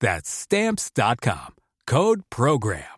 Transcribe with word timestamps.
That's 0.00 0.28
stamps.com. 0.28 1.54
Code 1.86 2.22
program. 2.30 2.96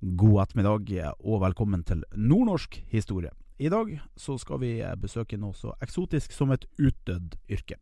God 0.00 0.42
ettermiddag 0.42 1.12
og 1.24 1.40
velkommen 1.40 1.84
til 1.84 2.04
nordnorsk 2.16 2.84
historie. 2.88 3.30
I 3.58 3.68
dag 3.68 4.00
så 4.16 4.38
skal 4.38 4.60
vi 4.60 4.70
besøke 5.00 5.36
noe 5.36 5.52
så 5.56 5.74
eksotisk 5.84 6.32
som 6.32 6.52
et 6.56 6.64
utdødd 6.78 7.36
yrke. 7.50 7.76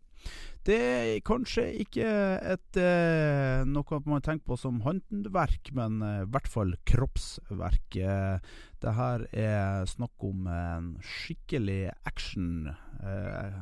Det 0.62 0.76
er 0.78 1.22
kanskje 1.26 1.64
ikke 1.82 2.06
et, 2.52 2.76
eh, 2.78 3.64
noe 3.66 3.98
man 4.06 4.22
tenker 4.22 4.46
på 4.46 4.58
som 4.60 4.78
håndverk, 4.84 5.72
men 5.74 5.98
eh, 6.06 6.20
i 6.22 6.28
hvert 6.30 6.46
fall 6.46 6.76
kroppsverk. 6.86 7.96
Eh, 7.98 8.38
det 8.82 8.94
her 8.94 9.26
er 9.34 9.90
snakk 9.90 10.22
om 10.22 10.46
en 10.46 10.92
skikkelig 11.02 11.90
action, 12.06 12.70
eh, 13.02 13.58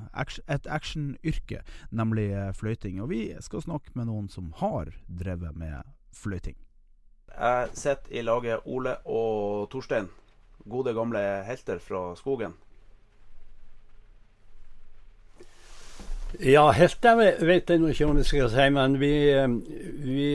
et 0.53 0.69
actionyrke, 0.69 1.65
nemlig 1.91 2.29
fløyting. 2.61 3.01
Og 3.01 3.09
vi 3.15 3.23
skal 3.41 3.65
snakke 3.65 3.97
med 3.97 4.11
noen 4.13 4.29
som 4.29 4.53
har 4.61 4.93
drevet 5.09 5.57
med 5.57 5.81
fløyting. 6.13 6.59
Jeg 7.33 7.69
sitter 7.73 8.13
i 8.13 8.27
laget 8.27 8.67
Ole 8.69 8.99
og 9.09 9.71
Torstein. 9.73 10.11
Gode, 10.69 10.93
gamle 10.93 11.23
helter 11.49 11.81
fra 11.81 12.11
skogen. 12.21 12.53
Ja, 16.39 16.71
helt 16.71 17.01
vet- 17.41 17.69
jeg 17.71 17.81
nå 17.81 17.89
ikke 17.91 18.07
om 18.09 18.17
jeg 18.21 18.27
skal 18.27 18.51
si, 18.51 18.69
men 18.71 18.99
vi, 19.01 19.13
eh, 19.33 19.49
vi, 20.05 20.29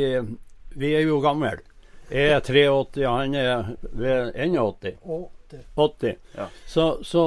vi 0.75 0.93
er 0.95 1.05
jo 1.07 1.21
gamle. 1.23 1.59
Jeg 2.11 2.35
er 2.35 2.41
83, 2.41 3.05
og 3.07 3.17
han 3.19 3.33
er 3.35 3.77
ved 3.93 4.33
81. 4.35 4.97
80. 5.77 6.15
Ja. 6.35 6.47
Så, 6.67 6.85
så, 7.05 7.23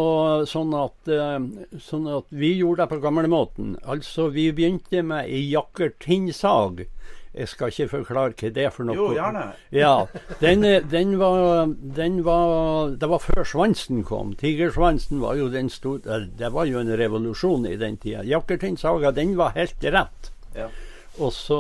sånn, 0.47 0.75
at, 0.77 1.09
eh, 1.09 1.79
sånn 1.81 2.07
at 2.19 2.27
vi 2.31 2.53
gjorde 2.59 2.85
det 2.85 2.91
på 2.93 3.01
gamlemåten. 3.03 3.77
Altså, 3.89 4.29
vi 4.35 4.51
begynte 4.53 5.03
med 5.03 5.27
ei 5.31 5.49
jakkertinnsag. 5.55 6.85
Jeg 7.35 7.49
skal 7.49 7.73
ikke 7.73 7.89
forklare 7.93 8.35
hva 8.39 8.51
det 8.55 8.65
er 8.65 8.73
for 8.75 8.89
noe. 8.89 8.97
Jo, 8.97 9.09
gjerne. 9.17 9.45
Ja, 9.83 10.07
den, 10.41 10.65
den, 10.91 11.15
var, 11.21 11.69
den 11.97 12.23
var 12.25 12.95
Det 12.99 13.09
var 13.11 13.23
før 13.23 13.45
svansen 13.45 14.03
kom. 14.07 14.35
Tigersvansen 14.39 15.21
var 15.21 15.37
jo 15.39 15.51
den 15.53 15.69
store 15.71 16.25
Det 16.39 16.53
var 16.55 16.69
jo 16.71 16.81
en 16.81 16.93
revolusjon 16.99 17.67
i 17.69 17.77
den 17.77 17.99
tida. 18.01 18.25
Jakkertinnsaga, 18.27 19.13
den 19.13 19.37
var 19.39 19.57
helt 19.59 19.85
rett. 19.85 20.33
Ja. 20.57 20.71
Og 21.19 21.33
så 21.35 21.59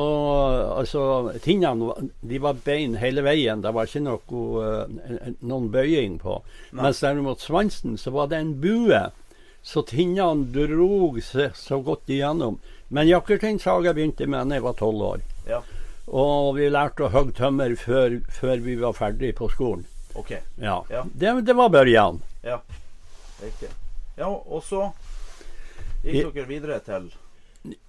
Altså, 0.79 1.33
tinnene 1.43 2.09
de 2.23 2.41
var 2.43 2.59
bein 2.65 2.97
hele 3.03 3.25
veien. 3.27 3.63
Det 3.63 3.73
var 3.75 3.89
ikke 3.89 4.05
noe, 4.07 4.43
eh, 4.65 5.33
noen 5.41 5.71
bøying 5.75 6.19
på. 6.23 6.41
Mens 6.73 7.01
derimot 7.03 7.43
svansen, 7.43 7.99
så 7.99 8.13
var 8.15 8.29
det 8.29 8.39
en 8.39 8.55
bue. 8.61 9.01
Så 9.63 9.83
tinnene 9.83 10.47
drog 10.55 11.19
seg 11.23 11.57
så 11.59 11.83
godt 11.85 12.09
igjennom. 12.09 12.61
Men 12.89 13.09
jakkertinnsaga 13.09 13.93
begynte 13.93 14.27
med 14.27 14.49
da 14.49 14.57
jeg 14.57 14.65
var 14.65 14.79
tolv 14.79 15.03
år. 15.03 15.25
Ja, 15.49 15.63
Og 16.09 16.55
vi 16.57 16.69
lærte 16.73 17.05
å 17.05 17.13
hogge 17.13 17.35
tømmer 17.37 17.75
før, 17.77 18.19
før 18.33 18.61
vi 18.65 18.75
var 18.81 18.95
ferdig 18.97 19.35
på 19.37 19.49
skolen. 19.53 19.85
OK. 20.17 20.31
Ja. 20.57 20.79
Ja. 20.91 21.05
Det, 21.13 21.35
det 21.47 21.55
var 21.57 21.69
børjan. 21.69 22.23
Ja, 22.43 22.61
riktig. 23.43 23.69
Ja, 24.17 24.29
og 24.33 24.63
så 24.67 24.89
gikk 26.03 26.33
dere 26.35 26.49
videre 26.49 26.79
til 26.85 27.11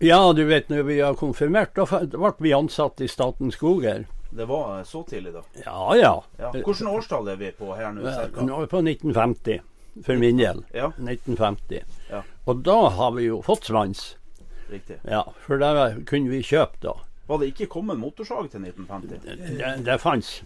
Ja, 0.03 0.19
du 0.34 0.44
vet 0.50 0.69
når 0.69 0.84
vi 0.88 1.00
har 1.00 1.16
konfirmert, 1.18 1.75
da 1.78 1.86
ble 1.90 2.34
vi 2.44 2.53
ansatt 2.58 3.02
i 3.02 3.08
Statens 3.08 3.56
skoger. 3.56 4.06
Det 4.30 4.46
var 4.46 4.84
så 4.86 5.02
tidlig, 5.09 5.34
da. 5.34 5.42
Ja 5.66 5.96
ja. 5.98 6.14
Ja. 6.38 6.52
Hvilket 6.53 6.86
årstall 6.86 7.31
er 7.31 7.40
vi 7.40 7.50
på 7.58 7.72
her 7.74 7.92
nå? 7.96 8.03
Eh, 8.06 8.14
cirka? 8.14 8.46
Nå 8.46 8.59
er 8.59 8.68
vi 8.68 8.72
på 8.75 8.81
1950, 8.84 9.62
for 10.06 10.22
min 10.22 10.38
del. 10.38 10.62
Ja, 10.75 10.92
1950. 11.00 11.81
Ja. 12.12 12.22
Og 12.46 12.62
da 12.68 12.78
har 13.00 13.16
vi 13.18 13.30
jo 13.30 13.40
fått 13.46 13.66
svans. 13.72 14.16
riktig. 14.69 15.00
Ja, 15.09 15.24
for 15.48 15.58
det 15.58 16.06
kunne 16.06 16.30
vi 16.30 16.44
kjøpe 16.46 16.78
da. 16.84 16.94
Var 17.30 17.38
det 17.38 17.52
ikke 17.52 17.70
kommet 17.70 18.00
motorsag 18.02 18.50
til 18.50 18.64
1950? 18.66 19.58
Det, 19.60 19.86
det 19.86 20.00
fantes. 20.02 20.44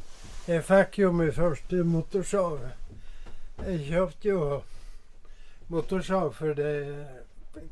Jeg 0.47 0.63
fikk 0.67 0.97
jo 0.99 1.11
min 1.15 1.31
første 1.31 1.83
motorsag. 1.87 2.65
Jeg 3.63 3.85
kjøpte 3.87 4.27
jo 4.27 4.39
motorsag 5.71 6.33
for 6.35 6.57
det 6.57 6.73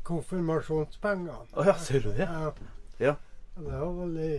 konfirmasjonspengene. 0.08 1.36
Å 1.52 1.66
ja, 1.68 1.76
ser 1.76 2.06
du 2.06 2.08
det? 2.16 2.24
Ja. 2.24 2.52
Ja. 3.02 3.14
Det 3.58 3.68
var 3.68 3.92
vel 3.98 4.16
i 4.24 4.32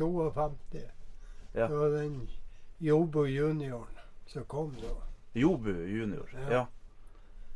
52. 0.00 0.80
Ja. 1.52 1.68
Det 1.68 1.76
var 1.76 1.92
den 1.98 2.16
Jobo 2.78 3.26
junioren 3.28 4.02
som 4.26 4.44
kom 4.48 4.72
da. 4.80 4.96
Jobu 5.36 5.70
junior. 5.70 6.30
Ja. 6.46 6.50
Ja. 6.50 6.66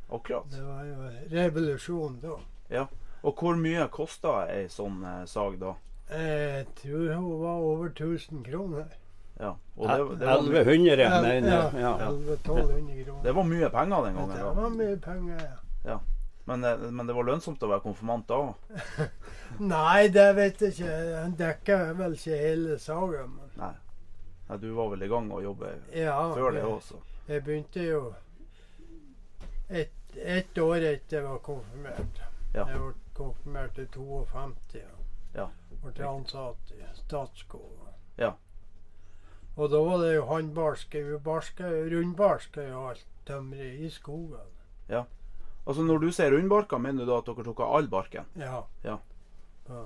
Akkurat. 0.08 0.50
Det 0.50 0.62
var 0.62 0.84
jo 0.84 1.10
revolusjon 1.32 2.20
da. 2.20 2.36
Ja. 2.68 2.86
Og 3.22 3.40
hvor 3.40 3.56
mye 3.58 3.88
kosta 3.92 4.42
ei 4.52 4.68
sånn 4.72 5.00
eh, 5.04 5.24
sag 5.26 5.58
da? 5.60 5.74
Jeg 6.10 6.66
tror 6.80 7.14
hun 7.14 7.40
var 7.42 7.58
over 7.68 7.86
1000 7.90 8.44
kroner. 8.44 8.84
Ja. 9.40 9.50
Og 9.76 9.88
det, 9.88 10.18
det, 10.20 10.26
var, 10.26 10.42
my- 10.42 10.58
1100, 10.58 11.22
mener 11.22 11.48
jeg. 11.52 11.72
Ja, 11.74 11.80
Ja. 11.80 12.10
1100-1200 12.10 13.04
kroner. 13.04 13.22
det 13.22 13.34
var 13.34 13.42
mye 13.44 13.68
penger 13.70 14.04
den 14.06 14.14
gangen. 14.14 14.36
Det 14.36 14.44
var 14.56 14.70
mye 14.70 14.96
penger, 14.96 15.42
ja. 15.84 15.98
Men, 16.48 16.64
eh, 16.64 16.78
men 16.90 17.06
det 17.06 17.14
var 17.14 17.26
lønnsomt 17.28 17.62
å 17.62 17.68
være 17.68 17.84
konfirmant 17.84 18.24
da. 18.28 18.38
Nei, 19.74 20.08
det 20.08 20.30
vet 20.36 20.62
jeg 20.64 20.72
ikke. 20.78 20.94
Han 21.22 21.34
dekker 21.36 21.92
vel 21.98 22.16
ikke 22.16 22.38
hele 22.40 22.78
saga. 22.80 23.26
Men 23.28 23.52
Nei. 23.60 23.74
Nei, 24.48 24.56
du 24.62 24.70
var 24.72 24.88
vel 24.94 25.02
i 25.04 25.10
gang 25.12 25.28
å 25.36 25.42
jobbe 25.44 25.74
ja, 25.92 26.16
før 26.34 26.56
det 26.56 26.64
også. 26.64 27.02
Jeg 27.28 27.44
begynte 27.44 27.84
jo 27.84 28.00
ett 29.68 29.92
et 30.16 30.58
år 30.58 30.80
etter 30.88 31.18
jeg 31.18 31.24
var 31.28 31.38
konfirmert. 31.44 32.22
Ja. 32.54 32.64
Jeg 32.64 32.78
ble 32.80 32.94
konfirmert 33.14 33.76
i 33.78 33.84
52. 33.92 34.80
Ja. 35.36 35.44
og 35.44 35.67
Ble 35.82 36.04
ansatt 36.06 36.72
i 36.74 36.82
Statskog. 36.94 37.88
Ja. 38.16 38.32
Og 39.56 39.70
da 39.70 39.80
var 39.82 39.98
det 40.02 40.14
jo 40.14 40.24
håndbarske. 40.28 41.02
Barska 41.24 41.70
jo 42.68 42.86
alt 42.88 43.06
tømmeret 43.26 43.80
i 43.80 43.90
skogen. 43.90 44.54
Altså 45.68 45.82
Når 45.84 45.98
du 46.00 46.12
sier 46.16 46.30
rundbarka, 46.32 46.78
mener 46.80 47.04
du 47.04 47.10
da 47.10 47.18
at 47.20 47.26
dere 47.28 47.44
tok 47.44 47.58
av 47.60 47.74
all 47.76 47.88
barken? 47.92 48.24
Ja. 48.40 48.62
Ja. 48.84 48.94
ja. 49.68 49.82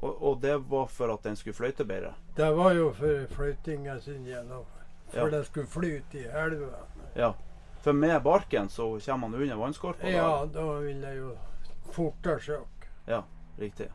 Og, 0.00 0.22
og 0.22 0.38
det 0.40 0.54
var 0.70 0.86
for 0.88 1.12
at 1.12 1.26
den 1.28 1.36
skulle 1.36 1.58
fløyte 1.58 1.84
bedre? 1.84 2.14
Det 2.38 2.46
var 2.56 2.72
jo 2.72 2.86
for 2.96 3.26
fløytinga 3.34 3.98
sin 4.00 4.24
gjennom. 4.24 4.64
og 4.64 5.12
For 5.12 5.26
Ja. 5.26 5.30
den 5.36 5.44
skulle 5.44 5.66
flyte 5.66 6.22
i 6.22 6.24
elva. 6.24 6.86
Ja. 7.16 7.34
For 7.84 7.92
med 7.92 8.22
barken 8.24 8.68
så 8.68 8.88
kommer 9.04 9.28
man 9.28 9.42
under 9.42 9.56
vannskorpa? 9.56 10.08
Ja, 10.08 10.46
da 10.46 10.64
ville 10.78 11.06
det 11.06 11.18
jo 11.18 11.36
fortere 11.92 12.40
søke. 12.40 12.88
Ja, 13.06 13.22
riktig. 13.58 13.90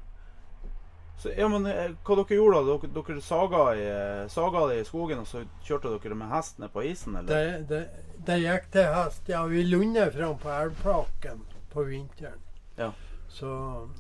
Så, 1.17 1.31
ja, 1.37 1.47
men 1.47 1.65
eh, 1.65 1.93
Hva 2.03 2.17
dere 2.19 2.37
gjorde 2.37 2.61
da? 2.61 2.75
Dere, 2.75 3.03
dere 3.07 3.21
saga, 3.23 3.61
i, 3.75 3.85
eh, 3.87 4.27
saga 4.31 4.65
det 4.67 4.81
i 4.81 4.87
skogen, 4.87 5.23
og 5.23 5.27
så 5.29 5.45
kjørte 5.63 5.93
dere 5.95 6.17
med 6.19 6.31
hest 6.33 6.59
ned 6.59 6.73
på 6.73 6.83
isen? 6.83 7.15
eller? 7.15 7.29
Det, 7.31 7.69
det, 7.69 8.15
det 8.27 8.39
gikk 8.43 8.71
til 8.75 8.89
hest. 8.97 9.29
Ja, 9.31 9.43
vi 9.49 9.63
lunde 9.63 10.09
fram 10.11 10.37
på 10.41 10.51
elvplaken 10.51 11.45
på 11.73 11.83
vinteren. 11.87 12.41
Ja. 12.75 12.91
Så 13.29 13.47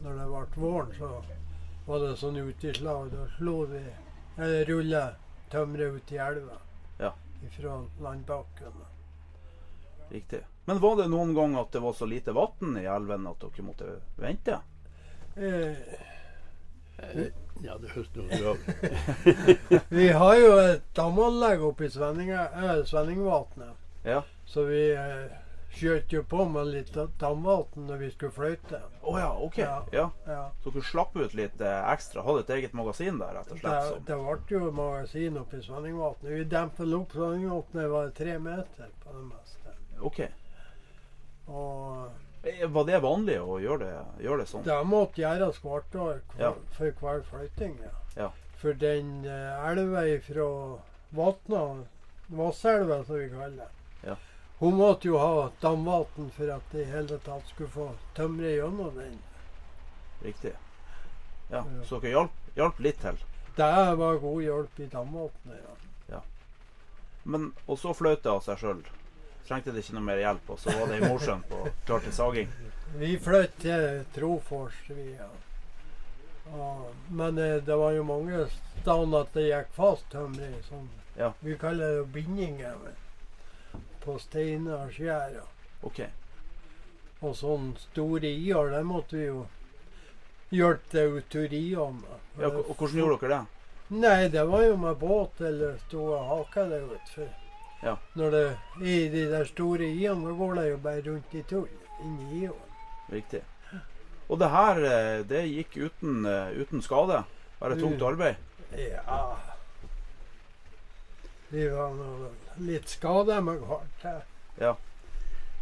når 0.03 0.19
det 0.19 0.27
ble 0.31 0.63
våren, 0.63 0.91
så 0.97 1.11
var 1.85 2.03
det 2.03 2.15
sånn 2.19 2.39
uteslag. 2.39 3.11
Da 3.13 3.27
slo 3.37 3.61
vi 3.69 3.83
Eller 4.35 4.65
rulla 4.67 5.05
tømmeret 5.51 5.95
ut 5.95 6.11
i 6.11 6.17
elva. 6.19 6.57
Ja. 6.99 7.13
Fra 7.55 7.77
landbakken. 8.03 8.83
Riktig. 10.09 10.41
Men 10.65 10.79
var 10.79 10.95
det 10.99 11.07
noen 11.07 11.33
gang 11.35 11.55
at 11.55 11.71
det 11.71 11.79
var 11.79 11.93
så 11.93 12.05
lite 12.05 12.33
vann 12.35 12.77
i 12.77 12.85
elven 12.89 13.27
at 13.29 13.39
dere 13.39 13.65
måtte 13.65 13.91
vente? 14.19 14.59
Eh, 15.35 15.77
Ja, 17.63 17.77
det 17.79 17.89
høres 17.93 18.09
noe 18.15 18.27
bra 18.39 19.79
Vi 19.97 20.07
har 20.11 20.35
jo 20.39 20.51
et 20.59 20.83
damanlegg 20.97 21.61
oppe 21.63 21.87
i 21.87 21.89
Svenninga- 21.93 22.49
eh, 22.51 22.81
Svenningvatnet. 22.87 23.75
Ja. 24.03 24.21
Så 24.45 24.65
vi 24.67 24.81
eh, 24.93 25.31
skjøt 25.75 26.11
jo 26.13 26.21
på 26.27 26.45
med 26.51 26.67
litt 26.73 26.91
damvann 27.19 27.87
når 27.87 27.97
vi 28.03 28.09
skulle 28.13 28.35
fløyte. 28.35 28.81
Å 29.01 29.15
ja, 29.19 29.31
OK. 29.47 29.57
Ja. 29.63 29.77
Ja. 29.95 30.05
Ja. 30.27 30.43
Så 30.63 30.71
dere 30.75 30.83
slapp 30.87 31.15
ut 31.19 31.33
litt 31.35 31.61
eh, 31.63 31.79
ekstra? 31.93 32.23
Hadde 32.27 32.43
et 32.45 32.53
eget 32.59 32.75
magasin 32.77 33.19
der, 33.23 33.33
rett 33.39 33.51
og 33.55 33.59
slett? 33.63 33.89
Som. 33.89 34.03
det 34.11 34.19
ble 34.21 34.59
jo 34.59 34.71
magasin 34.75 35.39
oppe 35.41 35.59
i 35.59 35.65
Svenningvatnet. 35.65 36.31
Vi 36.35 36.43
dempet 36.55 36.93
opp 36.99 37.15
Svenningvatnet 37.15 37.89
var 37.95 38.13
tre 38.19 38.37
meter 38.39 38.91
på 39.03 39.15
det 39.15 39.25
meste. 39.31 39.75
OK. 40.11 40.21
Og 41.47 42.09
Var 42.45 42.83
det 42.85 42.99
vanlig 43.01 43.39
å 43.41 43.55
gjøre 43.59 43.79
det, 43.87 44.23
gjøre 44.23 44.43
det 44.43 44.47
sånn? 44.51 44.63
det 44.67 44.75
måtte 44.85 45.21
gjøres 45.23 45.57
hvert 45.63 45.95
år 45.95 46.19
hver, 46.35 46.39
Ja. 46.39 46.51
for 46.77 46.91
hver 47.01 47.23
fløyting. 47.29 47.77
Ja. 47.81 47.93
Ja. 48.15 48.27
For 48.61 48.73
den 48.73 49.25
uh, 49.25 49.69
elva 49.69 50.03
fra 50.21 50.45
Vatna, 51.11 51.63
Vasselva 52.29 53.03
som 53.05 53.15
vi 53.19 53.29
kaller 53.29 53.57
det, 53.65 53.69
Ja. 54.11 54.15
hun 54.59 54.77
måtte 54.77 55.07
jo 55.09 55.17
ha 55.17 55.49
damvann 55.61 56.29
for 56.31 56.51
at 56.51 56.61
det 56.71 56.81
i 56.85 56.91
hele 56.91 57.17
tatt 57.17 57.47
skulle 57.47 57.69
få 57.69 57.89
tømre 58.15 58.53
gjennom 58.55 58.93
den. 58.95 59.17
Riktig. 60.23 60.53
Ja, 61.49 61.57
Ja. 61.57 61.63
Så 61.85 61.99
dere 61.99 62.11
hjalp, 62.11 62.31
hjalp 62.55 62.79
litt 62.79 63.01
til? 63.01 63.17
Det 63.55 63.71
var 63.97 64.17
god 64.17 64.41
hjelp 64.43 64.79
i 64.79 64.85
damvannet, 64.85 65.65
ja. 66.09 66.21
Men, 67.25 67.53
og 67.67 67.77
så 67.79 67.93
fløt 67.93 68.21
det 68.23 68.29
av 68.31 68.41
seg 68.45 68.57
sjøl. 68.61 68.83
Trengte 69.45 69.71
det 69.71 69.83
ikke 69.83 69.97
noe 69.99 70.07
mer 70.07 70.21
hjelp, 70.21 70.49
og 70.49 70.59
så 70.59 70.73
var 70.73 70.89
det 70.89 70.99
i 70.99 71.07
Mosjøen 71.09 71.43
på 71.49 71.61
klar 71.85 72.01
til 72.01 72.13
saging. 72.15 72.53
Vi 72.97 73.17
fløt 73.21 73.57
til 73.61 74.03
Trofors, 74.15 74.77
vi. 74.89 75.11
Ja. 75.19 75.29
Og, 76.53 76.93
men 77.09 77.37
eh, 77.37 77.57
det 77.65 77.77
var 77.77 77.91
jo 77.93 78.03
mange 78.07 78.45
steder 78.49 79.17
at 79.19 79.33
det 79.37 79.47
gikk 79.49 79.73
fast 79.77 80.07
tømring. 80.13 80.55
Sånn. 80.69 80.89
Ja. 81.17 81.31
Vi 81.39 81.57
kaller 81.61 81.99
det 81.99 82.07
bindinger 82.13 82.77
på 84.05 84.17
steiner 84.21 84.85
og 84.85 84.93
skjær. 84.95 85.37
ja. 85.37 85.45
OK. 85.85 86.01
Og 87.21 87.35
sånne 87.37 87.77
store 87.79 88.29
i-er, 88.29 88.71
det 88.73 88.83
måtte 88.85 89.17
vi 89.17 89.27
jo 89.27 89.45
hjelpe 90.53 90.91
til 90.91 91.17
ut 91.17 91.29
til 91.31 91.53
i-ene. 91.53 92.19
Ja, 92.39 92.49
og 92.49 92.73
hvordan 92.75 92.99
gjorde 92.99 93.21
dere 93.21 93.37
det? 93.37 93.45
Nei, 93.95 94.27
det 94.33 94.43
var 94.49 94.63
jo 94.65 94.77
med 94.81 94.97
båt 95.01 95.41
eller 95.45 95.77
stå 95.85 96.05
og 96.17 96.29
haka 96.29 96.65
det 96.71 96.81
utfor. 96.89 97.29
Ja. 97.85 97.97
Når 98.17 98.31
det 98.33 98.45
i 98.81 98.95
de 99.13 99.25
der 99.29 99.45
store 99.45 99.85
i-ene, 99.85 100.33
går 100.37 100.55
det 100.57 100.69
jo 100.71 100.77
bare 100.81 101.03
rundt 101.05 101.35
i 101.37 101.43
tull 101.45 101.67
inni 102.01 102.41
i-ene. 102.41 102.79
Riktig. 103.13 103.43
Og 104.25 104.39
det 104.41 104.49
her, 104.49 104.81
eh, 104.89 105.19
det 105.29 105.43
gikk 105.45 105.77
uten, 105.77 106.25
eh, 106.25 106.55
uten 106.57 106.81
skade? 106.81 107.23
Bare 107.59 107.77
tungt 107.79 108.01
arbeid? 108.01 108.35
Ja 108.75 109.37
Vi 111.49 111.67
var 111.69 111.93
nå 111.95 112.31
litt 112.65 112.89
skada 112.89 113.37
men 113.41 113.61
hardt. 113.69 114.05
Ja. 114.59 114.73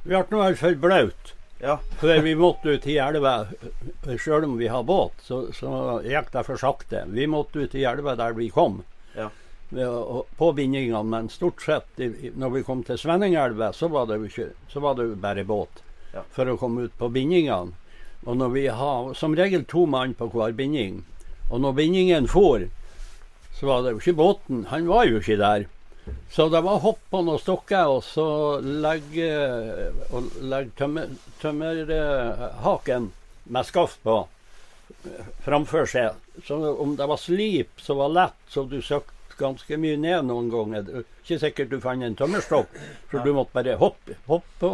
Vi 0.04 0.16
ble 0.16 0.24
nå 0.32 0.40
i 0.40 0.48
hvert 0.48 0.62
fall 0.62 0.80
blaut. 0.80 1.34
Ja. 1.60 1.78
Før 2.00 2.22
vi 2.24 2.34
måtte 2.36 2.74
ut 2.76 2.88
i 2.88 2.98
elva, 3.00 3.48
sjøl 4.20 4.48
om 4.48 4.58
vi 4.60 4.68
har 4.72 4.84
båt, 4.84 5.22
så, 5.24 5.46
så 5.56 6.00
gikk 6.04 6.32
det 6.34 6.46
for 6.48 6.60
sakte. 6.60 7.04
Vi 7.12 7.28
måtte 7.28 7.64
ut 7.64 7.76
i 7.76 7.86
elva 7.88 8.16
der 8.20 8.36
vi 8.36 8.50
kom. 8.52 8.82
Ja. 9.16 9.30
På 9.72 10.52
bindingene, 10.54 11.04
men 11.04 11.30
stort 11.30 11.62
sett 11.62 12.00
i- 12.00 12.32
når 12.36 12.50
vi 12.54 12.64
kom 12.64 12.84
til 12.84 12.98
Svenningelva, 12.98 13.72
så 13.74 13.88
var 13.90 14.06
det 14.06 14.18
jo 14.20 14.26
ikke, 14.30 14.50
så 14.70 14.80
var 14.82 14.96
det 14.96 15.04
jo 15.10 15.16
bare 15.16 15.44
båt 15.46 15.82
Ja. 16.14 16.22
for 16.32 16.46
å 16.46 16.58
komme 16.58 16.84
ut 16.84 16.98
på 16.98 17.10
bindingene. 17.12 17.74
Og 18.26 18.38
når 18.38 18.50
vi 18.54 18.68
har 18.68 19.14
som 19.16 19.34
regel 19.36 19.64
to 19.66 19.86
mann 19.86 20.14
på 20.14 20.30
hver 20.32 20.54
binding, 20.56 21.04
og 21.52 21.60
når 21.62 21.74
bindingen 21.76 22.28
for, 22.28 22.70
så 23.54 23.66
var 23.66 23.82
det 23.84 23.92
jo 23.94 24.00
ikke 24.00 24.16
båten. 24.18 24.66
Han 24.68 24.88
var 24.88 25.06
jo 25.06 25.20
ikke 25.20 25.38
der. 25.38 25.66
Så 26.30 26.50
det 26.52 26.62
var 26.64 26.80
hopp 26.80 27.00
på 27.12 27.24
noen 27.24 27.40
stokker 27.40 27.86
og 27.88 28.04
så 28.04 28.60
legge, 28.62 29.92
og 30.12 30.24
legge 30.42 30.72
tømmer, 30.78 31.08
tømmerhaken 31.42 33.12
med 33.50 33.66
skaft 33.66 34.00
på 34.04 34.28
eh, 35.06 35.26
framfor 35.46 35.86
seg. 35.90 36.14
Så 36.46 36.58
om 36.80 36.96
det 36.96 37.08
var 37.08 37.18
slip 37.18 37.80
som 37.82 37.98
var 37.98 38.10
lett, 38.10 38.40
så 38.50 38.68
du 38.70 38.80
søkte 38.82 39.12
ganske 39.40 39.78
mye 39.80 39.98
ned 39.98 40.26
noen 40.28 40.50
ganger. 40.52 40.88
Er 40.90 41.04
Ikke 41.24 41.40
sikkert 41.42 41.70
du 41.72 41.80
fant 41.84 42.04
en 42.04 42.16
tømmerstokk, 42.20 42.68
for 43.12 43.20
Ja. 43.20 43.24
du 43.24 43.34
måtte 43.34 43.54
bare 43.54 43.76
hoppe, 43.80 44.16
hoppe 44.28 44.72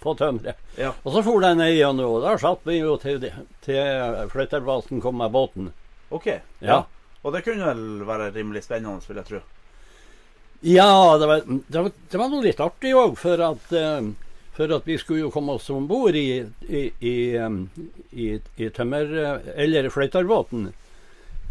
på, 0.00 0.14
tømmeret. 0.18 0.56
Ja. 0.78 0.92
Og 1.04 1.12
så 1.14 1.22
for 1.24 1.40
den 1.40 1.58
ned 1.58 1.72
igjen, 1.74 2.00
og 2.04 2.22
der 2.22 2.38
satt 2.38 2.60
vi 2.64 2.78
jo 2.78 2.96
til, 3.02 3.20
til 3.64 4.28
flytterbasen 4.32 5.00
kom 5.00 5.16
med 5.18 5.32
båten. 5.32 5.72
OK. 6.10 6.26
Ja. 6.60 6.84
Og 7.24 7.32
det 7.32 7.44
kunne 7.46 7.64
vel 7.64 8.04
være 8.06 8.30
rimelig 8.34 8.64
spennende, 8.66 9.00
vil 9.08 9.16
jeg 9.22 9.26
tro. 9.30 9.40
Ja, 10.64 11.18
det 11.18 11.26
var, 11.28 11.40
det 11.46 11.80
var, 11.82 11.90
det 12.10 12.18
var 12.20 12.28
noe 12.32 12.44
litt 12.44 12.60
artig 12.64 12.94
òg, 12.96 13.16
for 13.20 13.40
at 13.44 13.72
eh, 13.76 14.06
for 14.54 14.70
at 14.70 14.84
vi 14.86 14.94
skulle 15.02 15.24
jo 15.24 15.30
komme 15.34 15.56
oss 15.58 15.66
om 15.74 15.88
bord 15.90 16.14
i, 16.14 16.44
i, 16.70 16.82
i, 17.02 17.14
em, 17.42 17.56
i, 18.14 18.28
i 18.62 18.68
tømmer- 18.70 19.42
eller 19.58 19.88
fløyterbåten. 19.90 20.68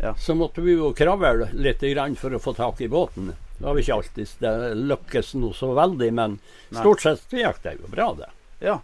Ja. 0.03 0.11
Så 0.19 0.35
måtte 0.35 0.61
vi 0.65 0.75
jo 0.75 0.91
kravle 0.97 1.47
litt 1.55 1.81
grann 1.87 2.17
for 2.19 2.35
å 2.35 2.41
få 2.43 2.53
tak 2.57 2.81
i 2.83 2.89
båten. 2.91 3.31
Det 3.57 3.73
vi 3.77 3.85
ikke 3.85 3.95
alltid 3.95 4.33
det 4.43 4.53
lykkes 4.75 5.33
noe 5.39 5.55
så 5.55 5.71
veldig, 5.77 6.09
men 6.13 6.37
Nei. 6.73 6.81
stort 6.81 7.05
sett 7.05 7.31
gikk 7.31 7.61
det 7.63 7.77
jo 7.79 7.91
bra, 7.93 8.09
det. 8.17 8.29
Ja. 8.59 8.81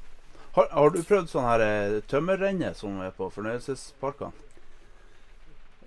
Har, 0.56 0.70
har 0.72 0.96
du 0.96 1.02
prøvd 1.04 1.30
sånn 1.30 1.46
her 1.46 1.64
eh, 1.66 2.00
tømmerrenne 2.10 2.72
som 2.78 3.02
er 3.04 3.12
på 3.16 3.28
fornøyelsesparkene? 3.36 4.48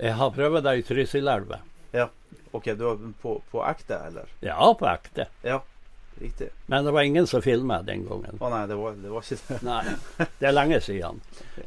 Jeg 0.03 0.19
har 0.19 0.33
prøvd 0.37 0.65
det 0.67 0.77
i 0.79 0.85
Trysilelva. 0.87 1.63
OK, 2.53 2.65
du 2.65 2.89
er 2.91 3.13
på, 3.23 3.39
på 3.51 3.63
ekte, 3.65 3.97
eller? 4.07 4.33
Ja, 4.45 4.75
på 4.79 4.87
ekte. 4.89 5.27
Ja. 5.47 5.63
Riktig. 6.23 6.49
Men 6.71 6.85
det 6.87 6.93
var 6.95 7.03
ingen 7.03 7.27
som 7.27 7.43
filmet 7.43 7.87
den 7.87 8.05
gangen. 8.07 8.37
Å 8.39 8.51
nei, 8.53 8.63
det 8.71 8.77
var, 8.79 8.95
det 8.95 9.11
var 9.11 9.25
ikke 9.27 9.41
det. 9.49 9.57
Nei, 9.67 10.27
det 10.39 10.47
er 10.47 10.55
lenge 10.55 10.79
siden. 10.85 11.19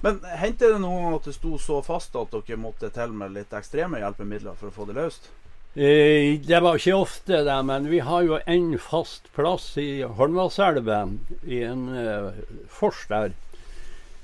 Men 0.06 0.22
hendte 0.40 0.70
det 0.72 0.80
noen 0.80 1.10
gang 1.10 1.18
at 1.18 1.28
det 1.28 1.34
sto 1.36 1.58
så 1.60 1.82
fast 1.84 2.16
at 2.16 2.32
dere 2.32 2.60
måtte 2.62 2.88
til 2.96 3.18
med 3.20 3.36
litt 3.36 3.52
ekstreme 3.58 4.00
hjelpemidler 4.00 4.56
for 4.56 4.72
å 4.72 4.78
få 4.78 4.88
det 4.88 4.96
løst? 4.96 5.28
Eh, 5.76 6.40
Det 6.40 6.64
var 6.64 6.80
ikke 6.80 6.96
ofte 6.96 7.44
det, 7.44 7.60
men 7.68 7.90
vi 7.92 8.00
har 8.00 8.24
jo 8.24 8.40
en 8.48 8.70
fast 8.80 9.28
plass 9.36 9.74
i 9.82 10.06
Holmvaselva, 10.08 11.02
i 11.44 11.64
en 11.68 11.90
uh, 11.92 12.32
fors 12.72 13.04
der. 13.12 13.36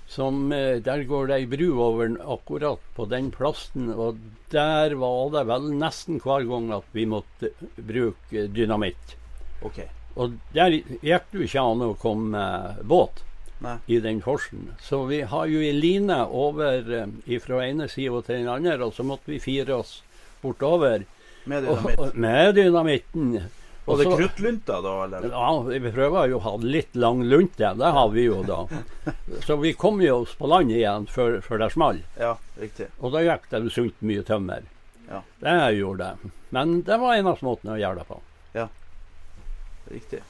Som, 0.08 0.46
uh, 0.56 0.80
der 0.80 1.04
går 1.08 1.28
det 1.28 1.42
ei 1.42 1.48
bru 1.52 1.68
over 1.76 2.16
akkurat 2.24 2.80
på 2.96 3.04
den 3.12 3.34
plassen, 3.36 3.92
og 3.92 4.24
der 4.56 4.96
var 4.96 5.36
det 5.36 5.48
vel 5.52 5.74
nesten 5.76 6.24
hver 6.24 6.48
gang 6.48 6.72
at 6.80 6.88
vi 6.96 7.04
måtte 7.20 7.52
bruke 7.76 8.48
dynamitt. 8.56 9.20
OK. 9.68 9.84
Og 10.16 10.38
der 10.56 10.74
gikk 10.76 11.30
det 11.32 11.40
jo 11.40 11.46
ikke 11.48 11.64
an 11.64 11.84
å 11.86 11.94
komme 12.00 12.32
med 12.34 12.82
båt 12.88 13.24
Nei. 13.62 13.78
i 13.86 14.00
den 14.04 14.22
forsen. 14.26 14.72
Så 14.82 15.04
vi 15.10 15.22
har 15.22 15.48
jo 15.48 15.62
ei 15.62 15.72
line 15.76 16.18
over 16.26 16.94
eh, 16.98 17.40
fra 17.44 17.62
ene 17.66 17.88
sida 17.92 18.22
til 18.26 18.42
den 18.42 18.52
andre, 18.52 18.78
og 18.86 18.96
så 18.98 19.06
måtte 19.08 19.32
vi 19.32 19.40
fire 19.44 19.82
oss 19.82 20.00
bortover. 20.42 21.06
Med 21.46 21.66
dynamitt. 21.66 22.00
og, 22.00 22.16
med 22.18 22.56
dynamitten. 22.58 23.36
Og 23.90 23.98
det 23.98 24.06
kruttlunta 24.06 24.78
da, 24.82 24.92
eller? 25.06 25.30
Ja, 25.34 25.48
vi 25.66 25.94
prøver 25.94 26.30
jo 26.30 26.38
å 26.38 26.44
ha 26.46 26.52
litt 26.62 26.96
lang 26.96 27.24
lunte. 27.26 27.72
Det 27.78 27.94
har 27.96 28.12
vi 28.14 28.28
jo 28.28 28.44
da. 28.46 28.60
Så 29.48 29.58
vi 29.62 29.74
kom 29.74 30.02
jo 30.04 30.20
oss 30.22 30.36
på 30.38 30.50
land 30.50 30.74
igjen 30.74 31.08
før, 31.10 31.40
før 31.46 31.64
det 31.64 31.72
smalt. 31.74 32.20
Ja, 32.22 32.36
riktig. 32.62 32.92
Og 33.02 33.16
da 33.16 33.24
gikk 33.26 33.50
det 33.50 33.64
sunt 33.74 34.06
mye 34.06 34.26
tømmer. 34.28 34.68
Ja. 35.10 35.24
Det 35.42 35.56
gjorde 35.80 36.12
det. 36.12 36.36
Men 36.54 36.78
det 36.88 37.00
var 37.02 37.18
eneste 37.18 37.48
måten 37.48 37.74
å 37.74 37.80
gjøre 37.80 38.04
det 38.04 38.08
på. 38.12 38.22
Riktig. 39.92 40.22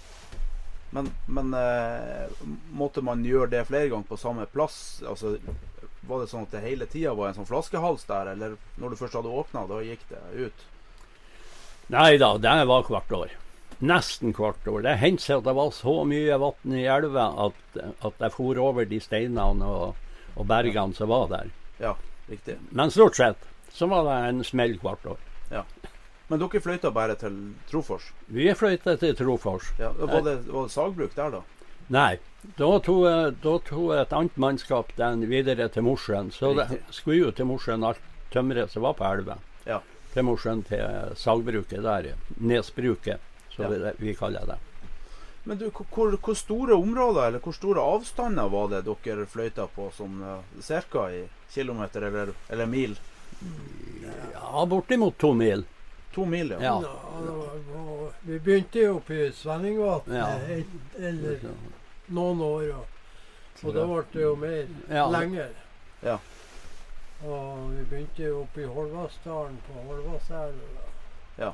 Men, 0.92 1.12
men 1.26 1.54
eh, 1.56 2.32
måtte 2.76 3.04
man 3.06 3.24
gjøre 3.24 3.54
det 3.54 3.68
flere 3.70 3.88
ganger 3.92 4.10
på 4.10 4.20
samme 4.20 4.46
plass? 4.52 5.00
Altså, 5.08 5.38
var 6.08 6.24
det 6.24 6.32
sånn 6.32 6.48
at 6.48 6.56
det 6.56 6.64
hele 6.66 6.88
tida 6.90 7.14
var 7.16 7.30
en 7.30 7.38
sånn 7.38 7.48
flaskehals 7.48 8.04
der, 8.10 8.34
eller 8.34 8.58
når 8.82 8.92
du 8.92 9.00
først 9.00 9.16
hadde 9.20 9.32
åpna, 9.42 9.64
da 9.70 9.80
gikk 9.86 10.04
det 10.10 10.22
ut? 10.48 10.66
Nei 11.92 12.18
da, 12.20 12.34
det 12.42 12.58
var 12.68 12.90
hvert 12.90 13.16
år. 13.16 13.38
Nesten 13.82 14.36
hvert 14.36 14.68
år. 14.68 14.84
Det 14.86 14.98
hendte 15.02 15.26
seg 15.26 15.40
at 15.40 15.48
det 15.48 15.56
var 15.58 15.72
så 15.76 15.96
mye 16.08 16.38
vann 16.44 16.76
i 16.78 16.84
elva 16.92 17.30
at, 17.48 17.80
at 17.80 18.26
jeg 18.26 18.36
for 18.36 18.60
over 18.62 18.86
de 18.88 19.00
steinene 19.02 19.68
og, 19.68 20.12
og 20.36 20.48
bergene 20.50 20.98
som 20.98 21.10
var 21.12 21.32
der. 21.32 21.56
Ja, 21.82 21.96
riktig. 22.30 22.60
Men 22.70 22.94
stort 22.94 23.18
sett 23.18 23.48
så 23.72 23.88
var 23.88 24.06
det 24.10 24.20
en 24.28 24.44
smell 24.46 24.76
hvert 24.84 25.08
år. 25.16 25.24
Men 26.32 26.40
dere 26.40 26.62
fløyta 26.64 26.92
bare 26.96 27.18
til 27.20 27.38
Trofors? 27.68 28.06
Vi 28.32 28.48
fløyta 28.56 28.96
til 29.02 29.16
Trofors. 29.20 29.74
Ja, 29.80 29.90
var, 30.00 30.22
det, 30.24 30.38
var 30.48 30.70
det 30.70 30.72
sagbruk 30.72 31.16
der, 31.18 31.34
da? 31.40 31.42
Nei. 31.92 32.14
Da 32.58 32.70
tok, 32.82 33.04
da 33.44 33.56
tok 33.68 33.92
et 34.00 34.14
annet 34.18 34.38
mannskap 34.40 34.94
den 34.98 35.26
videre 35.30 35.68
til 35.70 35.84
Mosjøen. 35.86 36.32
Så 36.34 36.54
det 36.58 36.80
skulle 36.96 37.20
jo 37.20 37.34
til 37.36 37.50
Mosjøen 37.50 37.84
alt 37.86 38.00
tømmeret 38.34 38.72
som 38.72 38.86
var 38.88 38.96
på 38.98 39.06
elva. 39.12 39.36
Ja. 39.68 39.82
Til 40.14 40.26
Mosjøen 40.26 40.64
til 40.70 41.12
sagbruket 41.20 41.84
der. 41.84 42.14
Nesbruket, 42.40 43.20
som 43.52 43.68
Ja. 43.68 43.70
vi, 43.70 43.92
vi 44.08 44.16
kaller 44.16 44.48
det. 44.54 44.58
Men 45.44 45.58
du, 45.58 45.68
hvor, 45.74 46.16
hvor 46.16 46.38
store 46.38 46.74
områder, 46.80 47.28
eller 47.28 47.40
hvor 47.44 47.54
store 47.54 47.82
avstander 47.82 48.50
var 48.50 48.72
det 48.72 48.84
dere 48.88 49.26
fløyta 49.26 49.68
på, 49.76 49.90
sånn 49.98 50.18
ca. 50.22 50.40
cirka 50.62 51.06
i 51.12 51.22
kilometer 51.52 52.08
eller, 52.08 52.34
eller 52.50 52.66
mil? 52.70 52.96
Ja, 54.34 54.66
bortimot 54.66 55.18
to 55.18 55.34
mil. 55.34 55.66
To 56.14 56.26
mil, 56.26 56.50
ja. 56.52 56.60
Ja. 56.60 56.82
Vi 58.22 58.40
begynte 58.40 58.80
jo 58.84 58.96
oppe 58.98 59.14
i 59.28 59.32
Svenningvatnet 59.32 60.18
Ja. 60.18 60.28
eller 61.08 61.40
noen 62.12 62.42
år. 62.42 62.66
Og, 62.76 63.64
og 63.64 63.74
da 63.78 63.86
ble 63.88 64.04
det 64.14 64.22
jo 64.26 64.36
mer 64.36 64.68
Ja. 64.90 65.06
lenger. 65.10 65.50
Ja. 66.04 66.18
Og 67.24 67.70
vi 67.78 67.84
begynte 67.86 68.24
jo 68.28 68.42
oppe 68.42 68.62
i 68.62 68.66
Holvassdalen 68.68 69.58
på 69.68 69.74
Holvasselva. 69.88 70.88
Ja. 71.38 71.52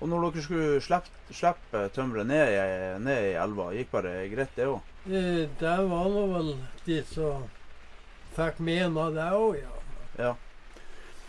Og 0.00 0.08
når 0.08 0.30
dere 0.32 0.42
skulle 0.42 0.80
slippe, 0.82 1.10
slippe 1.34 1.82
tømmeret 1.94 2.26
ned, 2.26 2.48
i- 2.48 2.98
ned 3.04 3.24
i 3.28 3.34
elva, 3.38 3.68
gikk 3.74 3.90
bare 3.90 4.28
greit 4.28 4.56
det 4.56 4.66
òg? 4.66 4.80
Eh, 5.06 5.48
Det 5.60 5.76
var 5.88 6.08
nå 6.08 6.26
vel 6.32 6.56
de 6.86 7.02
som 7.04 7.44
fikk 8.36 8.58
mene 8.58 8.96
av 9.00 9.14
det 9.14 9.28
òg, 9.32 9.60
ja. 9.60 10.24
Ja. 10.24 10.34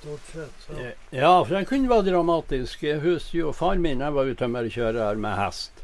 Stort 0.03 0.25
sett. 0.33 0.55
Så. 0.60 0.74
Ja, 1.15 1.31
for 1.45 1.55
den 1.55 1.65
kunne 1.69 1.88
være 1.88 2.10
dramatisk. 2.10 2.81
Jeg 2.83 3.00
husker 3.05 3.38
jo 3.38 3.53
far 3.55 3.79
min 3.79 4.03
jeg 4.03 4.15
var 4.17 4.27
jo 4.27 4.36
tømmerkjører 4.36 5.22
med 5.24 5.38
hest. 5.39 5.79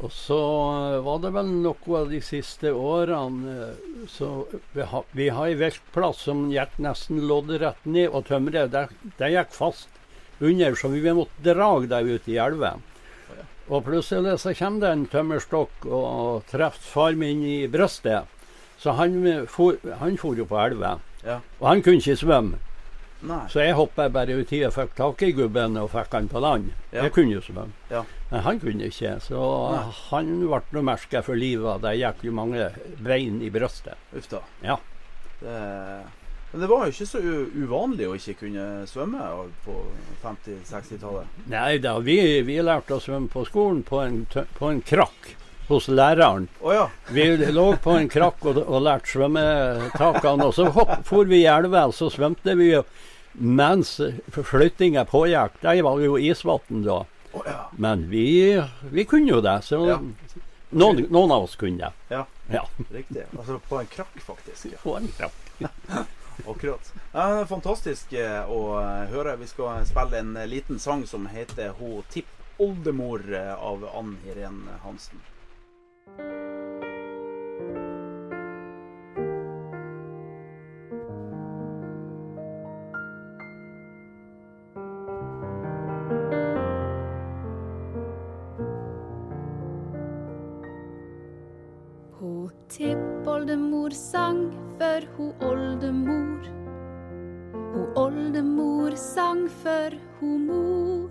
Og 0.00 0.08
så 0.12 0.38
eh, 0.38 1.02
var 1.04 1.20
det 1.20 1.32
vel 1.36 1.50
noe 1.62 1.98
av 1.98 2.08
de 2.08 2.22
siste 2.24 2.72
årene 2.72 3.52
eh, 3.52 4.08
så 4.10 4.30
Vi 4.72 4.88
har, 4.90 5.04
vi 5.12 5.28
har 5.28 5.60
veltplass 5.60 6.24
som 6.24 6.48
gikk 6.52 6.80
nesten 6.82 7.20
loddrett 7.28 7.84
ned, 7.84 8.08
og 8.08 8.24
tømmeret 8.32 8.72
det, 8.72 8.88
det 9.20 9.30
gikk 9.36 9.52
fast 9.54 9.92
under, 10.40 10.74
så 10.74 10.90
vi 10.90 11.04
måtte 11.04 11.44
drage 11.44 11.92
det 11.92 12.02
ut 12.08 12.32
i 12.32 12.40
elva. 12.40 12.74
Og 13.68 13.84
plutselig 13.84 14.38
så 14.40 14.56
kommer 14.56 14.86
det 14.86 14.92
en 14.92 15.08
tømmerstokk 15.12 15.86
og 15.86 16.48
treffer 16.50 16.90
far 16.96 17.16
min 17.20 17.44
i 17.44 17.58
brystet. 17.68 18.24
Så 18.80 18.96
han 18.96 19.20
eh, 19.28 19.44
for, 19.44 19.76
han 20.00 20.16
for 20.16 20.32
jo 20.32 20.48
på 20.48 20.64
elva. 20.64 20.96
Ja. 21.24 21.42
Og 21.60 21.68
han 21.68 21.84
kunne 21.84 22.00
ikke 22.00 22.24
svømme. 22.24 22.64
Nei. 23.24 23.44
Så 23.52 23.62
jeg 23.64 23.76
hoppa 23.78 24.08
bare 24.12 24.36
uti 24.36 24.60
og 24.66 24.74
fikk 24.74 24.96
tak 24.98 25.22
i 25.24 25.30
gubben 25.36 25.78
og 25.80 25.90
fikk 25.92 26.16
han 26.18 26.28
på 26.28 26.42
land. 26.44 26.72
Ja. 26.90 27.06
Jeg 27.06 27.14
kunne 27.16 27.36
jo 27.36 27.44
svømme. 27.44 27.72
Ja. 27.90 28.02
Men 28.30 28.44
han 28.44 28.60
kunne 28.60 28.90
ikke. 28.90 29.14
Så 29.24 29.44
Nei. 29.74 29.84
han 30.10 30.34
ble 30.42 30.60
nå 30.76 30.82
merka 30.84 31.22
for 31.24 31.38
livet. 31.38 31.80
Det 31.84 31.94
gikk 32.00 32.26
jo 32.28 32.34
mange 32.36 32.68
bein 33.04 33.40
i 33.44 33.52
brystet. 33.54 33.96
Uff 34.16 34.28
da. 34.32 34.42
Ja. 34.64 34.76
Det, 35.40 35.56
men 36.54 36.62
det 36.62 36.68
var 36.70 36.84
jo 36.86 36.92
ikke 36.94 37.08
så 37.10 37.20
uvanlig 37.58 38.06
å 38.06 38.12
ikke 38.14 38.36
kunne 38.44 38.64
svømme 38.86 39.30
på 39.64 39.72
50-60-tallet. 40.22 41.40
Nei 41.50 41.80
da, 41.82 41.96
vi, 41.98 42.18
vi 42.46 42.60
lærte 42.62 42.94
å 42.94 43.02
svømme 43.02 43.26
på 43.32 43.42
skolen 43.48 43.80
på 43.86 43.98
en, 44.04 44.20
på 44.30 44.68
en 44.70 44.84
krakk 44.86 45.32
hos 45.66 45.88
læreren. 45.88 46.46
Oh, 46.60 46.70
ja. 46.74 46.84
Vi 47.10 47.24
lå 47.50 47.64
på 47.82 47.96
en 47.98 48.06
krakk 48.12 48.44
og, 48.46 48.60
og 48.62 48.84
lærte 48.84 49.10
svømmetakene. 49.14 50.46
Og 50.46 50.54
så 50.54 50.68
hopp, 50.76 50.94
for 51.08 51.26
vi 51.26 51.42
i 51.42 51.50
elva, 51.50 51.88
så 51.90 52.10
svømte 52.12 52.54
vi 52.60 52.70
jo 52.70 52.84
mens 53.34 54.00
flyttinga 54.30 55.04
pågikk. 55.04 55.60
Det 55.60 55.82
var 55.82 56.00
jo 56.00 56.18
isvann 56.18 56.82
da. 56.84 57.04
Oh, 57.32 57.42
ja. 57.46 57.70
Men 57.76 58.08
vi, 58.10 58.62
vi 58.90 59.04
kunne 59.04 59.30
jo 59.30 59.40
det. 59.40 59.60
Så 59.62 59.80
Ja. 59.88 59.98
noen, 60.70 61.06
noen 61.10 61.30
av 61.32 61.42
oss 61.48 61.56
kunne 61.56 61.78
det. 61.78 61.92
Ja. 62.14 62.26
Ja. 62.50 62.66
Riktig. 62.92 63.24
Altså 63.38 63.58
på 63.68 63.78
en 63.80 63.86
krakk, 63.86 64.20
faktisk. 64.20 64.66
På 64.82 64.96
en 64.96 65.08
krakk. 65.08 65.34
Akkurat. 66.46 66.92
Ja, 67.12 67.44
fantastisk 67.46 68.12
eh, 68.12 68.42
å 68.50 68.78
eh, 68.80 69.06
høre. 69.14 69.36
Vi 69.38 69.46
skal 69.46 69.84
spille 69.86 70.18
en 70.18 70.36
eh, 70.36 70.46
liten 70.50 70.78
sang 70.82 71.06
som 71.06 71.26
heter 71.30 71.70
Ho 71.78 72.02
tippoldemor 72.10 73.22
eh, 73.34 73.54
av 73.54 73.86
Ann 73.94 74.16
Irén 74.26 74.64
Hansen. 74.82 75.22
Ho 92.24 92.48
tippoldemor 92.70 93.92
sang 93.92 94.38
for 94.78 95.00
ho 95.16 95.24
oldemor. 95.46 96.46
Ho 97.72 97.82
oldemor 98.02 98.96
sang 98.96 99.42
for 99.62 99.90
ho 100.20 100.30
mor. 100.46 101.10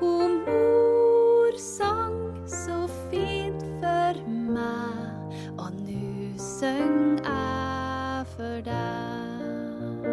Ho 0.00 0.12
mor 0.46 1.52
sang 1.58 2.16
så 2.46 2.78
fint 3.10 3.60
for 3.82 4.24
meg, 4.56 5.36
og 5.58 5.76
nu 5.84 6.32
søng 6.38 7.20
jeg 7.20 8.26
for 8.32 8.64
deg. 8.72 10.10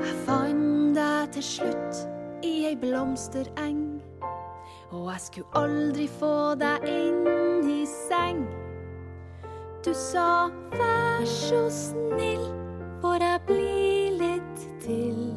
Jeg 0.00 0.18
fant 0.24 0.96
deg 0.96 1.32
til 1.36 1.50
slutt 1.52 2.04
i 2.40 2.56
ei 2.72 2.76
blomstereng. 2.88 4.00
Og 4.96 5.10
jeg 5.12 5.24
skulle 5.28 5.66
aldri 5.66 6.08
få 6.08 6.54
deg 6.56 6.88
inn 6.88 7.35
seng. 8.26 8.46
Du 9.84 9.94
sa 9.94 10.50
vær 10.70 11.24
så 11.24 11.70
snill, 11.70 12.46
får 13.00 13.22
jeg 13.22 13.40
bli 13.46 14.10
litt 14.18 14.64
til. 14.82 15.34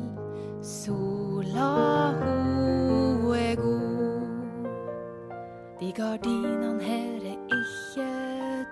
Sola 0.61 2.13
ho 2.19 3.33
er 3.33 3.55
god. 3.55 4.65
De 5.79 5.91
gardinene 5.91 6.83
her 6.83 7.29
er 7.33 7.39
ikke 7.59 8.09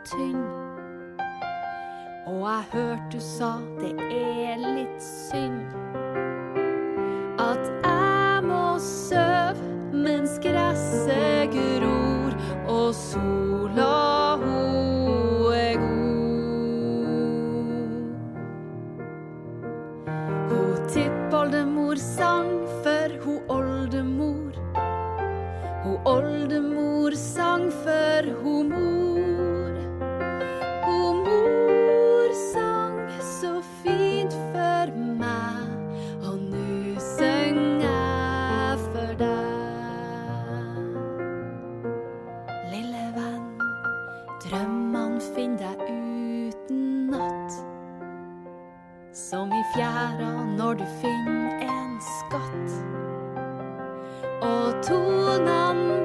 tynn. 0.06 0.44
Og 2.28 2.42
jeg 2.44 2.64
hørte 2.74 3.12
du 3.12 3.20
sa 3.24 3.54
det 3.80 3.94
er 4.12 4.58
litt 4.60 5.04
synd 5.04 6.07
drømmene 44.44 45.22
finner 45.34 45.58
deg 45.58 45.82
uten 45.90 47.10
natt. 47.12 47.58
Som 49.18 49.52
i 49.52 49.64
fjæra 49.74 50.32
når 50.58 50.82
du 50.82 50.86
finner 51.02 51.64
en 51.66 51.98
skatt. 52.06 52.76
Og 54.46 54.84
tonene 54.86 55.97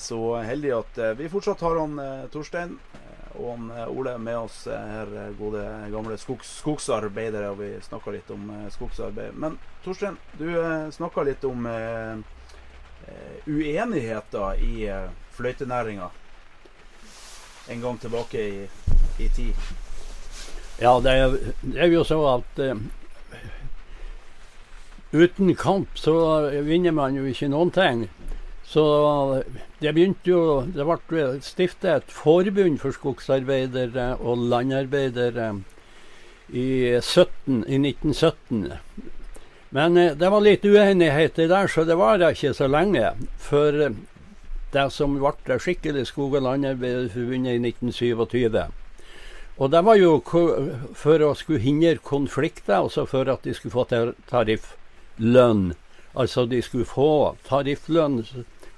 så 0.00 0.36
heldige 0.42 0.78
at 0.80 0.98
eh, 0.98 1.14
vi 1.18 1.28
fortsatt 1.28 1.60
har 1.60 1.78
han 1.80 1.98
eh, 1.98 2.26
Torstein. 2.32 2.78
eh, 2.94 3.36
og 3.40 3.50
han, 3.52 3.70
Ole 3.88 4.16
med 4.18 4.36
oss 4.36 4.64
her, 4.66 5.32
gode 5.38 5.62
gamle 5.92 6.16
skogs, 6.18 6.50
skogsarbeidere. 6.60 7.52
Og 7.52 7.60
vi 7.62 7.70
snakka 7.82 8.10
litt 8.10 8.30
om 8.34 8.50
skogsarbeid. 8.74 9.36
Men 9.38 9.58
Torstein, 9.84 10.18
du 10.38 10.50
snakka 10.92 11.24
litt 11.24 11.44
om 11.48 11.68
uenigheter 13.46 14.60
i 14.60 14.90
fløytenæringa. 15.38 16.10
En 17.70 17.80
gang 17.80 18.00
tilbake 18.02 18.42
i, 18.42 18.68
i 19.22 19.28
tid. 19.28 19.54
Ja, 20.80 20.98
det 21.00 21.12
er, 21.12 21.38
det 21.60 21.80
er 21.84 21.92
jo 21.92 22.04
så 22.08 22.18
at 22.34 22.60
uh, 22.64 22.78
uten 25.12 25.54
kamp 25.54 25.98
så 25.98 26.14
vinner 26.64 26.94
man 26.96 27.18
jo 27.18 27.26
ikke 27.28 27.50
noen 27.52 27.72
ting. 27.74 28.06
Så 28.70 28.84
det 29.82 29.90
begynte 29.96 30.30
jo 30.30 30.42
Det 30.62 30.84
ble 30.86 31.24
stiftet 31.42 31.90
et 31.90 32.12
forbund 32.14 32.78
for 32.78 32.94
skogsarbeidere 32.94 34.12
og 34.20 34.44
landarbeidere 34.52 35.48
i, 36.50 36.98
17, 37.00 37.64
i 37.66 37.78
1917. 37.78 38.72
Men 39.70 39.96
eh, 39.96 40.14
det 40.18 40.30
var 40.30 40.42
litt 40.42 40.64
uenigheter 40.66 41.46
der, 41.50 41.70
så 41.70 41.84
det 41.86 41.94
var 41.98 42.22
ikke 42.26 42.54
så 42.54 42.66
lenge. 42.66 43.12
For 43.38 43.84
eh, 43.86 43.98
det 44.74 44.86
som 44.94 45.14
ble 45.18 45.32
det 45.46 45.60
skikkelig 45.62 46.08
Skog- 46.10 46.34
og 46.38 46.46
Landarbeiderforbundet 46.46 47.58
i 47.58 47.62
1927. 47.70 48.64
Og 49.60 49.70
det 49.70 49.82
var 49.84 49.98
jo 50.00 50.14
for 50.96 51.26
å 51.26 51.34
skulle 51.38 51.62
hindre 51.62 51.98
konflikter, 52.02 52.80
altså 52.80 53.04
for 53.06 53.30
at 53.30 53.44
de 53.44 53.54
skulle 53.54 53.74
få 53.74 53.84
tar- 53.90 54.14
tarifflønn. 54.30 55.72
Altså 56.18 56.46
de 56.50 56.62
skulle 56.62 56.88
få 56.88 57.36
tarifflønn. 57.46 58.22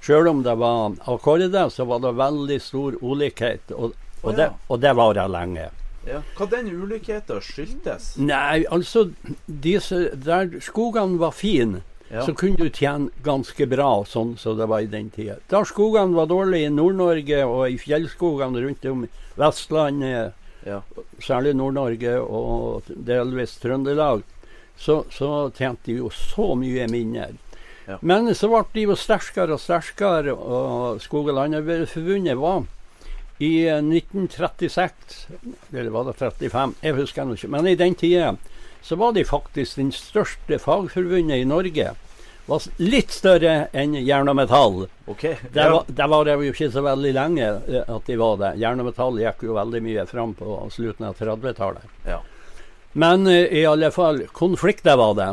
Selv 0.02 0.28
om 0.28 0.42
det 0.42 0.54
var 0.59 0.97
akkorder, 1.06 1.68
så 1.71 1.85
var 1.87 2.00
det 2.02 2.11
veldig 2.18 2.59
stor 2.62 2.97
ulikhet. 3.02 3.71
Og, 3.71 3.92
og, 4.23 4.35
det, 4.35 4.49
ja. 4.49 4.56
og 4.68 4.80
det 4.82 4.92
varer 4.99 5.30
lenge. 5.30 5.68
Ja. 6.09 6.18
Hva 6.35 6.49
den 6.50 6.66
ulikheten 6.75 7.38
skyldtes? 7.47 8.16
Nei, 8.18 8.64
altså 8.75 9.04
disse, 9.47 10.09
Der 10.18 10.50
skogene 10.61 11.18
var 11.23 11.30
fine, 11.30 11.82
Ja. 12.12 12.26
så 12.26 12.35
kunne 12.37 12.59
du 12.61 12.68
tjene 12.68 13.09
ganske 13.25 13.64
bra, 13.71 14.02
sånn 14.04 14.35
som 14.37 14.59
det 14.59 14.66
var 14.68 14.82
i 14.85 14.87
den 14.90 15.06
tida. 15.11 15.38
Da 15.49 15.62
skogene 15.64 16.12
var 16.12 16.26
dårlige 16.28 16.66
i 16.68 16.75
Nord-Norge 16.75 17.38
og 17.47 17.71
i 17.71 17.78
fjellskogene 17.80 18.61
rundt 18.66 18.85
om 18.90 19.06
Vestlandet, 19.38 20.35
Ja. 20.66 20.82
særlig 21.21 21.54
Nord-Norge 21.56 22.18
og 22.21 22.82
delvis 22.92 23.56
Trøndelag, 23.62 24.23
så, 24.76 25.04
så 25.11 25.50
tjente 25.56 25.87
de 25.87 25.97
jo 26.02 26.11
så 26.11 26.52
mye 26.59 26.85
mindre. 26.90 27.30
Ja. 27.92 27.99
Men 28.00 28.30
så 28.37 28.49
ble 28.49 28.62
de 28.72 28.87
jo 28.87 28.96
sterkere 28.96 29.56
og 29.56 29.61
sterkere, 29.61 30.32
og 30.32 31.02
Skog- 31.04 31.28
og 31.28 31.37
Landarbeiderforbundet 31.37 32.38
var 32.40 32.64
i 33.42 33.52
eh, 33.66 33.82
1936, 33.82 35.26
eller 35.72 35.90
var 35.92 36.08
det 36.08 36.16
35, 36.20 36.75
jeg 36.82 36.96
husker 36.96 37.34
ikke, 37.34 37.52
men 37.52 37.68
i 37.68 37.76
den 37.78 37.99
tida 37.99 38.37
så 38.82 38.96
var 38.99 39.12
de 39.14 39.25
faktisk 39.25 39.78
den 39.78 39.92
største 39.94 40.58
fagforbundet 40.58 41.38
i 41.38 41.46
Norge. 41.46 41.92
Var 42.49 42.64
litt 42.82 43.12
større 43.14 43.68
enn 43.78 43.94
Jern 44.02 44.30
og 44.32 44.34
Metall. 44.34 44.80
OK. 45.06 45.22
Det 45.54 45.66
var, 45.70 45.84
det 45.87 46.08
var 46.11 46.26
det 46.26 46.34
jo 46.34 46.50
ikke 46.50 46.70
så 46.75 46.82
veldig 46.82 47.12
lenge 47.14 47.46
eh, 47.46 47.84
at 47.87 48.08
de 48.11 48.18
var 48.18 48.40
det. 48.40 48.56
Jern 48.62 48.82
og 48.82 48.90
Metall 48.90 49.20
gikk 49.22 49.44
jo 49.46 49.54
veldig 49.58 49.82
mye 49.87 50.06
fram 50.11 50.34
på 50.38 50.58
slutten 50.75 51.06
av 51.06 51.20
30-tallet. 51.20 51.87
Ja. 52.08 52.18
Men 52.99 53.26
eh, 53.30 53.46
i 53.62 53.62
alle 53.66 53.92
fall, 53.94 54.25
konflikter 54.34 54.99
var 54.99 55.14
det. 55.20 55.30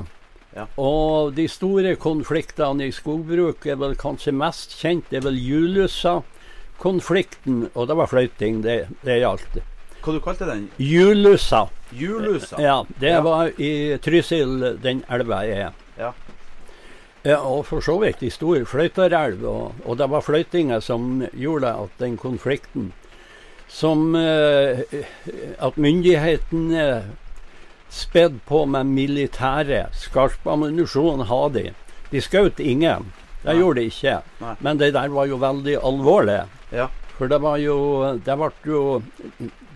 Ja. 0.56 0.64
Og 0.82 1.36
de 1.38 1.44
store 1.48 1.92
konfliktene 2.02 2.88
i 2.90 2.92
skogbruk 2.96 3.66
er 3.70 3.76
vel 3.78 3.94
kanskje 4.00 4.32
mest 4.34 4.72
kjent. 4.80 5.06
Det 5.12 5.18
er 5.20 5.26
vel 5.28 5.38
Julussa-konflikten, 5.38 7.68
og 7.76 7.88
det 7.88 7.96
var 8.00 8.08
fløyting 8.10 8.64
det, 8.66 8.80
det 9.06 9.20
gjaldt. 9.22 9.60
Hva 10.00 10.14
du 10.16 10.20
kalte 10.24 10.46
den? 10.48 10.70
Julussa. 10.80 11.66
Julussa? 11.94 12.56
Ja, 12.62 12.84
det 13.00 13.10
Ja. 13.10 13.22
var 13.22 13.52
i 13.60 13.98
Trysil 14.02 14.78
den 14.82 15.04
elva 15.10 15.44
er. 15.46 15.72
Ja. 16.00 16.14
Ja, 17.24 17.38
og 17.44 17.66
for 17.68 17.82
så 17.84 17.98
vidt 18.00 18.24
i 18.24 18.30
stor 18.32 18.64
fløyterelv. 18.66 19.44
Og, 19.46 19.74
og 19.86 19.98
det 20.00 20.08
var 20.10 20.22
fløytinga 20.24 20.80
som 20.82 21.22
gjorde 21.36 21.68
at 21.76 21.90
den 22.00 22.18
konflikten 22.18 22.92
Som 23.70 24.16
eh, 24.16 24.80
At 25.60 25.76
myndighetene 25.78 27.04
spedd 27.90 28.40
på 28.46 28.66
med 28.66 28.86
militære. 28.94 29.88
Skarp 29.94 30.46
ammunisjon 30.48 31.26
har 31.30 31.50
de. 31.56 31.70
De 32.12 32.22
skjøt 32.22 32.60
ingen. 32.62 33.12
Det 33.42 33.54
Nei. 33.54 33.60
gjorde 33.62 33.82
de 33.82 33.92
ikke. 33.92 34.16
Nei. 34.42 34.56
Men 34.60 34.78
det 34.82 34.94
der 34.94 35.10
var 35.14 35.30
jo 35.30 35.40
veldig 35.42 35.78
alvorlig. 35.82 36.42
Ja. 36.76 36.90
For 37.18 37.28
det 37.28 37.42
var 37.44 37.58
jo 37.60 37.76
Det 38.24 38.36
ble 38.40 38.50
jo 38.64 39.02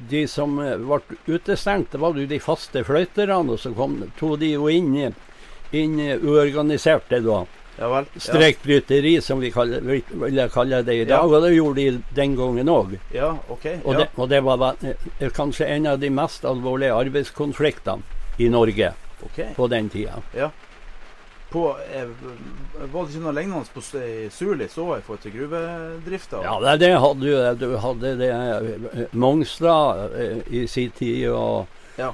De 0.10 0.22
som 0.28 0.56
ble 0.56 1.00
utestengt, 1.28 1.92
det 1.92 2.00
var 2.00 2.16
jo 2.16 2.28
de 2.28 2.40
faste 2.40 2.84
fløyterne. 2.84 3.52
Og 3.52 3.60
så 3.60 3.74
kom, 3.76 3.98
tok 4.20 4.40
de 4.40 4.54
jo 4.54 4.68
inn, 4.68 5.14
inn 5.72 6.00
uorganiserte, 6.22 7.20
da. 7.24 7.44
Ja 7.78 7.90
vel. 7.90 8.06
Streikbryteri, 8.22 9.22
som 9.22 9.40
vi 9.42 9.50
kaller, 9.52 9.82
vil 9.82 10.42
kalle 10.54 10.82
det 10.86 10.94
i 10.94 11.06
dag. 11.06 11.16
Ja. 11.16 11.22
Og 11.26 11.42
det 11.42 11.54
gjorde 11.56 11.82
de 11.82 12.02
den 12.16 12.36
gangen 12.38 12.70
òg. 12.70 12.98
Ja, 13.14 13.34
ja 13.34 13.78
Og, 13.84 13.96
det, 13.98 14.10
og 14.16 14.30
det 14.30 14.44
var 14.46 14.76
eh, 14.84 15.32
kanskje 15.34 15.72
en 15.74 15.88
av 15.90 16.00
de 16.00 16.12
mest 16.14 16.46
alvorlige 16.46 16.94
arbeidskonfliktene 16.94 18.04
i 18.38 18.50
Norge 18.50 18.94
okay. 19.26 19.54
på 19.56 19.68
den 19.68 19.90
tida. 19.90 20.22
På, 21.54 21.76
eh, 21.94 22.08
var 22.92 23.06
det 23.06 23.14
ikke 23.14 23.22
noe 23.22 23.34
lignende 23.38 23.70
på 23.74 23.82
Sulis 24.34 24.78
òg 24.82 24.96
i 24.98 25.04
forhold 25.06 25.22
til 25.22 25.36
gruvedrifta? 25.36 26.42
Ja, 26.42 26.56
det, 26.64 26.80
det 26.82 26.94
hadde 26.98 27.30
jo 27.30 27.42
Du 27.60 27.68
hadde 27.78 28.14
det 28.18 28.30
eh, 28.34 29.04
Mongstad 29.12 30.18
eh, 30.18 30.40
i 30.50 30.68
sin 30.68 30.94
tid, 30.98 31.30
og, 31.30 31.68
Ja. 31.98 32.10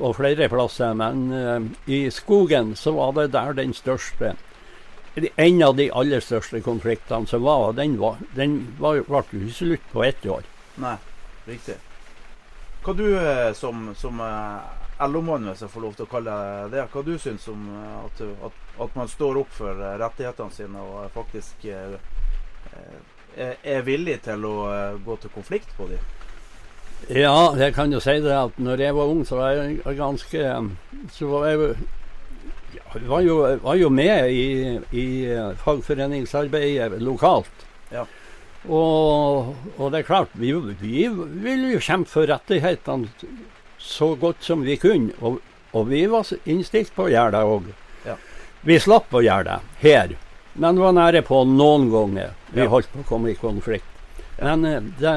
og 0.00 0.16
flere 0.16 0.50
plasser. 0.52 0.92
Men 0.92 1.32
uh, 1.32 1.64
i 1.88 2.10
skogen 2.12 2.74
så 2.76 2.92
var 2.92 3.14
det 3.16 3.32
der 3.32 3.56
den 3.56 3.72
største 3.72 4.34
En 5.14 5.62
av 5.62 5.76
de 5.76 5.90
aller 5.94 6.20
største 6.20 6.58
konfliktene 6.60 7.26
som 7.30 7.42
var, 7.46 7.72
den 7.78 7.98
var, 8.00 8.18
den 8.34 8.56
var, 8.80 8.98
ble 9.06 9.20
jo 9.30 9.44
ikke 9.46 9.58
slutt 9.58 9.84
på 9.92 10.02
ett 10.02 10.26
år. 10.26 10.46
Nei, 10.82 10.96
riktig. 11.46 11.76
Hva 12.84 12.94
du 12.98 13.06
eh, 13.16 13.52
som, 13.54 13.92
som 13.96 14.18
eh, 14.20 15.06
LO-mann, 15.06 15.46
hvis 15.48 15.62
jeg 15.64 15.72
får 15.72 15.84
lov 15.86 15.94
til 15.94 16.08
å 16.08 16.10
kalle 16.10 16.34
deg 16.34 16.74
det, 16.74 16.82
hva 16.90 17.04
du 17.06 17.14
syns 17.22 17.46
om 17.52 17.62
eh, 17.70 17.94
at, 18.02 18.24
at, 18.48 18.58
at 18.88 18.98
man 18.98 19.08
står 19.08 19.38
opp 19.44 19.54
for 19.54 19.84
rettighetene 20.02 20.52
sine 20.52 20.82
og 20.82 21.06
faktisk 21.14 21.64
er, 21.70 21.96
er 23.36 23.86
villig 23.86 24.18
til 24.26 24.44
å 24.50 24.54
gå 25.06 25.16
til 25.22 25.32
konflikt 25.34 25.70
på 25.78 25.86
dem? 25.94 26.02
Ja, 27.08 27.54
jeg 27.60 27.74
kan 27.76 27.92
jo 27.92 28.00
si 28.02 28.18
det 28.24 28.34
at 28.34 28.58
når 28.58 28.82
jeg 28.82 28.96
var 28.96 29.10
ung, 29.12 29.24
så 29.28 29.36
var 29.36 29.58
jeg 29.58 29.96
ganske 29.98 30.44
Så 31.12 31.28
var 31.28 31.50
jeg 31.50 31.74
jo- 32.74 32.82
hun 32.94 33.08
var 33.08 33.20
jo, 33.24 33.36
var 33.62 33.74
jo 33.80 33.88
med 33.90 34.30
i, 34.30 34.44
i 34.92 35.06
fagforeningsarbeidet 35.64 37.00
lokalt. 37.02 37.64
Ja. 37.92 38.04
Og, 38.68 39.54
og 39.76 39.90
det 39.92 40.00
er 40.02 40.06
klart, 40.08 40.30
vi, 40.40 40.52
vi 40.80 41.06
ville 41.08 41.74
jo 41.74 41.80
kjempe 41.84 42.08
for 42.10 42.26
rettighetene 42.30 43.08
så 43.84 44.14
godt 44.16 44.42
som 44.46 44.62
vi 44.64 44.76
kunne. 44.80 45.12
Og, 45.20 45.40
og 45.76 45.88
vi 45.90 46.04
var 46.08 46.24
innstilt 46.48 46.94
på 46.96 47.06
å 47.08 47.12
gjøre 47.12 47.34
det 47.36 47.42
òg. 47.44 47.66
Ja. 48.06 48.16
Vi 48.64 48.78
slapp 48.80 49.12
å 49.12 49.20
gjøre 49.24 49.44
det 49.50 49.58
her, 49.84 50.14
men 50.56 50.78
var 50.80 50.94
nære 50.96 51.24
på 51.26 51.42
noen 51.50 51.90
ganger. 51.92 52.32
Vi 52.54 52.62
Ja. 52.64 52.70
holdt 52.72 52.88
på 52.94 53.02
å 53.02 53.08
komme 53.08 53.32
i 53.32 53.36
konflikt. 53.36 53.90
Men 54.40 54.64
eh, 54.66 54.80
det, 54.98 55.12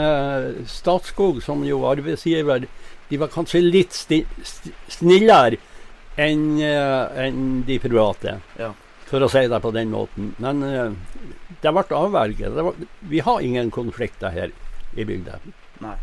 Statskog 0.70 1.40
som 1.46 1.64
jo 1.66 1.80
arbeidsgiver, 1.90 2.66
de 3.10 3.18
var 3.22 3.32
kanskje 3.32 3.62
litt 3.64 3.96
sti, 3.96 4.20
sti, 4.44 4.74
snillere 4.92 5.58
enn 6.18 6.60
en 6.62 7.64
de 7.68 7.80
private. 7.80 8.40
Ja. 8.60 8.74
For 9.08 9.24
å 9.24 9.30
si 9.32 9.46
det 9.48 9.62
på 9.64 9.72
den 9.72 9.92
måten. 9.94 10.34
Men 10.44 10.64
eh, 10.68 10.92
det 11.62 11.72
ble 11.74 11.86
avverget. 11.96 12.56
Det 12.58 12.64
var- 12.68 12.84
Vi 13.00 13.20
har 13.24 13.40
ingen 13.42 13.72
konflikter 13.72 14.30
her 14.36 14.52
i 14.98 15.06
bygda. 15.06 15.40
Nei. 15.80 15.96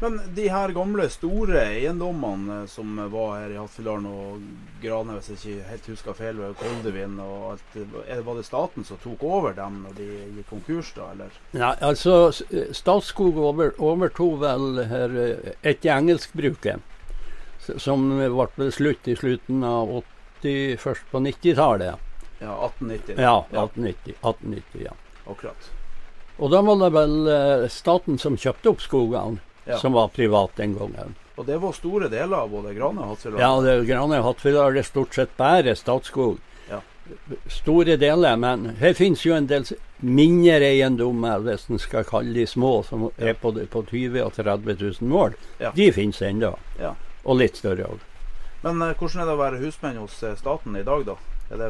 Men 0.00 0.20
de 0.32 0.44
her 0.48 0.70
gamle, 0.70 1.08
store 1.10 1.58
eiendommene 1.74 2.60
eh, 2.62 2.66
som 2.70 2.94
var 3.10 3.40
her 3.40 3.50
i 3.50 3.58
Hattfjelldalen 3.58 4.06
og 4.06 4.42
Grane, 4.80 5.16
hvis 5.18 5.28
jeg 5.32 5.38
ikke 5.58 5.68
helt 5.72 5.86
husker 5.90 6.14
feil, 6.14 6.38
og 6.46 6.54
Koldevin 6.60 7.18
og 7.18 7.48
alt, 7.50 8.24
var 8.24 8.34
det 8.38 8.44
staten 8.46 8.84
som 8.86 8.96
tok 9.02 9.24
over 9.26 9.52
dem 9.58 9.80
når 9.88 9.96
de 9.98 10.06
gikk 10.38 10.48
konkurs, 10.54 10.92
da, 10.94 11.08
eller? 11.16 11.34
Nei, 11.52 11.72
altså 11.82 12.30
Statskog 12.78 13.36
over, 13.42 13.74
overtok 13.80 14.38
vel 14.40 14.84
her 14.86 15.18
eh, 15.26 15.52
et 15.64 15.84
i 15.84 15.90
engelskbruket, 15.90 16.78
som 17.76 18.08
ble 18.18 18.70
slutt 18.72 19.08
i 19.08 19.16
slutten 19.16 19.64
av 19.64 19.90
80, 20.40 20.76
først 20.80 21.10
på 21.10 21.20
90-tallet. 21.20 21.94
Ja, 22.38 22.54
1890. 22.68 23.18
Ja, 23.18 23.36
1890, 23.50 24.14
1890, 24.22 24.84
ja. 24.84 24.92
akkurat. 25.26 25.70
Og 26.38 26.50
da 26.50 26.60
var 26.62 26.76
det 26.84 26.90
vel 26.94 27.14
eh, 27.34 27.68
staten 27.72 28.18
som 28.18 28.36
kjøpte 28.38 28.70
opp 28.74 28.82
skogene, 28.84 29.40
Ja. 29.68 29.76
som 29.76 29.92
var 29.92 30.08
privat 30.08 30.54
den 30.56 30.78
gangen. 30.78 31.14
Og 31.36 31.46
det 31.46 31.58
var 31.60 31.72
store 31.76 32.08
deler 32.08 32.36
av 32.38 32.48
både 32.50 32.70
Grane 32.74 33.02
og 33.02 33.10
Hattfjelldal? 33.12 33.40
Ja, 33.42 33.60
det 33.60 33.86
Grane 33.86 34.22
Hattfjelldal 34.24 34.78
er 34.80 34.86
stort 34.86 35.14
sett 35.14 35.34
bare 35.36 35.74
Statskog. 35.76 36.38
Ja. 36.70 36.80
store 37.48 37.96
deler. 37.96 38.36
Men 38.36 38.64
her 38.80 38.94
finnes 38.94 39.22
jo 39.26 39.34
en 39.34 39.46
del 39.46 39.64
mindre 40.00 40.70
eiendommer, 40.70 41.38
hvis 41.44 41.68
en 41.70 41.78
skal 41.78 42.04
kalle 42.04 42.32
de 42.34 42.46
små, 42.46 42.82
som 42.84 43.10
er 43.18 43.34
på, 43.34 43.52
på 43.52 43.84
20 43.90 44.22
og 44.24 44.32
30 44.34 44.76
000 45.00 45.08
mål. 45.08 45.36
Ja. 45.60 45.70
De 45.74 45.90
finnes 45.92 46.22
ennå. 46.22 46.54
Ja. 46.80 46.94
Og 47.28 47.36
litt 47.42 47.60
større 47.60 47.90
òg. 47.92 48.06
Men 48.64 48.80
eh, 48.82 48.94
hvordan 48.96 49.22
er 49.22 49.28
det 49.28 49.36
å 49.36 49.42
være 49.42 49.60
husmenn 49.62 50.00
hos 50.00 50.16
eh, 50.24 50.38
staten 50.38 50.78
i 50.78 50.86
dag, 50.86 51.04
da? 51.06 51.14
Er 51.52 51.60
det, 51.60 51.68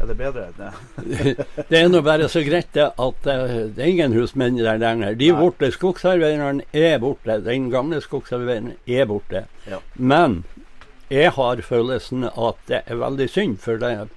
er 0.00 0.10
det 0.10 0.16
bedre? 0.18 0.46
det? 0.56 0.72
Det 1.70 1.78
er 1.78 1.92
nå 1.92 2.00
bare 2.04 2.28
så 2.32 2.42
greit 2.46 2.72
det 2.74 2.88
at 2.90 3.28
eh, 3.30 3.54
det 3.76 3.84
er 3.84 3.92
ingen 3.92 4.16
husmenn 4.16 4.58
der 4.58 4.80
lenger. 4.80 5.14
De 5.20 5.30
borte. 5.36 5.70
Skogsarbeideren 5.74 6.64
er 6.72 6.98
borte. 7.02 7.38
Den 7.44 7.70
gamle 7.72 8.00
skogsarbeideren 8.04 8.74
er 8.86 9.06
borte. 9.10 9.44
Ja. 9.70 9.80
Men 9.94 10.42
jeg 11.12 11.30
har 11.36 11.60
følelsen 11.62 12.24
at 12.26 12.60
det 12.70 12.82
er 12.88 12.98
veldig 12.98 13.28
synd, 13.30 13.58
for 13.62 13.78
det, 13.78 14.08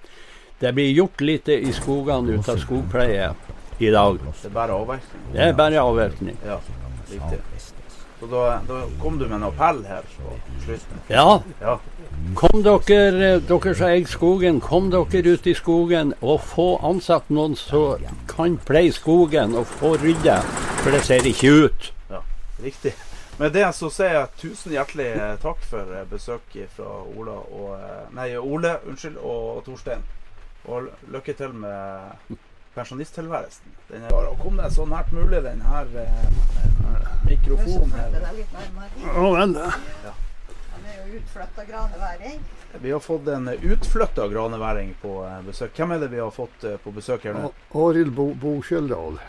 det 0.63 0.73
blir 0.73 0.93
gjort 0.95 1.21
lite 1.21 1.60
i 1.60 1.73
skogene 1.76 2.39
ut 2.39 2.50
av 2.50 2.62
skogpleie 2.63 3.30
i 3.78 3.91
dag. 3.93 4.17
Det 4.23 4.50
er 4.50 4.56
bare 4.56 4.73
avvirkning? 4.73 5.26
Det 5.34 5.43
er 5.45 5.58
bare 5.58 5.84
avvirkning. 5.84 6.38
Ja, 6.47 6.58
riktig. 7.12 7.41
Så 8.19 8.25
da, 8.32 8.60
da 8.67 8.82
kom 9.01 9.19
du 9.19 9.27
med 9.27 9.36
en 9.38 9.43
appell 9.51 9.84
her 9.86 10.01
på 10.17 10.34
slutten? 10.65 11.01
Ja, 11.10 11.41
Ja. 11.62 11.77
kom 12.36 12.63
dere, 12.63 13.34
eh, 13.36 13.39
dere 13.45 13.75
som 13.75 13.88
eier 13.88 14.08
skogen, 14.10 14.60
kom 14.62 14.89
dere 14.89 15.34
ut 15.34 15.47
i 15.47 15.53
skogen 15.53 16.13
og 16.21 16.41
få 16.41 16.80
ansatt 16.84 17.30
noen 17.30 17.56
som 17.56 18.01
kan 18.27 18.58
pleie 18.58 18.91
skogen 18.91 19.53
og 19.56 19.65
få 19.67 19.93
rydde, 20.01 20.39
for 20.82 20.91
det 20.91 21.03
ser 21.06 21.30
ikke 21.30 21.51
ut. 21.67 21.91
Ja, 22.10 22.21
Riktig. 22.63 22.93
Med 23.39 23.53
det 23.53 23.67
så 23.75 23.91
sier 23.93 24.13
jeg 24.15 24.27
tusen 24.41 24.71
hjertelig 24.73 25.12
eh, 25.13 25.36
takk 25.43 25.62
for 25.69 25.86
eh, 25.93 26.06
besøket 26.10 26.71
fra 26.73 27.03
Ola 27.19 27.36
og 27.53 27.77
Nei, 28.17 28.32
Ole 28.38 28.80
unnskyld, 28.89 29.17
og 29.21 29.62
Torstein. 29.65 30.01
Og 30.65 30.88
lykke 31.13 31.34
til 31.38 31.53
med 31.53 32.38
pensjonisttilværelsen. 32.77 33.75
Den 33.89 34.05
er 34.05 34.13
bare 34.13 34.31
å 34.31 34.37
komme 34.39 34.63
deg 34.63 34.75
så 34.75 34.85
nært 34.89 35.11
mulig, 35.15 35.41
den 35.45 35.63
her 35.65 35.91
eh, 36.03 36.29
mikrofonen 37.27 37.93
her. 37.97 38.13
Det 38.13 38.23
er 38.23 38.37
litt 38.37 38.55
nærmere. 38.55 39.11
Å 39.17 39.33
vel. 39.35 39.57
Han 40.77 40.87
er 40.87 40.99
jo 41.01 41.19
utflytta 41.19 41.65
graneværing. 41.67 42.39
Vi 42.81 42.91
har 42.91 42.99
fått 42.99 43.27
en 43.27 43.49
utflytta 43.49 44.27
graneværing 44.27 44.93
på 45.01 45.13
eh, 45.25 45.41
besøk. 45.47 45.73
Hvem 45.77 45.95
er 45.95 46.03
det 46.03 46.11
vi 46.13 46.21
har 46.21 46.31
fått 46.35 46.67
eh, 46.67 46.77
på 46.83 46.93
besøk 46.95 47.25
her 47.27 47.37
nå? 47.37 47.51
Arild 47.81 48.13
Bo 48.15 48.29
Bokjeldal. 48.37 49.19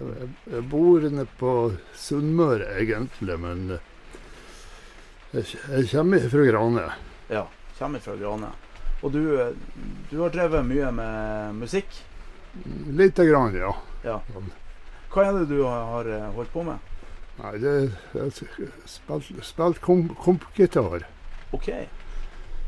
Jeg 0.00 0.62
bor 0.72 1.04
nede 1.04 1.26
på 1.38 1.50
Sunnmøre 1.94 2.70
egentlig, 2.80 3.36
men 3.38 3.76
eh, 3.76 5.44
jeg, 5.44 5.90
kommer 5.92 6.24
fra 6.32 6.48
Grane. 6.48 6.88
Ja, 7.28 7.44
kommer 7.78 8.02
fra 8.02 8.16
Grane. 8.18 8.50
Og 9.04 9.12
du, 9.12 9.20
du 10.10 10.18
har 10.22 10.32
drevet 10.32 10.64
mye 10.66 10.90
med 10.94 11.60
musikk. 11.60 12.00
Lite 12.94 13.26
grann, 13.26 13.56
ja. 13.58 13.72
Ja. 14.04 14.20
Hva 15.14 15.26
er 15.28 15.38
det 15.40 15.46
du 15.50 15.62
har 15.64 16.08
eh, 16.10 16.26
holdt 16.34 16.52
på 16.52 16.64
med? 16.66 16.90
Nei, 17.38 17.52
det 17.58 17.74
jeg 18.14 18.32
spilt, 18.86 19.30
spilt 19.42 19.80
kom, 19.82 20.06
kompgitar. 20.22 21.06
OK. 21.56 21.70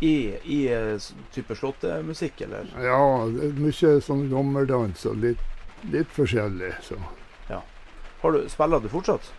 I, 0.05 0.14
i 0.42 0.61
eh, 0.75 1.11
type 1.35 1.57
slåttemusikk, 1.57 2.46
eller? 2.49 2.72
Ja, 2.83 2.99
mye 3.59 3.99
sånn 4.05 4.27
gammeldans 4.33 5.07
og 5.09 5.22
litt, 5.22 5.46
litt 5.92 6.11
forskjellig. 6.14 6.75
Så. 6.85 6.99
Har 8.27 8.33
du, 8.33 8.49
spiller 8.49 8.81
du 8.81 8.88
fortsatt? 8.88 9.33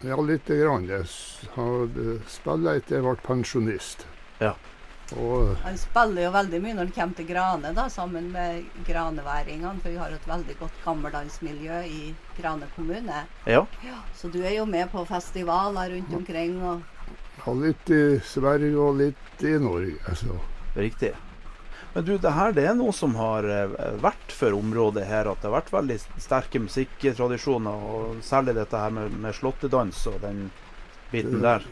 Ja, 0.00 0.20
lite 0.20 0.56
grann. 0.56 0.88
Jeg 0.88 1.06
har 1.54 1.86
spilt 2.28 2.66
etter 2.68 2.98
jeg 2.98 3.04
ble 3.06 3.14
pensjonist. 3.24 4.06
Ja. 4.42 4.50
Og 5.14 5.54
Han 5.62 5.76
spiller 5.78 6.26
jo 6.26 6.32
veldig 6.34 6.58
mye 6.64 6.74
når 6.74 6.88
han 6.88 6.94
kommer 6.96 7.20
til 7.20 7.28
Grane, 7.28 7.70
da, 7.76 7.86
sammen 7.92 8.32
med 8.34 8.64
graneværingene. 8.88 9.78
For 9.84 9.94
vi 9.94 10.00
har 10.00 10.16
et 10.16 10.26
veldig 10.28 10.58
godt 10.58 10.82
gammeldansmiljø 10.84 11.78
i 11.86 12.02
Grane 12.40 12.66
kommune. 12.74 13.22
Ja. 13.46 13.62
Så 14.18 14.32
du 14.34 14.40
er 14.42 14.58
jo 14.58 14.66
med 14.66 14.90
på 14.90 15.06
festivaler 15.06 15.94
rundt 15.94 16.14
omkring. 16.20 16.58
og 16.62 16.82
har 17.46 17.54
litt 17.54 17.90
i 17.90 18.18
Sverige 18.24 18.74
og 18.80 18.98
litt 18.98 19.44
i 19.46 19.54
Norge. 19.62 20.16
Så. 20.18 20.38
Riktig. 20.74 21.12
Men 21.94 22.04
du, 22.04 22.16
det 22.20 22.32
her 22.36 22.52
det 22.52 22.66
er 22.68 22.74
noe 22.76 22.92
som 22.92 23.14
har 23.16 23.46
eh, 23.48 23.76
vært 24.02 24.34
for 24.34 24.56
området 24.56 25.06
her. 25.08 25.30
At 25.30 25.40
det 25.40 25.48
har 25.48 25.56
vært 25.60 25.72
veldig 25.72 25.98
sterke 26.20 26.60
musikktradisjoner. 26.64 27.86
Og 27.92 28.22
særlig 28.26 28.56
dette 28.58 28.80
her 28.80 28.92
med, 28.92 29.14
med 29.22 29.36
slåttedans 29.36 30.02
og 30.10 30.20
den 30.24 30.48
biten 31.12 31.40
der. 31.44 31.64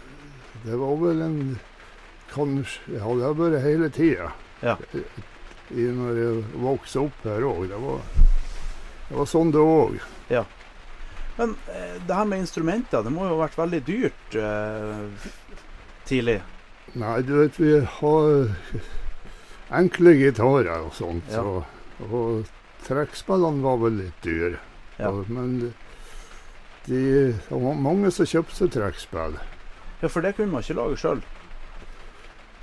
Det 0.65 0.79
var 0.81 0.95
vel 1.01 1.25
en 1.25 1.41
Kanskje 2.33 2.97
Ja, 2.99 3.11
det 3.15 3.25
har 3.29 3.35
vært 3.39 3.63
hele 3.63 3.91
tida. 3.95 4.31
Ja. 4.65 4.77
I, 5.75 5.85
når 5.93 6.19
jeg 6.23 6.41
vokste 6.63 7.03
opp 7.05 7.25
her 7.29 7.45
òg. 7.49 7.69
Det, 7.69 7.79
var- 7.81 8.09
det 9.09 9.17
var 9.19 9.29
sånn 9.31 9.53
det 9.55 9.61
òg. 9.63 9.99
Men 11.37 11.57
eh, 11.75 11.97
det 12.07 12.15
her 12.15 12.25
med 12.31 12.39
instrumenter, 12.45 13.03
det 13.03 13.11
må 13.11 13.25
jo 13.27 13.35
ha 13.35 13.41
vært 13.49 13.57
veldig 13.59 13.81
dyrt 13.89 14.37
eh, 14.39 15.31
tidlig. 16.07 16.37
Nei, 16.95 17.17
du 17.27 17.33
vet, 17.41 17.57
vi 17.59 17.73
har 17.81 18.53
enkle 19.75 20.13
gitarer 20.15 20.85
og 20.85 20.93
sånt. 20.95 21.27
Ja. 21.33 21.43
Så, 21.43 21.65
og 22.07 22.53
trekkspillene 22.87 23.65
var 23.65 23.81
vel 23.83 23.99
litt 24.05 24.21
dyre. 24.23 24.61
Ja. 25.01 25.11
Men 25.27 25.57
de, 26.87 27.01
det 27.49 27.51
var 27.51 27.75
mange 27.83 28.13
som 28.15 28.29
kjøpte 28.31 28.69
trekkspill. 28.71 29.35
Ja, 30.05 30.07
for 30.13 30.23
det 30.23 30.37
kunne 30.37 30.53
man 30.55 30.63
ikke 30.63 30.79
lage 30.79 31.01
sjøl. 31.03 31.25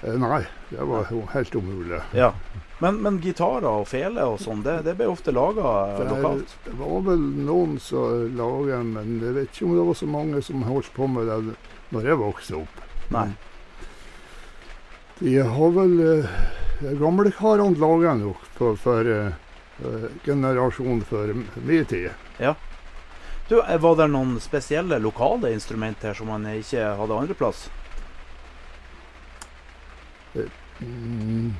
Eh, 0.03 0.17
Nei, 0.17 0.43
det 0.69 0.85
var 0.89 1.07
jo 1.11 1.25
helt 1.33 1.55
umulig. 1.55 2.01
Ja. 2.17 2.33
Men, 2.81 2.97
men 3.05 3.19
gitarer 3.21 3.67
og 3.69 3.87
fele 3.91 4.23
og 4.25 4.39
sånn, 4.41 4.63
det, 4.65 4.79
det 4.87 4.95
ble 4.97 5.05
ofte 5.11 5.33
laga 5.35 5.99
lokalt. 6.01 6.55
det 6.65 6.73
var 6.79 7.03
vel 7.05 7.21
noen 7.45 7.75
som 7.79 8.31
laga 8.37 8.79
men 8.81 9.19
jeg 9.21 9.35
vet 9.35 9.51
ikke 9.53 9.67
om 9.67 9.75
det 9.77 9.85
var 9.91 9.99
så 9.99 10.07
mange 10.09 10.41
som 10.41 10.63
holdt 10.65 10.89
på 10.95 11.05
med 11.13 11.29
det 11.29 11.37
når 11.93 12.07
jeg 12.09 12.21
vokste 12.23 12.57
opp. 12.63 12.81
Nei. 13.13 13.27
De 15.19 15.35
har 15.45 15.73
vel 15.75 15.93
eh, 16.01 16.31
De 16.81 16.95
gamle 16.97 17.29
karene 17.37 17.77
laga 17.77 18.15
nok 18.17 18.41
for, 18.57 18.79
for 18.81 19.05
eh, 19.05 19.29
eh, 19.85 20.07
generasjonen 20.25 21.03
før 21.05 21.35
min 21.37 21.85
tid. 21.85 22.09
Du, 23.51 23.59
eh, 23.61 23.77
Var 23.77 23.95
det 23.99 24.07
noen 24.09 24.39
spesielle 24.41 24.97
lokale 24.97 25.51
instrumenter 25.53 26.17
som 26.17 26.33
man 26.33 26.49
ikke 26.55 26.95
hadde 26.97 27.19
andreplass? 27.21 27.67
Mm. 30.81 31.53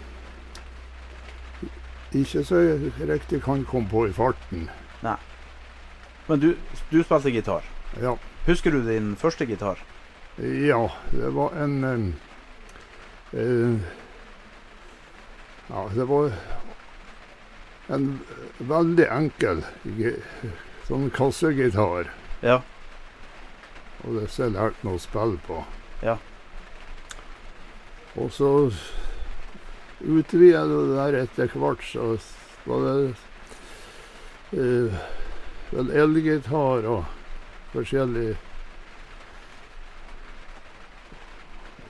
Ikke 2.11 2.43
så 2.43 2.61
riktig 3.07 3.41
kan 3.43 3.65
komme 3.65 3.89
på 3.89 4.05
i 4.07 4.13
farten. 4.15 4.69
Nei. 5.03 5.15
Men 6.27 6.39
du, 6.39 6.49
du 6.91 7.01
spilte 7.03 7.31
gitar. 7.31 7.63
Ja, 8.01 8.17
Husker 8.47 8.71
du 8.71 8.81
din 8.87 9.15
første 9.15 9.45
gitar? 9.45 9.77
ja 10.41 10.87
det 11.11 11.33
var 11.35 11.51
en 11.59 11.83
em, 11.83 12.05
eh, 13.33 13.75
Ja, 15.69 15.83
det 15.93 16.07
var 16.07 16.31
en 17.89 18.07
veldig 18.59 19.05
enkel 19.11 19.61
sånn 20.87 21.09
kassegitar. 21.15 22.09
Ja. 22.41 22.61
Og 24.03 24.17
det 24.17 24.29
så 24.31 24.47
jeg 24.47 24.55
lærte 24.55 24.87
meg 24.87 24.97
å 24.97 25.03
spille 25.03 25.37
på. 25.45 25.61
Ja. 26.01 26.17
Og 28.19 28.31
så 28.35 28.51
utvida 30.01 30.65
det 30.67 30.81
der 30.95 31.17
etter 31.21 31.53
hvert, 31.55 31.83
så 31.85 32.17
var 32.65 32.85
det 32.85 32.95
eh, 34.59 35.03
vel 35.71 35.91
elgitar 36.03 36.87
og 36.91 37.05
forskjellig 37.71 38.33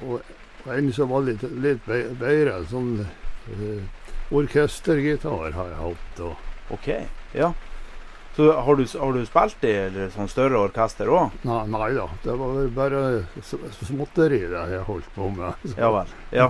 Og, 0.01 0.21
en 0.65 0.87
som 0.93 1.11
var 1.13 1.21
litt, 1.27 1.43
litt 1.61 1.83
bedre, 1.85 2.55
sånn 2.69 3.03
eh, 3.03 3.83
orkestergitar 4.33 5.53
har 5.53 5.67
jeg 5.69 5.77
hatt. 5.77 6.21
Og, 6.25 6.47
OK. 6.73 6.87
Ja. 7.37 7.51
Så 8.35 8.51
har 8.61 8.75
du, 8.75 8.85
har 8.99 9.13
du 9.13 9.25
spilt 9.27 9.63
i 9.67 9.71
eller 9.75 10.11
sånn 10.13 10.29
større 10.31 10.59
orkester 10.63 11.09
òg? 11.11 11.33
nei, 11.43 11.65
nei 11.67 11.89
da, 11.97 12.05
det 12.23 12.35
var 12.39 12.69
bare 12.77 13.01
småtteri 13.43 14.39
det 14.47 14.61
jeg 14.71 14.85
holdt 14.87 15.09
på 15.15 15.27
med. 15.35 15.65
Så, 15.65 15.73
Ja 15.83 15.89
vel. 15.91 16.13
Ja. 16.31 16.47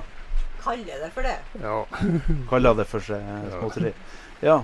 Kaller 0.61 1.01
det 1.01 1.09
for 1.15 1.25
det. 1.25 1.39
ja. 1.57 1.79
Kaller 2.51 2.77
det 2.77 2.85
for 2.85 3.01
seg 3.01 3.17
eh, 3.17 3.49
småtteri. 3.55 3.93
Ja. 4.45 4.59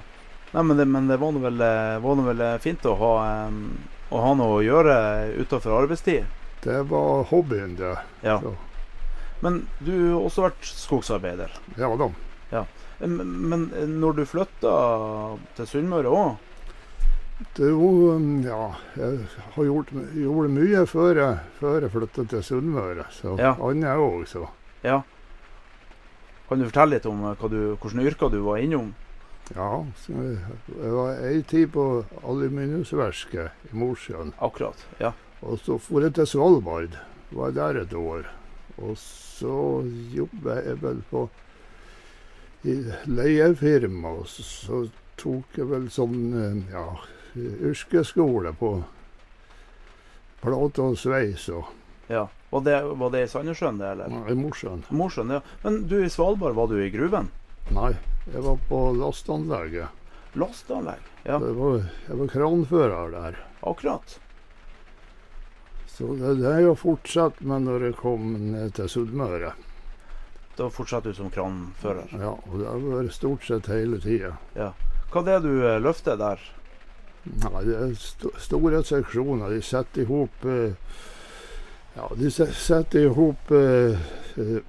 Nei, 0.53 0.63
men 0.63 0.77
det, 0.77 0.85
men 0.85 1.09
det 1.09 1.17
var 1.17 1.33
nå 1.33 1.41
vel, 1.41 1.57
eh, 1.65 2.21
vel 2.29 2.45
eh, 2.45 2.57
fint 2.61 2.85
å 2.85 2.93
ha, 3.01 3.11
um, 3.49 3.63
å 4.13 4.21
ha 4.21 4.35
noe 4.37 4.59
å 4.59 4.63
gjøre 4.65 4.93
utenfor 5.41 5.73
arbeidstid. 5.81 6.29
Det 6.61 6.83
var 6.91 7.25
hobbyen, 7.31 7.73
det. 7.81 7.95
Ja. 8.21 8.37
Så, 8.45 8.53
Men 9.41 9.63
du 9.81 9.93
har 10.13 10.21
også 10.21 10.45
vært 10.47 10.69
skogsarbeider. 10.69 11.49
ja 11.77 11.89
da. 11.97 12.11
Men, 12.97 13.17
men 13.49 13.65
når 14.01 14.15
du 14.17 14.23
flytta 14.25 14.71
til 15.57 15.67
Sunnmøre 15.69 16.09
òg 16.09 16.46
Det 17.57 17.69
var, 17.69 18.21
ja, 18.45 18.61
jeg 18.97 19.17
har 19.53 19.65
gjort, 19.67 19.91
gjorde 20.17 20.49
mye 20.55 20.85
før 20.89 21.19
jeg, 21.21 21.35
før 21.59 21.83
jeg 21.85 21.91
flyttet 21.93 22.29
til 22.33 22.43
Sunnmøre. 22.43 23.05
Så 23.13 23.35
Ja. 23.37 23.51
annet 23.61 23.97
òg, 24.01 24.23
så. 24.27 24.47
Ja. 24.83 25.01
Kan 26.49 26.59
du 26.59 26.65
fortelle 26.65 26.95
litt 26.95 27.05
om 27.05 27.23
eh, 27.29 27.47
du, 27.49 27.75
hvilke 27.77 28.07
yrker 28.09 28.31
du 28.33 28.39
var 28.41 28.57
innom? 28.57 28.93
Ja, 29.55 29.83
jeg 30.09 30.91
var 30.91 31.19
ei 31.23 31.41
tid 31.47 31.69
på 31.71 32.05
aluminiumsverket 32.23 33.51
i 33.71 33.75
Mosjøen. 33.77 34.33
Akkurat. 34.41 34.81
Ja. 34.99 35.13
Og 35.41 35.59
så 35.59 35.77
for 35.79 36.01
jeg 36.01 36.15
til 36.17 36.25
Svalbard. 36.27 36.97
Var 37.31 37.51
der 37.51 37.81
et 37.83 37.93
år. 37.93 38.25
Og 38.81 38.97
så 38.97 39.83
jobba 40.15 40.57
jeg 40.65 40.81
vel 40.81 41.03
på 41.11 41.29
i 42.65 42.79
leiefirma, 43.05 44.09
og 44.23 44.27
så, 44.27 44.43
så 44.43 44.79
tok 45.17 45.57
jeg 45.59 45.67
vel 45.69 45.85
sånn 45.93 46.17
eh, 46.33 46.73
ja, 46.73 46.87
yrkesskole 47.71 48.53
på 48.59 48.71
plate 50.41 50.81
og 50.83 50.97
sveis 50.99 51.47
og 51.53 51.73
ja. 52.07 52.27
Var, 52.49 52.61
det, 52.63 52.75
var 52.95 53.11
det 53.11 53.25
i 53.25 53.27
Sandnessjøen, 53.27 53.81
det, 53.81 53.87
eller? 53.91 54.13
i 54.31 54.35
Mosjøen. 54.39 54.85
Mosjøen, 54.95 55.33
ja. 55.35 55.41
Men 55.65 55.81
du, 55.91 55.97
i 55.99 56.09
Svalbard, 56.09 56.55
var 56.55 56.69
du 56.71 56.77
i 56.79 56.87
gruven? 56.93 57.27
Nei, 57.75 57.89
jeg 58.31 58.43
var 58.45 58.61
på 58.69 58.79
lasteanlegget. 58.95 60.05
Lasteanlegg? 60.39 61.03
Ja, 61.27 61.41
var, 61.41 61.81
jeg 62.07 62.19
var 62.21 62.31
kranfører 62.31 63.11
der. 63.11 63.41
akkurat. 63.59 64.19
Så 65.91 66.13
det, 66.15 66.37
det 66.39 66.47
er 66.53 66.63
jo 66.69 66.75
fortsatt 66.79 67.41
med 67.41 67.67
når 67.67 67.89
jeg 67.89 67.99
kom 67.99 68.31
ned 68.53 68.75
til 68.77 68.87
Sunnmøre. 68.93 69.51
Da 70.57 70.69
fortsatte 70.73 71.11
du 71.11 71.17
som 71.17 71.31
kranfører. 71.33 72.07
Ja, 72.15 72.35
og 72.37 72.59
det 72.61 72.69
har 72.69 72.85
vært 72.85 73.17
stort 73.17 73.43
sett 73.45 73.67
hele 73.69 73.99
tida. 74.01 74.37
Hva 74.55 75.23
er 75.23 75.27
det 75.27 75.41
du 75.43 75.65
eh, 75.65 75.81
løfter 75.81 76.15
der? 76.19 76.39
Nei, 77.43 77.63
det 77.65 77.75
er 77.75 77.93
st 77.95 78.25
store 78.39 78.83
seksjoner. 78.83 79.49
De 79.49 79.61
setter 79.61 80.01
i 80.01 80.05
hop 80.09 80.45
eh, 80.45 80.73
Ja, 81.97 82.07
de 82.15 82.29
se- 82.31 82.51
setter 82.53 82.99
i 83.07 83.13
hop 83.13 83.51
eh, 83.51 83.97
eh, 84.37 84.61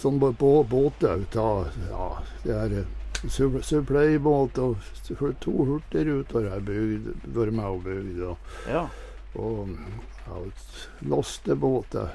sånn 0.00 0.18
bå- 0.20 0.32
bå- 0.36 0.64
båter 0.68 1.20
ut 1.22 1.36
av 1.36 1.68
Ja, 1.90 2.08
det 2.44 2.54
er 2.56 2.86
supply-båt 3.28 3.64
supplybåt 3.66 4.58
og 4.58 4.76
to 5.40 5.52
hurtigruter 5.66 6.48
har 6.50 6.60
bygd, 6.60 7.08
vært 7.34 7.52
med 7.52 7.64
og 7.66 7.82
bygd. 7.84 8.20
Og, 8.22 8.36
Ja, 8.68 8.84
og 9.34 9.68
ja, 10.26 10.42
lastebåter. 11.02 12.10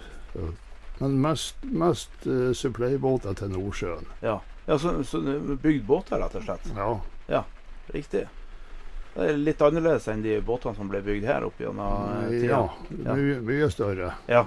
Men 0.99 1.17
mest, 1.21 1.55
mest 1.63 2.09
supplybåter 2.55 3.33
til 3.35 3.49
Nordsjøen. 3.49 4.05
ja. 4.21 4.39
Ja 4.65 4.77
så, 4.79 5.03
så 5.03 5.19
bygd 5.61 5.85
båter, 5.85 6.19
rett 6.19 6.35
og 6.39 6.45
slett? 6.45 6.71
Ja. 6.75 6.89
ja. 7.27 7.43
Riktig. 7.93 8.27
Det 9.13 9.25
er 9.29 9.37
litt 9.37 9.61
annerledes 9.61 10.07
enn 10.09 10.23
de 10.23 10.39
båtene 10.41 10.73
som 10.77 10.89
ble 10.89 11.03
bygd 11.05 11.27
her 11.29 11.45
opp 11.45 11.59
gjennom 11.61 12.23
eh, 12.23 12.29
tida. 12.31 12.61
ja, 13.03 13.17
mye, 13.17 13.41
mye 13.45 13.67
større. 13.69 14.13
Ja, 14.25 14.45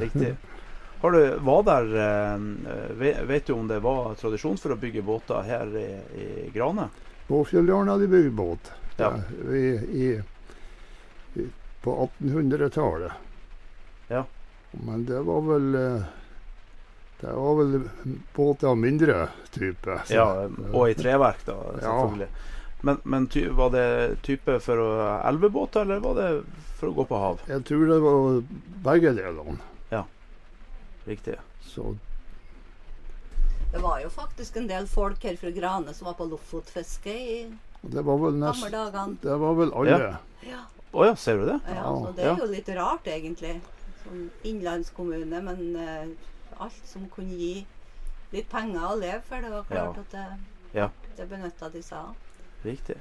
riktig. 0.00 0.34
Har 1.02 1.16
du, 1.16 1.22
var 1.46 1.62
der, 1.66 1.94
eh, 2.02 3.22
vet 3.26 3.46
du 3.46 3.54
om 3.54 3.70
det 3.70 3.80
var 3.82 4.12
tradisjon 4.20 4.60
for 4.60 4.74
å 4.74 4.78
bygge 4.78 5.02
båter 5.02 5.48
her 5.48 5.72
i, 5.80 5.88
i 6.18 6.26
Grane? 6.54 6.90
På 7.26 7.40
Fjelljarn 7.48 7.88
hadde 7.88 8.04
de 8.04 8.12
bygd 8.12 8.36
båt. 8.36 8.72
Ja. 9.00 9.14
Vi, 9.48 9.62
i, 10.04 10.06
på 11.82 11.96
1800-tallet. 12.20 13.12
Ja. 14.12 14.24
Men 14.70 15.06
det 15.08 15.24
var 15.26 15.40
vel 15.48 15.74
eh, 15.74 16.12
Det 17.22 17.32
var 17.38 17.54
vel 17.60 17.74
båter 18.34 18.66
av 18.68 18.76
mindre 18.78 19.28
type. 19.54 19.98
så- 20.06 20.14
Ja, 20.14 20.48
og 20.72 20.88
i 20.90 20.94
treverk, 20.98 21.44
da, 21.46 21.54
selvfølgelig. 21.78 22.28
Men, 22.82 22.98
men 23.04 23.26
ty, 23.30 23.44
var 23.48 23.70
det 23.70 24.22
type 24.26 24.56
for 24.60 24.76
å 24.82 24.88
elvebåter, 25.28 25.82
eller 25.86 26.00
var 26.02 26.14
det 26.18 26.30
for 26.80 26.88
å 26.90 26.94
gå 26.96 27.04
på 27.06 27.18
hav? 27.22 27.40
Jeg 27.46 27.62
tror 27.68 27.86
det 27.86 27.98
var 28.02 28.42
begge 28.90 29.12
delene. 29.14 29.58
Ja, 29.90 30.04
Riktig. 31.06 31.36
Så 31.62 31.94
Det 33.72 33.78
var 33.80 34.00
jo 34.02 34.08
faktisk 34.12 34.56
en 34.56 34.66
del 34.68 34.86
folk 34.86 35.22
her 35.24 35.36
fra 35.40 35.50
Grane 35.50 35.94
som 35.94 36.06
var 36.06 36.14
på 36.18 36.26
lofotfiske 36.28 37.14
i 37.14 37.36
det 37.82 38.02
var 38.04 38.18
vel 38.18 38.36
gamle 38.36 38.50
nest, 38.52 38.68
dagene. 38.70 39.16
Det 39.22 39.36
var 39.40 39.54
vel 39.58 39.72
alle. 39.74 40.16
Ja. 40.46 40.58
Å 40.92 41.06
ja, 41.08 41.14
ser 41.16 41.38
du 41.40 41.46
det? 41.46 41.60
Ja, 41.66 41.74
Ja. 41.74 41.94
så 42.04 42.12
det 42.14 42.24
er 42.26 42.36
jo 42.36 42.46
litt 42.52 42.68
rart, 42.76 43.04
egentlig. 43.06 43.60
Som 44.04 44.30
innlandskommune, 44.44 45.40
men 45.42 45.76
eh, 45.76 46.06
alt 46.62 46.80
som 46.88 47.08
kunne 47.12 47.36
gi 47.38 47.66
litt 48.32 48.48
penger 48.50 48.80
å 48.88 48.98
leve 49.00 49.20
for, 49.28 49.40
det 49.44 49.50
var 49.52 49.64
klart 49.68 49.96
Ja. 49.96 50.02
at 50.06 50.10
det, 50.16 50.78
Ja. 50.78 50.88
det 51.16 51.26
benytta 51.30 51.68
de 51.72 51.82
seg 51.82 51.98
av. 51.98 52.14
Riktig. 52.64 52.96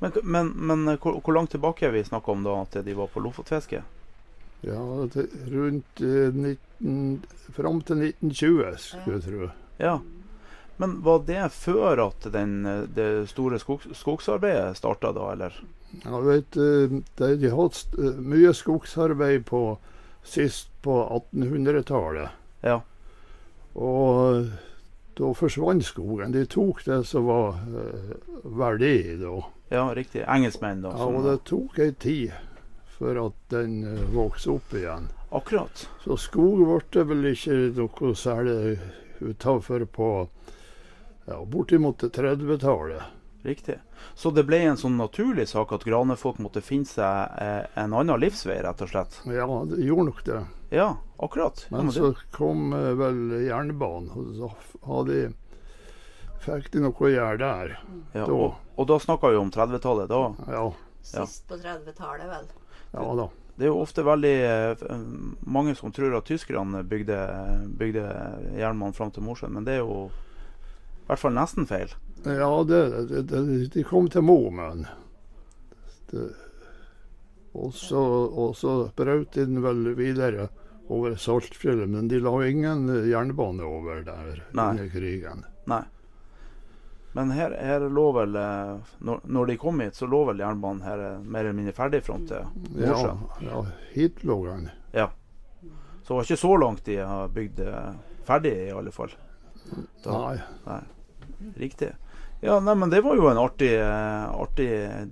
Men, 0.00 0.12
men, 0.24 0.52
men 0.56 0.88
eh, 0.88 0.96
hvor, 1.02 1.18
hvor 1.20 1.34
langt 1.36 1.50
tilbake 1.52 1.86
er 1.88 1.90
vi 1.96 2.04
snakka 2.04 2.32
om 2.32 2.44
da 2.46 2.54
at 2.62 2.78
de 2.84 2.94
var 2.94 3.10
på 3.12 3.20
lofotfiske? 3.24 3.82
Ja, 4.62 4.84
det, 5.14 5.26
rundt 5.50 6.00
eh, 6.04 6.32
19, 6.32 7.22
fram 7.56 7.80
til 7.82 8.02
1920, 8.06 8.78
skulle 8.78 9.18
jeg 9.18 9.26
tro. 9.26 9.50
Ja. 9.80 9.98
Men 10.80 10.94
var 11.04 11.18
det 11.28 11.42
før 11.52 12.00
at 12.06 12.24
den, 12.32 12.54
eh, 12.66 12.82
det 12.96 13.28
store 13.32 13.58
skog, 13.60 13.84
skogsarbeidet 13.96 14.76
starta 14.78 15.12
da, 15.16 15.30
eller? 15.34 15.56
Jeg 16.04 16.22
vet, 16.28 16.56
eh, 16.56 16.94
de, 17.18 17.30
de 17.42 17.50
hadde 17.52 17.74
st- 17.76 17.98
eh, 17.98 18.20
mye 18.22 18.52
skogsarbeid 18.54 19.44
på 19.48 19.62
sist 20.24 20.68
på 20.84 20.94
1800-tallet. 21.34 22.30
Ja. 22.62 22.80
Og 23.74 24.50
da 25.20 25.32
forsvant 25.36 25.84
skogen. 25.84 26.32
De 26.32 26.44
tok 26.48 26.84
det 26.86 27.02
som 27.08 27.26
var 27.28 27.58
eh, 27.68 28.14
verdig 28.44 29.18
da. 29.20 29.34
Ja, 29.70 29.84
riktig. 29.94 30.24
Engelskmenn, 30.26 30.82
da. 30.82 30.94
Ja, 30.96 31.06
og 31.06 31.26
det 31.28 31.36
tok 31.50 31.78
ei 31.82 31.92
tid 31.92 32.32
for 32.96 33.18
at 33.26 33.36
den 33.52 33.82
eh, 33.86 34.02
vokste 34.14 34.56
opp 34.56 34.74
igjen. 34.74 35.10
Akkurat. 35.30 35.86
Så 36.04 36.16
skog 36.18 36.64
ble 36.64 36.80
det 36.96 37.06
vel 37.06 37.30
ikke 37.30 37.60
noe 37.78 38.14
særlig 38.18 38.80
utafor 39.20 39.84
på 39.86 40.10
ja, 41.28 41.38
bortimot 41.46 42.02
30-tallet. 42.02 43.16
Riktig. 43.42 43.78
Så 44.14 44.32
det 44.36 44.44
ble 44.44 44.58
en 44.68 44.76
sånn 44.76 44.98
naturlig 45.00 45.46
sak 45.48 45.70
at 45.72 45.84
granefolk 45.86 46.40
måtte 46.44 46.60
finne 46.64 46.88
seg 46.88 47.38
eh, 47.40 47.62
en 47.80 47.94
annen 47.96 48.20
livsvei, 48.20 48.58
rett 48.64 48.82
og 48.84 48.90
slett? 48.90 49.20
Ja, 49.30 49.46
det 49.68 49.80
gjorde 49.84 50.08
nok 50.10 50.24
det. 50.26 50.40
Ja, 50.70 50.96
akkurat. 51.18 51.66
Men 51.74 51.90
så 51.92 52.12
kom 52.34 52.72
eh, 52.76 52.92
vel 52.98 53.20
jernbanen, 53.46 54.10
og 54.14 54.34
så 54.38 54.50
hadde 54.86 55.16
de, 55.16 55.32
fikk 56.44 56.70
de 56.76 56.84
noe 56.84 56.94
å 56.94 57.10
gjøre 57.10 57.40
der. 57.42 57.72
ja, 58.14 58.22
da- 58.24 58.32
og, 58.32 58.54
og 58.78 58.86
da 58.88 58.98
snakka 59.02 59.32
vi 59.34 59.40
om 59.40 59.50
30-tallet. 59.50 60.08
Da 60.12 60.22
Ja. 60.54 60.64
Sist 61.02 61.46
på 61.48 61.56
30-tallet, 61.58 62.26
vel. 62.28 62.48
ja 62.92 63.06
da. 63.18 63.28
Det 63.60 63.66
er 63.66 63.72
jo 63.74 63.80
ofte 63.82 64.02
veldig 64.06 64.34
eh, 64.46 64.84
mange 65.44 65.74
som 65.76 65.92
tror 65.92 66.14
at 66.16 66.24
tyskerne 66.30 66.80
bygde, 66.88 67.16
bygde 67.76 68.04
jernbanen 68.56 68.94
fram 68.96 69.10
til 69.12 69.26
Mosjøen, 69.26 69.52
men 69.58 69.66
det 69.66 69.74
er 69.74 69.82
jo 69.82 70.06
i 70.06 71.10
hvert 71.10 71.20
fall 71.20 71.34
nesten 71.36 71.66
feil. 71.68 71.90
Ja, 72.24 72.48
det, 72.68 72.80
det, 73.10 73.22
det, 73.32 73.42
de 73.74 73.82
kom 73.84 74.06
til 74.12 74.22
Momen. 74.24 74.86
Og 77.52 77.74
så, 77.74 78.00
og 78.30 78.54
så 78.56 78.74
brøt 78.96 79.32
de 79.34 79.44
den 79.48 79.60
vel 79.64 79.90
videre 79.98 80.48
over 80.90 81.14
Saltfjellet, 81.16 81.88
men 81.88 82.08
de 82.10 82.18
la 82.20 82.32
ingen 82.48 82.84
jernbane 83.08 83.62
over 83.66 84.02
der 84.06 84.40
Nei. 84.52 84.70
under 84.72 84.88
krigen. 84.90 85.44
Nei. 85.70 85.82
Men 87.12 87.30
her, 87.34 87.50
her 87.58 87.82
lå 87.90 88.04
vel 88.14 88.36
eh, 88.38 88.76
når, 89.06 89.22
når 89.26 89.46
de 89.50 89.56
kom 89.58 89.80
hit, 89.82 89.96
så 89.98 90.06
lå 90.06 90.20
vel 90.28 90.42
jernbanen 90.42 90.82
her 90.86 91.00
eh, 91.08 91.16
mer 91.22 91.40
eller 91.46 91.56
mindre 91.58 91.74
ferdig 91.74 92.02
fram 92.06 92.26
til 92.30 92.44
Ja, 92.78 92.92
Mosjøen. 92.92 93.24
ja, 93.48 93.62
hit 93.96 94.22
lå 94.26 94.36
den. 94.46 94.68
Ja. 94.94 95.08
Så 96.02 96.12
det 96.12 96.18
var 96.20 96.28
ikke 96.28 96.40
så 96.42 96.52
langt 96.62 96.84
de 96.86 97.00
har 97.02 97.32
bygd 97.34 97.64
eh, 97.66 97.90
ferdig, 98.28 98.54
i 98.68 98.70
alle 98.74 98.94
fall. 98.94 99.10
Da- 100.04 100.20
Nei. 100.66 100.78
Riktig. 101.58 101.90
Ja, 102.40 102.56
nei, 102.60 102.74
men 102.78 102.88
det 102.94 103.02
var 103.04 103.18
jo 103.18 103.26
en 103.28 103.38
artig, 103.42 103.72
eh, 103.76 104.30
artig 104.32 104.68
eh, 104.70 105.02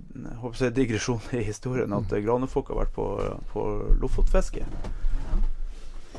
jeg, 0.63 0.71
digresjon 0.79 1.19
i 1.37 1.43
historien 1.45 1.91
at 1.99 2.15
eh, 2.15 2.23
granefolk 2.25 2.71
har 2.71 2.79
vært 2.85 2.95
på, 2.95 3.05
på 3.51 3.65
lofotfiske. 4.01 4.63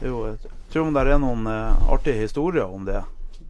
Jo, 0.03 0.21
jeg 0.31 0.39
tror 0.73 0.87
om 0.89 0.95
det 0.97 1.03
er 1.07 1.19
noen 1.21 1.47
eh, 1.51 1.89
artige 1.93 2.23
historier 2.25 2.65
om 2.73 2.85
det. 2.89 3.03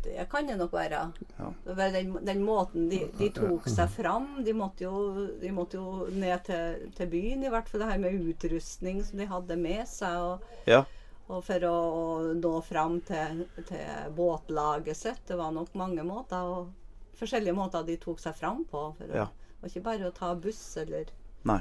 Det 0.02 0.24
kan 0.32 0.46
det 0.48 0.56
nok 0.56 0.72
være. 0.72 1.00
Ja. 1.36 1.48
Den, 1.92 2.14
den 2.24 2.40
måten 2.42 2.88
de, 2.90 3.02
de 3.18 3.28
tok 3.36 3.66
seg 3.68 3.90
fram 3.92 4.30
De 4.46 4.54
måtte 4.56 4.86
jo, 4.86 5.26
de 5.42 5.50
måtte 5.52 5.76
jo 5.76 6.06
ned 6.16 6.40
til, 6.46 6.86
til 6.96 7.10
byen, 7.12 7.44
i 7.44 7.50
hvert 7.52 7.68
fall 7.68 7.82
det 7.84 7.90
her 7.90 8.00
med 8.00 8.16
utrustning 8.32 9.02
som 9.04 9.20
de 9.20 9.28
hadde 9.28 9.58
med 9.60 9.84
seg. 9.90 10.16
Og, 10.24 10.48
Ja. 10.70 10.82
og 11.28 11.44
for 11.46 11.66
å, 11.68 11.74
nå 12.40 12.54
fram 12.66 12.96
til, 13.06 13.44
til 13.68 14.14
båtlaget 14.16 14.96
sitt. 14.98 15.20
Det 15.28 15.36
var 15.38 15.52
nok 15.54 15.74
mange 15.78 16.02
måter 16.06 16.48
og 16.48 16.72
forskjellige 17.20 17.54
måter 17.54 17.84
de 17.86 17.98
tok 18.00 18.18
seg 18.24 18.34
fram 18.40 18.64
på. 18.64 18.86
For 18.98 19.04
å, 19.12 19.20
Ja. 19.24 19.28
Var 19.60 19.68
ikke 19.68 19.84
bare 19.84 20.08
å 20.08 20.14
ta 20.16 20.32
buss 20.40 20.62
eller, 20.80 21.10
Nei. 21.44 21.60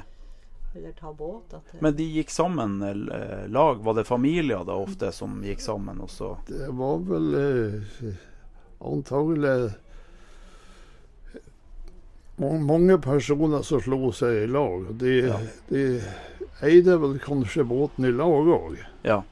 Eller 0.74 0.92
ta 0.92 1.12
båt. 1.12 1.54
At 1.54 1.72
det, 1.72 1.80
Men 1.82 1.96
de 1.96 2.04
gikk 2.04 2.30
sammen 2.30 2.82
eh, 2.82 3.46
lag. 3.48 3.80
Var 3.84 3.94
det 3.94 4.04
familier 4.06 4.64
da 4.64 4.76
ofte 4.78 5.12
som 5.12 5.40
gikk 5.44 5.60
sammen? 5.60 6.00
også? 6.00 6.36
Det 6.48 6.68
var 6.78 6.98
vel 7.08 7.34
eh, 7.34 8.12
antagelig 8.80 9.72
mange 12.40 12.96
personer 13.04 13.62
som 13.66 13.80
slo 13.84 14.12
seg 14.16 14.44
i 14.44 14.46
lag. 14.48 14.86
De, 14.98 15.16
Ja. 15.28 15.38
de 15.68 16.00
eide 16.62 16.96
vel 17.02 17.18
kanskje 17.20 17.64
båten 17.64 18.04
i 18.08 18.12
lag 18.12 18.46
òg. 18.48 18.78
Ja. 19.04 19.22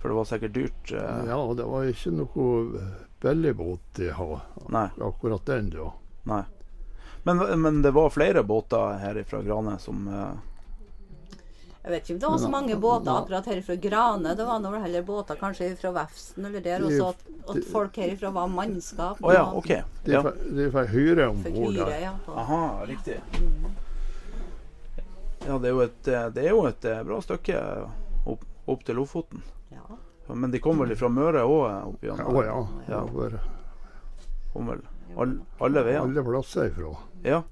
For 0.00 0.08
det 0.10 0.16
var 0.16 0.24
sikkert 0.24 0.52
dyrt. 0.56 0.92
Eh, 0.92 1.24
Ja, 1.28 1.38
det 1.54 1.64
var 1.64 1.84
ikke 1.84 2.10
noe 2.10 2.88
billig 3.22 3.54
båt 3.56 3.80
de 3.96 4.10
hadde 4.12 4.40
Nei. 4.68 4.88
akkurat 5.00 5.44
den 5.46 5.70
da. 5.70 5.92
nei. 6.24 6.42
Men, 7.24 7.38
men 7.62 7.82
det 7.82 7.90
var 7.96 8.10
flere 8.12 8.42
båter 8.44 8.98
her 9.00 9.22
fra 9.24 9.38
Grane 9.42 9.78
som 9.80 10.02
eh, 10.08 11.38
Jeg 11.84 11.92
vet 11.92 12.02
ikke 12.04 12.14
om 12.14 12.18
det 12.20 12.28
var 12.34 12.38
så 12.42 12.50
mange 12.52 12.76
båter 12.80 13.12
akkurat 13.12 13.46
her 13.48 13.62
fra 13.64 13.74
Grane. 13.80 14.34
Det 14.36 14.44
var 14.48 14.60
noe 14.64 14.80
heller 14.80 15.02
båter 15.04 15.36
kanskje 15.40 15.70
fra 15.80 15.90
Vefsn 15.96 16.44
eller 16.48 16.60
der. 16.64 16.84
Også 16.84 17.08
at, 17.14 17.24
at 17.54 17.64
folk 17.72 17.96
herifra 18.00 18.30
var 18.32 18.48
mannskap. 18.52 19.20
Å 19.24 19.32
ja, 19.34 19.42
OK. 19.56 19.70
Ja. 20.08 20.22
får- 20.24 20.38
de 20.56 20.68
får 20.72 20.88
hyre 20.92 21.26
om 21.32 21.42
bord 21.44 21.74
der. 21.80 21.98
ja. 22.06 22.14
Aha, 22.44 22.62
riktig. 22.88 23.18
Ja, 25.46 25.58
det 25.58 25.68
er 25.68 25.74
jo 25.74 25.80
et, 25.84 26.08
eh, 26.08 26.28
det 26.32 26.44
er 26.46 26.50
jo 26.54 26.62
et 26.68 26.84
eh, 26.88 27.02
bra 27.04 27.18
stykke 27.20 27.58
opp, 28.32 28.44
opp 28.64 28.84
til 28.88 28.96
Lofoten. 28.96 29.42
Ja. 29.72 29.84
Men 30.32 30.50
de 30.54 30.60
kom 30.64 30.78
vel 30.80 30.94
fra 30.96 31.10
Møre 31.12 31.42
òg? 31.44 31.96
Å 32.00 32.44
ja. 32.48 32.60
Ja. 32.88 33.02
Kom 34.54 34.70
vel 34.72 34.80
all, 35.16 35.34
alle 35.60 35.82
veier. 35.86 36.00
alle 36.00 36.24
plasser 36.24 36.70
ifra. 36.70 36.94
Ja. 37.24 37.42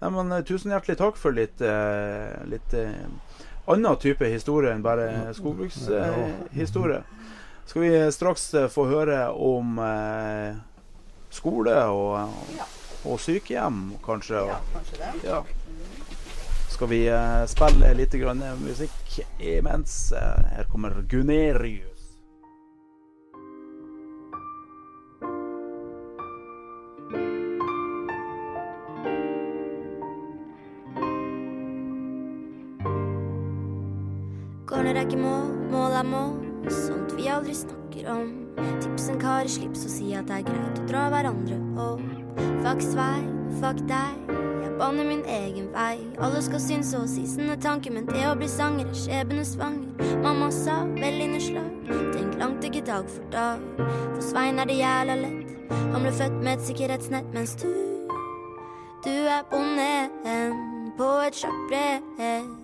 Nei, 0.00 0.10
men 0.10 0.32
eh, 0.32 0.44
Tusen 0.44 0.74
hjertelig 0.74 0.98
takk 1.00 1.16
for 1.20 1.36
litt, 1.36 1.62
uh, 1.64 2.34
litt 2.50 2.74
uh, 2.76 3.38
annen 3.70 4.00
type 4.02 4.28
historie 4.28 4.74
enn 4.74 4.84
bare 4.84 5.32
skogbrukshistorie. 5.36 7.02
Skal 7.64 7.80
vi 7.86 7.92
straks 8.12 8.50
få 8.74 8.84
høre 8.90 9.22
om 9.40 9.78
eh, 9.80 10.58
skole 11.32 11.78
og, 11.88 12.34
og 13.08 13.22
sykehjem, 13.24 13.94
kanskje? 14.04 14.42
ja, 14.50 14.58
kanskje 14.74 15.00
det. 15.00 15.12
Ja. 15.24 15.40
Skal 16.74 16.90
vi 16.90 17.00
spille 17.48 17.94
litt 17.96 18.18
grann 18.20 18.44
musikk 18.60 19.16
imens? 19.40 19.96
Her 20.12 20.68
kommer 20.68 21.00
Gunerius. 21.08 21.93
Jeg 36.04 36.10
må. 36.12 36.24
Sånt 36.68 37.14
vi 37.16 37.28
aldri 37.28 37.54
snakker 37.56 38.08
om. 38.12 38.32
Tips 38.82 39.08
en 39.12 39.20
kar 39.20 39.44
i 39.44 39.52
slips 39.52 39.84
og 39.86 39.92
si 39.92 40.12
at 40.16 40.28
det 40.28 40.40
er 40.40 40.46
greit 40.48 40.80
å 40.80 40.88
dra 40.88 41.06
hverandre 41.12 41.58
opp. 41.80 42.04
Fuck 42.64 42.82
svei, 42.84 43.24
fuck 43.60 43.80
deg. 43.88 44.20
Jeg 44.64 44.72
banner 44.80 45.08
min 45.08 45.24
egen 45.28 45.70
vei. 45.74 45.98
Alle 46.18 46.42
skal 46.44 46.62
synes 46.62 46.92
og 46.98 47.08
si 47.10 47.26
sine 47.30 47.56
tanker, 47.60 47.94
men 47.94 48.08
det 48.10 48.24
å 48.28 48.34
bli 48.38 48.48
sanger 48.50 48.88
er 48.88 49.00
skjebnesvanger. 49.04 50.20
Mamma 50.24 50.50
sa 50.54 50.82
vel 50.96 51.20
inneslag. 51.24 51.70
Tenk 52.14 52.38
langt, 52.40 52.64
ikke 52.64 52.84
dag 52.86 53.08
for 53.08 53.32
dag. 53.34 53.64
For 53.78 54.22
Svein 54.32 54.60
er 54.60 54.70
det 54.70 54.80
jævla 54.80 55.18
lett. 55.24 55.56
Han 55.94 56.02
ble 56.02 56.14
født 56.14 56.40
med 56.40 56.56
et 56.56 56.68
sikkerhetsnett, 56.68 57.28
mens 57.34 57.56
du 57.60 57.68
du 59.04 59.10
er 59.12 59.42
bonden 59.50 60.94
på 60.96 61.08
et 61.26 61.36
sjakkbrett, 61.36 62.06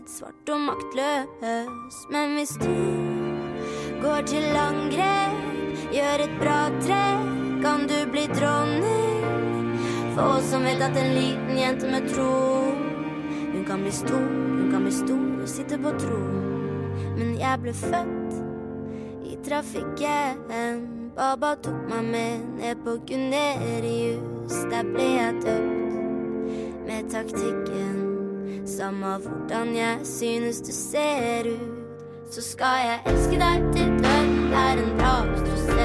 svart 0.09 0.55
og 0.55 0.61
maktløs. 0.70 2.00
Men 2.09 2.33
hvis 2.38 2.57
du 2.62 3.10
går 4.03 4.23
til 4.27 4.57
angrep, 4.57 5.41
gjør 5.93 6.25
et 6.25 6.37
bra 6.41 6.61
trekk, 6.81 7.29
kan 7.63 7.87
du 7.89 7.99
bli 8.13 8.27
dronning. 8.33 9.77
For 10.15 10.37
oss 10.39 10.51
som 10.51 10.65
vet 10.65 10.81
at 10.83 10.97
en 10.97 11.13
liten 11.15 11.59
jente 11.59 11.87
med 11.87 12.09
tro 12.11 12.31
Hun 13.53 13.65
kan 13.67 13.83
bli 13.83 13.93
stor, 13.93 14.27
hun 14.57 14.71
kan 14.73 14.83
bli 14.83 14.93
stor 14.93 15.43
og 15.43 15.49
sitte 15.49 15.79
på 15.79 15.93
tronen. 15.99 16.47
Men 17.17 17.35
jeg 17.39 17.61
ble 17.63 17.73
født 17.75 18.39
i 19.27 19.37
trafikken. 19.45 20.87
Baba 21.17 21.55
tok 21.63 21.83
meg 21.91 22.05
med 22.13 22.47
ned 22.61 22.83
på 22.85 22.97
Gunerius. 23.09 24.57
Der 24.71 24.87
ble 24.95 25.09
jeg 25.19 25.35
døpt 25.45 26.87
med 26.87 27.11
taktikken. 27.13 28.01
Samme 28.67 29.19
hvordan 29.19 29.75
jeg 29.77 29.99
synes 30.07 30.61
du 30.61 30.73
ser 30.73 31.51
ut, 31.51 32.31
så 32.31 32.43
skal 32.43 32.85
jeg 32.87 33.01
elske 33.07 33.41
deg 33.43 33.73
til 33.75 33.89
døden. 34.51 34.91
Det 35.67 35.80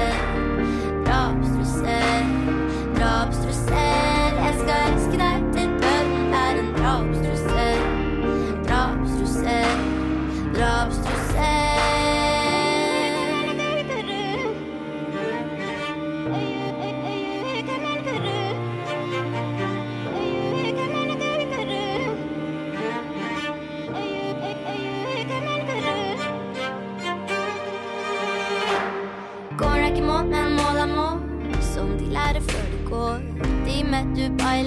Med 34.16 34.30
Dubai. 34.30 34.64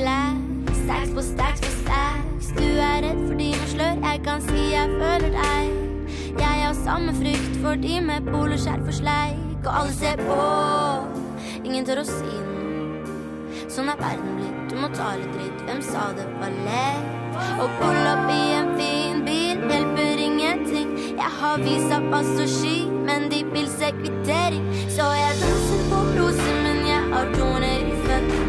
Stacks 0.74 1.10
på 1.16 1.22
stacks 1.22 1.62
på 1.62 1.72
stacks. 1.72 2.48
Du 2.58 2.64
er 2.64 3.02
redd 3.02 3.28
for 3.28 3.36
med 3.36 3.68
slør. 3.68 3.96
Jeg 4.12 4.22
kan 4.24 4.42
si 4.42 4.74
jeg 4.74 4.90
føler 5.00 5.32
deg. 5.34 5.70
Jeg 6.40 6.66
har 6.66 6.74
samme 6.74 7.14
frykt 7.14 7.58
for 7.64 7.74
de 7.76 8.02
med 8.02 8.30
poloskjerf 8.32 8.88
og 8.88 8.94
sleik. 8.94 9.66
Og 9.66 9.80
alle 9.80 9.94
ser 9.94 10.22
på. 10.22 10.38
Ingen 11.66 11.86
tør 11.86 12.04
å 12.04 12.06
si 12.06 12.36
noe. 12.46 13.16
Sånn 13.70 13.90
er 13.90 13.98
verden 13.98 14.38
blitt. 14.38 14.60
Du 14.70 14.78
må 14.82 14.92
ta 14.94 15.16
litt 15.18 15.34
dritt. 15.34 15.66
Hvem 15.66 15.82
sa 15.82 16.12
det 16.18 16.28
var 16.38 16.54
lett? 16.68 17.10
Å 17.58 17.70
pulle 17.80 18.06
opp 18.14 18.30
i 18.36 18.42
en 18.60 18.74
fin 18.78 19.26
bil 19.26 19.40
hjelper 19.80 20.20
ingenting. 20.28 20.94
Jeg 21.18 21.32
har 21.42 21.58
visa 21.58 22.02
pass 22.12 22.30
og 22.38 22.48
ski, 22.48 22.86
men 23.06 23.30
de 23.30 23.44
vil 23.54 23.68
se 23.68 23.92
kvittering. 23.92 24.66
Så 24.90 25.10
jeg 25.22 25.42
danser 25.42 25.90
på 25.90 26.06
roser, 26.20 26.56
men 26.64 26.86
jeg 26.88 27.04
har 27.14 27.36
torner 27.38 27.80
i 27.80 28.00
føttene. 28.06 28.49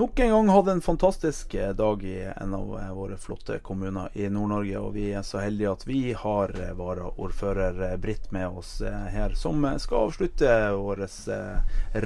nok 0.00 0.18
en 0.18 0.30
gang 0.30 0.48
hatt 0.48 0.66
en 0.66 0.80
fantastisk 0.80 1.54
eh, 1.54 1.70
dag 1.70 2.04
i 2.04 2.32
en 2.36 2.54
av 2.54 2.80
eh, 2.80 2.92
våre 2.92 3.16
flotte 3.16 3.58
kommuner 3.58 4.08
i 4.16 4.30
Nord-Norge. 4.32 4.78
Og 4.80 4.94
vi 4.94 5.10
er 5.12 5.24
så 5.26 5.42
heldige 5.42 5.74
at 5.74 5.84
vi 5.84 6.14
har 6.16 6.54
eh, 6.56 6.70
varaordfører 6.78 7.98
Britt 8.00 8.30
med 8.32 8.56
oss 8.62 8.78
her, 9.12 9.34
som 9.36 9.66
skal 9.76 10.06
avslutte 10.06 10.54
vår 10.72 11.04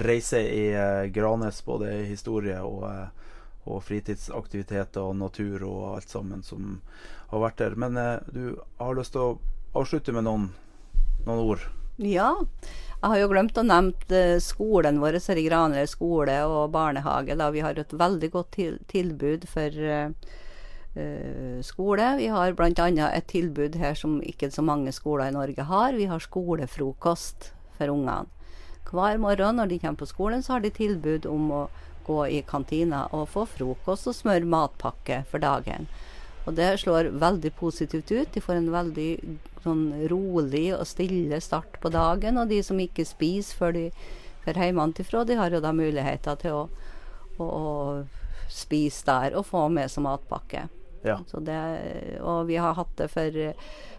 reise 0.03 0.41
i 0.43 0.65
Granes. 1.15 1.63
Både 1.63 1.93
historie 2.09 2.59
og, 2.67 2.83
og 3.63 3.83
fritidsaktiviteter 3.87 5.05
og 5.05 5.15
natur 5.23 5.63
og 5.69 5.87
alt 5.95 6.11
sammen 6.11 6.43
som 6.43 6.81
har 7.31 7.47
vært 7.47 7.63
der. 7.63 7.79
Men 7.79 8.01
du 8.35 8.59
har 8.83 8.99
lyst 8.99 9.15
til 9.15 9.23
å 9.23 9.39
avslutte 9.79 10.17
med 10.17 10.27
noen, 10.27 10.51
noen 11.29 11.47
ord? 11.47 11.69
Ja. 12.03 12.33
Jeg 13.05 13.13
har 13.13 13.19
jo 13.21 13.33
glemt 13.35 13.59
å 13.61 13.63
nevne 13.69 14.17
eh, 14.17 14.39
skolen 14.41 14.97
vår 15.03 15.19
i 15.21 15.43
Granøy 15.45 15.83
skole 15.93 16.39
og 16.49 16.71
barnehage. 16.73 17.35
Da. 17.37 17.51
Vi 17.53 17.61
har 17.61 17.77
et 17.77 17.91
veldig 17.93 18.31
godt 18.33 18.55
til 18.57 18.79
tilbud 18.89 19.45
for 19.45 19.77
eh, 19.77 20.09
skole. 21.61 22.07
Vi 22.17 22.31
har 22.33 22.57
bl.a. 22.57 22.87
et 23.11 23.29
tilbud 23.29 23.77
her 23.77 23.93
som 23.93 24.23
ikke 24.25 24.49
så 24.49 24.65
mange 24.65 24.89
skoler 24.97 25.29
i 25.29 25.37
Norge 25.37 25.69
har. 25.69 25.93
Vi 25.93 26.09
har 26.09 26.25
skolefrokost 26.25 27.51
for 27.77 27.93
ungene. 27.93 28.25
Hver 28.89 29.21
morgen 29.21 29.61
når 29.61 29.75
de 29.75 29.83
kommer 29.85 30.01
på 30.01 30.09
skolen, 30.09 30.41
så 30.41 30.57
har 30.57 30.65
de 30.65 30.73
tilbud 30.73 31.29
om 31.29 31.53
å 31.53 31.63
gå 32.09 32.23
i 32.33 32.41
kantina 32.49 33.05
og 33.13 33.29
få 33.37 33.45
frokost 33.53 34.09
og 34.09 34.17
smøre 34.17 34.49
matpakke 34.49 35.27
for 35.29 35.45
dagen. 35.45 35.93
Og 36.45 36.57
det 36.59 36.75
slår 36.83 37.13
veldig 37.21 37.53
positivt 37.57 38.11
ut. 38.13 38.33
De 38.35 38.43
får 38.45 38.59
en 38.59 38.73
veldig 38.75 39.11
sånn 39.65 39.85
rolig 40.13 40.67
og 40.77 40.85
stille 40.89 41.41
start 41.41 41.79
på 41.81 41.93
dagen. 41.93 42.41
Og 42.41 42.51
de 42.53 42.61
som 42.65 42.81
ikke 42.81 43.07
spiser 43.09 43.57
før 43.57 43.77
de 43.79 43.87
drar 44.45 44.69
hjemmefra, 44.69 45.25
de 45.25 45.39
har 45.41 45.57
jo 45.57 45.63
da 45.65 45.73
muligheter 45.73 46.37
til 46.43 46.59
å, 46.59 46.65
å, 47.41 47.49
å 47.49 48.49
spise 48.53 49.07
der 49.09 49.39
og 49.39 49.49
få 49.49 49.67
med 49.73 49.93
seg 49.93 50.05
matpakke. 50.05 50.67
Ja. 51.05 51.19
Så 51.29 51.41
det, 51.45 51.57
og 52.25 52.47
vi 52.49 52.61
har 52.61 52.77
hatt 52.77 52.93
det 53.01 53.11
for 53.13 53.41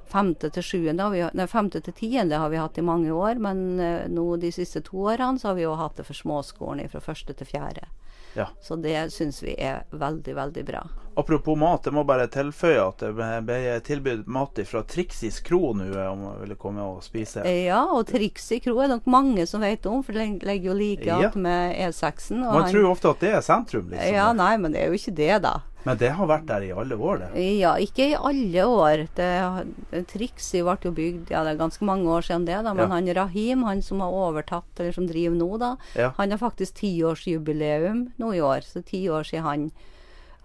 femte 0.07 0.49
til 0.53 0.63
sjuende, 0.63 1.09
vi- 1.11 1.29
nei, 1.33 1.47
femte 1.47 1.81
til 1.83 1.93
tiende 1.93 2.37
har 2.37 2.49
vi 2.49 2.57
hatt 2.57 2.77
i 2.77 2.81
mange 2.81 3.11
år. 3.11 3.39
Men 3.39 3.79
eh, 3.79 4.07
nå 4.07 4.39
de 4.39 4.51
siste 4.51 4.81
to 4.83 4.97
årene 5.09 5.39
så 5.39 5.49
har 5.49 5.55
vi 5.55 5.63
jo 5.67 5.75
hatt 5.75 5.95
det 5.97 6.05
for 6.05 6.13
småskolen 6.13 6.89
fra 6.89 6.99
første 6.99 7.33
til 7.35 7.47
fjerde. 7.47 7.87
Ja. 8.35 8.49
Så 8.61 8.75
det 8.81 9.11
syns 9.13 9.37
vi 9.41 9.53
er 9.57 9.85
veldig, 9.95 10.33
veldig 10.35 10.65
bra. 10.67 10.81
Apropos 11.15 11.55
mat, 11.55 11.85
jeg 11.87 11.93
må 11.95 12.01
bare 12.05 12.27
tilføye 12.27 12.81
at 12.89 12.97
det 12.99 13.13
ble- 13.15 13.79
tilbudt 13.87 14.27
mat 14.27 14.59
fra 14.67 14.81
Trixis 14.83 15.39
kro 15.39 15.69
nå, 15.73 15.85
eh, 15.95 16.09
om 16.11 16.19
man 16.25 16.41
ville 16.41 16.55
komme 16.59 16.83
og 16.83 17.01
spise. 17.01 17.45
Ja, 17.47 17.85
og 17.95 18.07
Trixi 18.07 18.59
kro 18.61 18.81
er 18.83 18.89
nok 18.91 19.05
mange 19.07 19.47
som 19.47 19.61
vet 19.61 19.85
om, 19.87 20.03
for 20.03 20.11
det 20.11 20.43
ligger 20.43 20.65
jo 20.65 20.73
like 20.73 21.05
Ja. 21.05 21.31
med 21.35 21.77
E6-en. 21.77 22.41
Man 22.41 22.63
han- 22.63 22.71
tror 22.73 22.91
ofte 22.91 23.09
at 23.09 23.19
det 23.21 23.33
er 23.35 23.39
sentrum, 23.41 23.89
liksom. 23.89 24.11
Ja, 24.13 24.33
nei, 24.33 24.57
men 24.57 24.73
det 24.73 24.81
er 24.83 24.87
jo 24.91 24.99
ikke 24.99 25.15
det, 25.15 25.41
da. 25.41 25.61
Men 25.86 25.97
det 26.01 26.09
har 26.17 26.25
vært 26.27 26.45
der 26.49 26.63
i 26.65 26.71
alle 26.73 26.95
år, 26.97 27.19
det. 27.19 27.43
Ja, 27.59 27.75
ikke 27.77 28.09
i 28.09 28.15
alle 28.17 28.63
år. 28.65 29.03
Det, 29.15 30.05
Trixi 30.09 30.63
ble 30.65 30.77
jo 30.81 30.91
bygd 30.97 31.29
ja, 31.29 31.43
det 31.45 31.53
er 31.53 31.59
ganske 31.61 31.86
mange 31.86 32.09
år 32.09 32.25
siden 32.25 32.45
det, 32.47 32.57
da. 32.65 32.73
Men 32.73 32.89
Ja. 32.89 32.95
han 32.95 33.13
Rahim, 33.15 33.63
han 33.63 33.81
som 33.81 33.99
har 34.01 34.09
overtatt, 34.11 34.79
eller 34.79 34.91
som 34.91 35.07
driver 35.07 35.36
nå, 35.38 35.57
da, 35.59 35.75
Ja. 35.95 36.11
han 36.17 36.31
har 36.31 36.38
faktisk 36.41 36.73
tiårsjubileum 36.81 38.11
nå 38.19 38.33
i 38.36 38.41
år. 38.41 38.61
Så 38.65 38.81
ti 38.83 39.05
år 39.09 39.23
siden 39.23 39.43
han, 39.43 39.71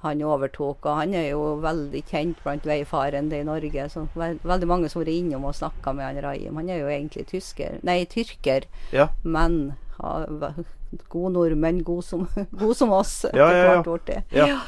han 0.03 0.19
overtok. 0.23 0.85
Og 0.87 0.97
han 0.97 1.15
er 1.15 1.31
jo 1.31 1.61
veldig 1.61 2.03
kjent 2.09 2.37
blant 2.45 2.63
veifarende 2.65 3.41
i 3.41 3.45
Norge. 3.45 3.89
Så 3.93 4.07
ve 4.15 4.35
veldig 4.45 4.67
mange 4.69 4.89
som 4.91 5.01
har 5.01 5.07
vært 5.07 5.19
innom 5.21 5.45
og 5.45 5.55
snakka 5.55 5.95
med 5.95 6.05
han 6.15 6.23
Rahim. 6.25 6.57
Han 6.57 6.69
er 6.71 6.79
jo 6.81 6.87
egentlig 6.89 7.27
tysker, 7.29 7.81
nei, 7.83 8.05
tyrker, 8.05 8.65
Ja. 8.93 9.09
men 9.25 9.77
har 10.03 10.27
væ- 10.43 10.65
god 11.09 11.33
nordmenn, 11.37 11.83
god 11.87 12.03
som, 12.05 12.27
god 12.63 12.77
som 12.77 12.91
oss 12.93 13.25
etter 13.29 13.39
Ja, 13.39 13.51
ja, 13.55 13.65
ja. 13.75 13.83
hvert. 13.83 14.11
Ja. 14.35 14.61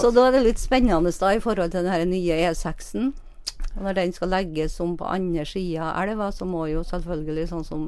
Så 0.00 0.10
da 0.14 0.26
er 0.28 0.32
det 0.38 0.44
litt 0.48 0.58
spennende 0.62 1.12
da 1.20 1.34
i 1.36 1.42
forhold 1.42 1.70
til 1.74 1.84
den 1.86 2.10
nye 2.10 2.40
E6-en. 2.50 3.12
Og 3.76 3.84
når 3.86 3.94
den 4.00 4.12
skal 4.16 4.32
legges 4.32 4.80
om 4.82 4.96
på 4.98 5.06
andre 5.06 5.44
sida 5.46 5.92
av 5.92 6.02
elva, 6.08 6.32
så 6.34 6.44
må 6.48 6.64
jo 6.72 6.82
selvfølgelig 6.82 7.48
sånn 7.52 7.64
som 7.68 7.86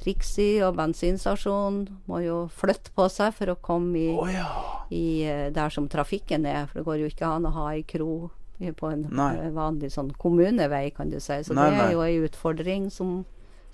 Trixi 0.00 0.62
og 0.64 0.78
bensinstasjon 0.78 1.82
må 2.08 2.22
jo 2.24 2.36
flytte 2.56 2.88
på 2.96 3.04
seg 3.12 3.34
for 3.36 3.52
å 3.52 3.56
komme 3.60 3.98
i, 4.00 4.06
oh, 4.16 4.30
ja. 4.32 4.46
i 4.88 5.02
eh, 5.28 5.48
der 5.52 5.68
som 5.74 5.90
trafikken 5.92 6.46
er. 6.48 6.64
For 6.70 6.80
det 6.80 6.86
går 6.86 7.02
jo 7.02 7.10
ikke 7.10 7.28
an 7.28 7.44
å 7.50 7.52
ha 7.58 7.66
ei 7.74 7.82
kro 7.84 8.30
på 8.60 8.88
en 8.92 9.06
Nei. 9.12 9.34
vanlig 9.56 9.90
sånn 9.92 10.10
kommunevei, 10.20 10.86
kan 10.96 11.12
du 11.12 11.18
si. 11.20 11.36
Så 11.44 11.52
Nei, 11.56 11.68
det 11.68 11.76
nei. 11.76 11.84
er 11.86 11.92
jo 11.96 12.02
ei 12.04 12.16
utfordring 12.24 12.88
som, 12.92 13.24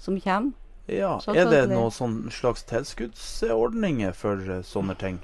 som 0.02 0.18
kommer. 0.22 0.54
Ja. 0.89 1.18
Er 1.34 1.49
det 1.51 1.68
noen 1.70 1.91
sånn 1.91 2.30
slags 2.30 2.62
tilskuddsordninger 2.68 4.12
for 4.14 4.39
eh, 4.51 4.62
sånne 4.66 4.95
ting? 5.01 5.18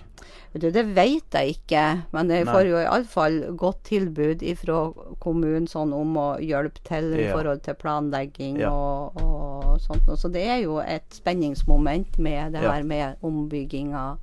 Det, 0.53 0.69
det 0.75 0.83
vet 0.93 1.33
jeg 1.33 1.55
ikke, 1.57 1.83
men 2.13 2.29
jeg 2.29 2.45
Nei. 2.45 2.53
får 2.53 2.67
jo 2.69 2.81
iallfall 2.83 3.37
godt 3.57 3.79
tilbud 3.89 4.43
fra 4.61 4.81
kommunen 5.23 5.65
sånn 5.71 5.95
om 5.97 6.13
å 6.21 6.27
hjelpe 6.45 6.83
til 6.85 7.15
i 7.17 7.23
Ja. 7.29 7.33
forhold 7.37 7.63
til 7.65 7.75
planlegging 7.81 8.59
Ja. 8.61 8.69
og, 8.71 9.17
og 9.23 9.81
sånt. 9.81 10.05
Så 10.21 10.29
det 10.31 10.45
er 10.45 10.59
jo 10.67 10.77
et 10.85 11.09
spenningsmoment 11.11 12.19
med 12.19 12.53
det 12.53 12.63
Ja. 12.63 12.73
her 12.73 12.83
med 12.83 13.17
ombygging 13.23 13.95
av 13.95 14.19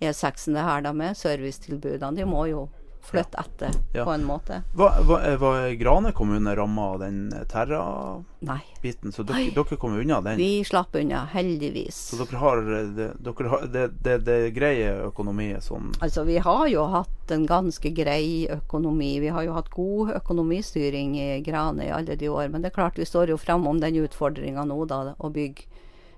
E6-en, 0.00 0.54
det 0.54 0.62
her 0.64 0.80
da 0.80 0.92
med 0.92 1.14
servicetilbudene. 1.16 2.16
De 2.16 2.24
må 2.24 2.48
jo 2.48 2.68
flytte 3.02 3.38
etter 3.40 3.70
Ja. 3.92 4.04
på 4.04 4.10
en 4.12 4.24
måte. 4.24 4.62
Var, 4.74 5.00
var, 5.08 5.36
var 5.36 5.68
Grane 5.80 6.12
kommune 6.12 6.52
ramma 6.56 6.82
av 6.92 6.98
den 7.00 7.32
Terra-biten, 7.48 9.12
så 9.12 9.22
dere, 9.22 9.50
dere 9.54 9.76
kom 9.76 9.94
unna 9.98 10.20
den? 10.20 10.36
Vi 10.36 10.64
slapp 10.64 10.94
unna, 10.94 11.24
heldigvis. 11.32 11.96
Så 12.10 12.16
dere 12.24 12.38
har, 12.38 12.58
eh, 12.58 13.10
dere 13.18 13.48
har 13.48 13.66
det, 13.66 13.88
det, 14.04 14.18
det 14.26 14.50
greie 14.56 14.92
økonomi 15.06 15.48
sånn 15.60 15.92
Altså, 16.00 16.24
vi 16.24 16.38
har 16.38 16.66
jo 16.68 16.84
hatt 16.92 17.30
en 17.34 17.46
ganske 17.46 17.90
grei 17.94 18.46
økonomi. 18.50 19.20
Vi 19.20 19.28
har 19.28 19.42
jo 19.46 19.52
hatt 19.56 19.70
god 19.70 20.12
økonomistyring 20.20 21.16
i 21.20 21.40
Grane 21.46 21.86
i 21.86 21.90
alle 21.94 22.16
de 22.16 22.28
år. 22.28 22.48
Men 22.50 22.62
det 22.62 22.70
er 22.72 22.78
klart 22.78 22.98
vi 22.98 23.04
står 23.08 23.28
jo 23.34 23.36
framom 23.40 23.80
den 23.80 23.96
utfordringa 24.04 24.64
nå, 24.66 24.84
da, 24.90 25.14
å 25.18 25.30
bygge 25.30 25.66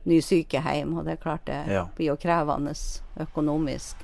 ny 0.04 0.20
sykehjem. 0.24 0.96
Og 0.98 1.04
det 1.06 1.12
er 1.18 1.22
klart 1.22 1.46
det 1.46 1.62
Ja. 1.72 1.86
blir 1.96 2.12
jo 2.12 2.16
krevende 2.16 2.74
økonomisk. 3.20 3.96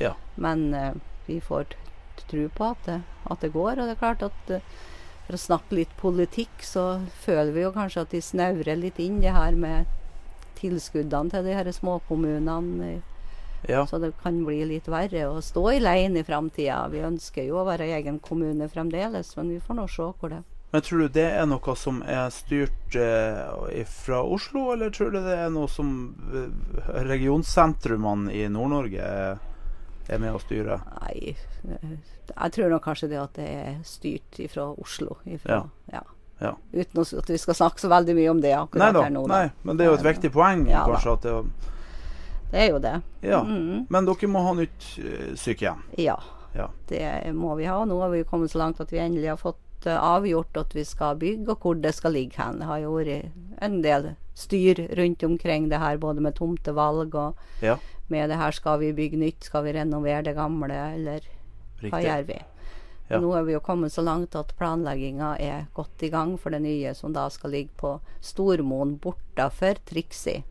Ja. 0.00 0.14
Men 0.36 0.74
uh, 0.74 0.92
vi 1.26 1.40
får 1.40 1.66
tro 2.30 2.48
på 2.56 2.72
at 2.72 2.90
det, 2.90 3.00
at 3.30 3.40
det 3.44 3.52
går. 3.54 3.78
Og 3.78 3.88
det 3.88 3.96
er 3.96 4.02
klart 4.02 4.26
at 4.26 4.54
eh, 4.56 4.74
for 5.24 5.38
å 5.38 5.40
snakke 5.40 5.78
litt 5.78 5.96
politikk, 5.96 6.60
så 6.60 6.84
føler 7.24 7.52
vi 7.54 7.64
jo 7.64 7.72
kanskje 7.74 8.04
at 8.04 8.12
de 8.12 8.20
snevrer 8.24 8.76
litt 8.76 9.00
inn 9.00 9.22
det 9.24 9.32
her 9.32 9.56
med 9.56 9.88
tilskuddene 10.60 11.32
til 11.32 11.46
de 11.46 11.56
her 11.56 11.70
småkommunene. 11.72 12.88
eh, 12.90 13.02
ja. 13.68 13.86
så 13.86 13.98
det 13.98 14.12
kan 14.22 14.44
bli 14.44 14.60
litt 14.68 14.88
verre 14.92 15.28
å 15.28 15.40
stå 15.42 15.64
i 15.72 15.80
leien 15.80 16.16
i 16.16 16.24
framtida. 16.24 16.82
Vi 16.92 17.04
ønsker 17.04 17.48
jo 17.48 17.60
å 17.60 17.68
være 17.68 17.88
egen 17.96 18.18
kommune 18.20 18.68
fremdeles, 18.68 19.34
men 19.38 19.54
vi 19.54 19.60
får 19.60 19.80
nå 19.80 19.86
se 19.88 20.10
hvor 20.20 20.34
det 20.34 20.42
Men 20.74 20.82
tror 20.82 20.98
du 20.98 21.08
det 21.14 21.28
er 21.30 21.46
noe 21.46 21.74
som 21.78 22.02
er 22.02 22.30
styrt 22.34 22.96
eh, 22.98 23.84
fra 23.86 24.22
Oslo, 24.26 24.72
eller 24.72 24.90
tror 24.90 25.12
du 25.14 25.20
det 25.22 25.36
er 25.38 25.52
noe 25.54 25.70
som 25.70 25.90
eh, 26.34 26.48
regionsentrumene 27.06 28.34
i 28.34 28.48
Nord-Norge 28.50 28.98
er, 28.98 29.38
er 30.08 30.18
med 30.18 30.34
å 30.34 30.40
styre? 30.42 30.80
Nei, 31.00 31.36
jeg 31.64 32.52
tror 32.52 32.70
nok 32.70 32.82
kanskje 32.84 33.08
det 33.08 33.18
at 33.20 33.34
det 33.38 33.46
er 33.48 33.78
styrt 33.84 34.40
fra 34.52 34.66
Oslo. 34.80 35.16
Ifra, 35.26 35.62
ja. 35.92 36.02
Ja. 36.40 36.50
Uten 36.74 37.00
at 37.18 37.28
vi 37.30 37.38
skal 37.38 37.54
snakke 37.54 37.80
så 37.80 37.88
veldig 37.88 38.14
mye 38.18 38.30
om 38.32 38.40
det 38.42 38.50
Nei 38.50 38.58
akkurat 38.58 38.94
da, 38.96 39.02
her 39.06 39.10
nå. 39.14 39.22
nei, 39.30 39.44
men 39.62 39.76
det 39.78 39.84
er 39.86 39.92
jo 39.92 39.94
et 39.94 40.02
Nei, 40.02 40.12
viktig 40.12 40.30
poeng, 40.34 40.64
Ja 40.68 40.82
da. 40.84 40.92
kanskje. 40.96 41.12
at 41.12 41.22
det, 41.22 41.70
Det 42.50 42.60
er 42.60 42.68
jo 42.70 42.78
det. 42.78 42.94
ja. 43.22 43.42
Mhm. 43.42 43.86
Men 43.88 44.04
dere 44.04 44.28
må 44.28 44.42
ha 44.44 44.52
nytt 44.54 44.88
eh, 44.98 45.34
sykehjem. 45.38 45.82
Ja, 45.98 46.18
Ja. 46.54 46.68
det 46.88 47.32
må 47.34 47.54
vi 47.56 47.64
ha. 47.66 47.84
Nå 47.84 47.98
har 48.00 48.10
vi 48.10 48.24
kommet 48.24 48.50
så 48.50 48.58
langt 48.58 48.80
at 48.80 48.90
vi 48.92 48.98
endelig 48.98 49.28
har 49.28 49.36
fått 49.36 49.58
avgjort 49.90 50.56
at 50.56 50.74
vi 50.74 50.84
skal 50.84 51.16
bygge, 51.16 51.48
og 51.50 51.58
hvor 51.60 51.74
det 51.80 51.94
skal 51.94 52.12
ligge 52.12 52.36
hen. 52.40 52.58
Det 52.58 52.66
har 52.68 52.78
jo 52.78 52.94
vært 52.96 53.32
en 53.62 53.82
del 53.82 54.14
styr 54.34 54.80
rundt 54.98 55.22
omkring 55.22 55.68
det 55.70 55.78
her, 55.78 55.96
både 55.98 56.20
med 56.20 56.34
tomtevalg 56.34 57.14
og 57.14 57.36
Ja. 57.62 57.76
med 58.08 58.30
det 58.30 58.36
her 58.38 58.50
skal 58.52 58.78
vi 58.80 58.92
bygge 58.92 59.16
nytt, 59.18 59.44
skal 59.44 59.64
vi 59.64 59.72
renovere 59.72 60.22
det 60.24 60.34
gamle, 60.36 60.74
eller 60.94 61.20
hva 61.82 62.00
gjør 62.02 62.26
vi? 62.26 62.40
Ja. 63.10 63.20
Nå 63.20 63.34
er 63.36 63.42
vi 63.44 63.52
jo 63.52 63.60
kommet 63.60 63.92
så 63.92 64.02
langt 64.02 64.34
at 64.34 64.54
planlegginga 64.58 65.36
er 65.38 65.66
godt 65.74 66.02
i 66.02 66.08
gang 66.08 66.38
for 66.40 66.50
det 66.50 66.62
nye 66.62 66.94
som 66.94 67.12
da 67.12 67.28
skal 67.28 67.50
ligge 67.50 67.70
på 67.76 68.00
Stormoen 68.24 68.96
bortafor 68.98 69.76
Triksi. 69.84 70.42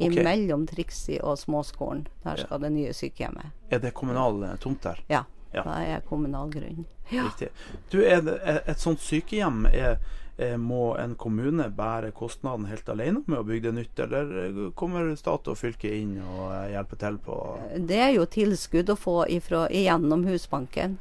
Okay. 0.00 0.08
Imellom 0.18 0.66
Triksi 0.66 1.20
og 1.22 1.38
småskolen. 1.38 2.06
Der 2.24 2.36
skal 2.36 2.60
det 2.60 2.72
nye 2.72 2.92
sykehjemmet. 2.92 3.52
Er 3.70 3.78
det 3.78 3.94
kommunal 3.94 4.42
eh, 4.42 4.56
tomt 4.58 4.82
der? 4.82 4.98
Ja. 5.08 5.22
Ja. 5.52 5.62
Det 5.66 5.78
er 5.92 6.02
kommunal 6.08 6.50
grunn. 6.52 6.84
Ja. 7.10 7.26
Riktig. 7.28 7.48
Du, 7.90 8.00
er 8.00 8.22
det, 8.24 8.38
et 8.66 8.80
sånt 8.80 9.00
sykehjem 9.04 9.66
er, 9.68 9.98
er, 10.38 10.56
Må 10.56 10.94
en 10.96 11.12
kommune 11.14 11.66
bære 11.76 12.10
kostnaden 12.16 12.64
helt 12.70 12.88
alene 12.88 13.20
med 13.26 13.42
å 13.42 13.44
bygge 13.44 13.68
det 13.68 13.72
nytt, 13.76 14.00
eller 14.06 14.30
eh, 14.46 14.60
kommer 14.74 15.12
stat 15.16 15.48
og 15.52 15.58
fylke 15.60 15.92
inn 15.92 16.16
og 16.22 16.46
eh, 16.56 16.70
hjelper 16.72 17.00
til 17.04 17.18
på 17.26 17.36
Det 17.76 18.00
er 18.00 18.14
jo 18.16 18.24
tilskudd 18.24 18.90
å 18.90 18.96
få 18.96 19.16
ifra, 19.28 19.66
igjennom 19.70 20.24
Husbanken. 20.24 20.96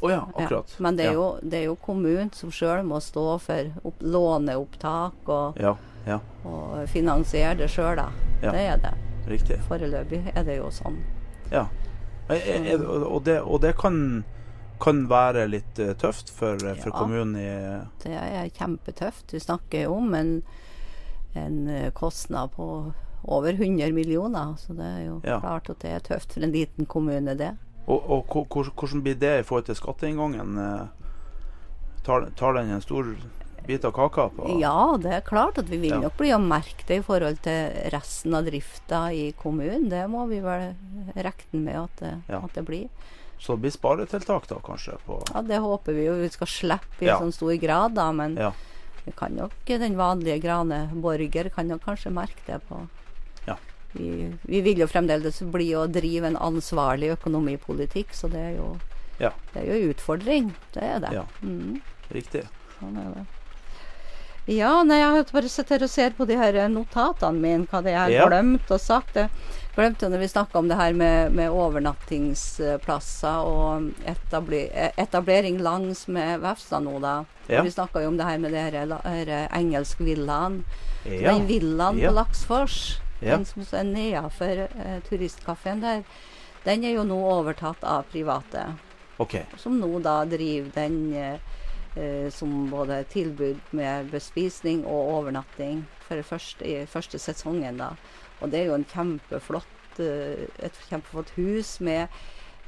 Oh 0.00 0.12
Ja. 0.12 0.28
akkurat. 0.34 0.76
Men 0.78 0.96
det 0.96 1.08
er, 1.08 1.12
jo, 1.16 1.38
det 1.42 1.58
er 1.58 1.64
jo 1.64 1.74
kommunen 1.74 2.30
som 2.32 2.52
sjøl 2.54 2.84
må 2.86 3.00
stå 3.02 3.38
for 3.42 3.72
opp, 3.88 4.02
låneopptak 4.04 5.32
og, 5.32 5.58
Ja, 5.58 5.74
ja, 6.06 6.20
og 6.46 6.84
finansiere 6.92 7.56
det 7.58 7.70
sjøl, 7.72 7.96
da. 7.98 8.10
Ja. 8.42 8.52
Det 8.52 8.60
er 8.60 8.76
det. 8.84 8.92
riktig. 9.26 9.58
Foreløpig 9.66 10.22
er 10.34 10.44
det 10.46 10.60
jo 10.60 10.70
sånn. 10.70 11.00
Ja. 11.50 11.66
Er, 12.28 12.66
er, 12.74 12.82
og, 12.86 13.22
det, 13.24 13.40
og 13.42 13.60
det 13.62 13.74
kan, 13.80 14.24
kan 14.80 15.06
være 15.08 15.46
litt 15.48 15.78
eh, 15.78 15.94
tøft 15.96 16.30
for, 16.30 16.54
eh, 16.60 16.74
for 16.76 16.90
Ja. 16.92 16.98
kommunen 16.98 17.36
i 17.36 17.48
Det 18.04 18.12
er 18.14 18.48
kjempetøft. 18.54 19.30
Du 19.32 19.38
snakker 19.40 19.82
jo 19.86 19.94
om 19.96 20.14
en, 20.14 20.42
en 21.34 21.68
eh, 21.68 21.90
kostnad 21.90 22.50
på 22.56 22.92
over 23.24 23.52
100 23.52 23.92
millioner. 23.92 24.54
Så 24.60 24.74
det 24.76 24.84
er 24.86 25.00
jo 25.06 25.20
Ja. 25.24 25.40
klart 25.40 25.70
at 25.70 25.78
det 25.80 25.90
er 25.90 26.00
tøft 26.00 26.32
for 26.34 26.40
en 26.44 26.52
liten 26.52 26.86
kommune, 26.86 27.34
det. 27.38 27.56
Og, 27.88 28.10
og 28.10 28.26
hvor- 28.28 28.46
hvor- 28.52 28.72
hvordan 28.76 29.02
blir 29.02 29.14
det 29.18 29.40
i 29.40 29.42
forhold 29.42 29.64
til 29.64 29.74
skatteinngangen? 29.74 30.58
Eh, 30.58 30.86
Tar, 32.04 32.30
tar 32.36 32.52
den 32.54 32.70
en 32.70 32.80
stor 32.80 33.04
bit 33.68 33.84
av 33.84 33.92
kaka? 33.96 34.28
På? 34.34 34.48
Ja, 34.60 34.96
det 35.00 35.12
er 35.12 35.20
klart 35.26 35.58
at 35.60 35.68
vi 35.68 35.76
vil 35.82 35.90
Ja. 35.94 36.00
nok 36.00 36.16
bli 36.18 36.30
å 36.32 36.40
merke 36.40 36.86
det 36.88 36.96
i 36.98 37.04
forhold 37.04 37.40
til 37.44 37.70
resten 37.92 38.34
av 38.34 38.44
drifta 38.48 39.02
i 39.12 39.32
kommunen. 39.36 39.88
Det 39.92 40.06
må 40.08 40.26
vi 40.28 40.40
vel 40.40 40.74
regne 41.14 41.60
med 41.64 41.76
at 41.76 41.96
det, 42.00 42.14
Ja. 42.28 42.40
at 42.44 42.52
det 42.54 42.64
blir. 42.64 42.88
Så 43.38 43.54
det 43.54 43.60
blir 43.62 43.70
sparetiltak 43.70 44.48
da, 44.48 44.56
kanskje? 44.56 44.96
På, 45.06 45.22
Ja, 45.34 45.42
Det 45.42 45.58
håper 45.60 45.94
vi 45.94 46.06
jo 46.06 46.14
vi 46.14 46.28
skal 46.28 46.46
slippe 46.46 47.02
i 47.02 47.06
Ja. 47.06 47.18
sånn 47.20 47.32
stor 47.32 47.54
grad, 47.60 47.94
da. 47.94 48.10
Men 48.12 48.36
Ja. 48.36 48.52
vi 49.04 49.12
kan 49.12 49.36
nok, 49.36 49.52
den 49.66 49.96
vanlige 49.96 50.40
grane 50.42 50.90
borger 50.92 51.48
kan 51.54 51.68
nok 51.68 51.82
kanskje 51.84 52.10
merke 52.12 52.42
det 52.46 52.60
på, 52.68 52.88
Ja. 53.46 53.56
vi, 53.94 54.32
vi 54.44 54.60
vil 54.60 54.78
jo 54.78 54.86
fremdeles 54.86 55.40
bli 55.52 55.70
å 55.74 55.86
drive 55.86 56.24
en 56.24 56.36
ansvarlig 56.36 57.16
økonomipolitikk, 57.16 58.10
så 58.12 58.28
det 58.30 58.40
er 58.40 58.56
jo, 58.56 58.76
Ja. 59.20 59.30
det 59.54 59.62
er 59.62 59.66
jo 59.66 59.72
en 59.88 59.94
utfordring. 59.94 60.54
Det 60.72 60.82
er 60.82 60.98
det. 61.00 61.12
Ja. 61.12 61.24
Mm, 61.42 61.80
Riktig. 62.10 62.44
sånn 62.80 62.96
er 62.98 63.14
det. 63.14 63.26
Ja, 64.48 64.82
nei, 64.82 64.96
jeg 65.02 65.10
har 65.12 65.24
bare 65.32 65.48
sett 65.52 65.68
her 65.74 65.82
og 65.84 65.90
ser 65.92 66.14
på 66.16 66.24
de 66.28 66.36
her 66.40 66.56
notatene 66.72 67.36
mine, 67.42 67.66
hva 67.68 67.82
det 67.84 67.92
er 67.92 68.08
jeg 68.08 68.12
Ja. 68.16 68.22
har 68.24 68.30
glemt 68.32 68.70
og 68.72 68.80
sagt. 68.80 69.14
Jeg 69.14 69.28
glemte 69.76 70.08
når 70.08 70.18
vi 70.22 70.28
snakka 70.32 70.58
om 70.58 70.68
det 70.68 70.76
her 70.78 70.92
med, 70.96 71.32
med 71.36 71.50
overnattingsplasser 71.52 73.44
og 73.46 73.90
etablering 74.98 75.60
langs 75.62 76.06
med 76.08 76.40
Vefsna 76.40 76.80
nå, 76.80 76.98
da. 77.00 77.24
Ja. 77.48 77.62
Vi 77.62 77.70
snakka 77.70 78.00
jo 78.02 78.08
om 78.08 78.16
det 78.16 78.24
her 78.24 78.38
med 78.38 78.52
de 78.52 78.56
her, 78.58 78.86
la- 78.86 79.02
her. 79.04 79.48
Ja. 81.04 81.32
Den 81.32 81.46
villaen 81.46 81.98
Ja. 81.98 82.08
på 82.10 82.14
Laksfors, 82.14 83.00
Ja. 83.20 83.36
den 83.36 83.44
som 83.44 83.62
er 83.72 83.84
nedenfor 83.84 84.68
eh, 84.68 85.00
turistkafeen 85.08 85.80
der, 85.80 86.02
den 86.64 86.84
er 86.84 86.94
jo 86.94 87.04
nå 87.04 87.16
overtatt 87.20 87.82
av 87.84 88.04
private. 88.12 88.74
Okay. 89.18 89.42
Som 89.56 89.80
nå 89.80 90.00
da 90.02 90.24
driver 90.24 90.70
den 90.74 91.14
eh, 91.14 91.38
eh, 91.96 92.28
som 92.30 92.68
både 92.70 93.02
tilbud 93.12 93.60
med 93.76 94.10
bespisning 94.12 94.84
og 94.86 95.12
overnatting 95.18 95.84
for 96.06 96.22
første, 96.22 96.64
i 96.64 96.86
første 96.86 97.18
sesongen. 97.18 97.78
da. 97.78 97.92
Og 98.40 98.50
det 98.50 98.60
er 98.60 98.70
jo 98.70 98.78
en 98.78 98.88
kjempeflott, 98.88 100.00
eh, 100.00 100.46
et 100.58 100.80
kjempeflott 100.88 101.32
hus 101.36 101.78
med 101.80 102.08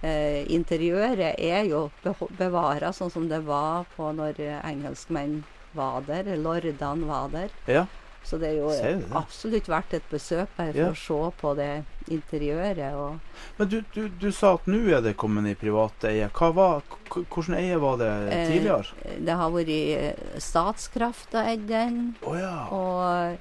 eh, 0.02 0.44
Interiøret 0.52 1.36
er 1.38 1.64
jo 1.68 1.90
bevara 2.38 2.92
sånn 2.92 3.10
som 3.10 3.28
det 3.28 3.42
var 3.46 3.86
på 3.96 4.12
når 4.12 4.40
engelskmenn 4.64 5.42
var 5.72 6.02
der, 6.06 6.36
lordene 6.36 7.06
var 7.06 7.28
der. 7.30 7.50
Ja. 7.70 7.86
Så 8.22 8.38
det 8.38 8.48
er 8.50 8.54
jo 8.60 8.68
det? 8.70 9.04
absolutt 9.16 9.66
verdt 9.68 9.94
et 9.96 10.02
besøk 10.10 10.48
bare 10.56 10.72
for 10.72 10.78
Ja. 10.78 10.90
å 10.92 10.94
se 10.94 11.30
på 11.40 11.54
det 11.56 11.84
interiøret. 12.10 13.18
Men 13.58 13.68
du, 13.68 13.80
du, 13.94 14.08
du 14.08 14.30
sa 14.30 14.52
at 14.54 14.66
nå 14.70 14.76
er 14.92 15.00
det 15.02 15.16
kommet 15.16 15.46
i 15.50 15.54
privat 15.58 16.04
eie. 16.04 16.28
Hvordan 16.30 17.54
eie 17.56 17.76
var 17.80 17.96
det 17.98 18.10
Eh, 18.30 18.46
tidligere? 18.52 18.84
Det 19.24 19.34
har 19.40 19.50
vært 19.50 19.68
eh, 19.72 20.14
Statskraft 20.38 21.32
har 21.32 21.44
eid 21.54 21.66
den. 21.66 22.14
Oh, 22.22 22.36
ja. 22.38 22.66
Og, 22.70 23.36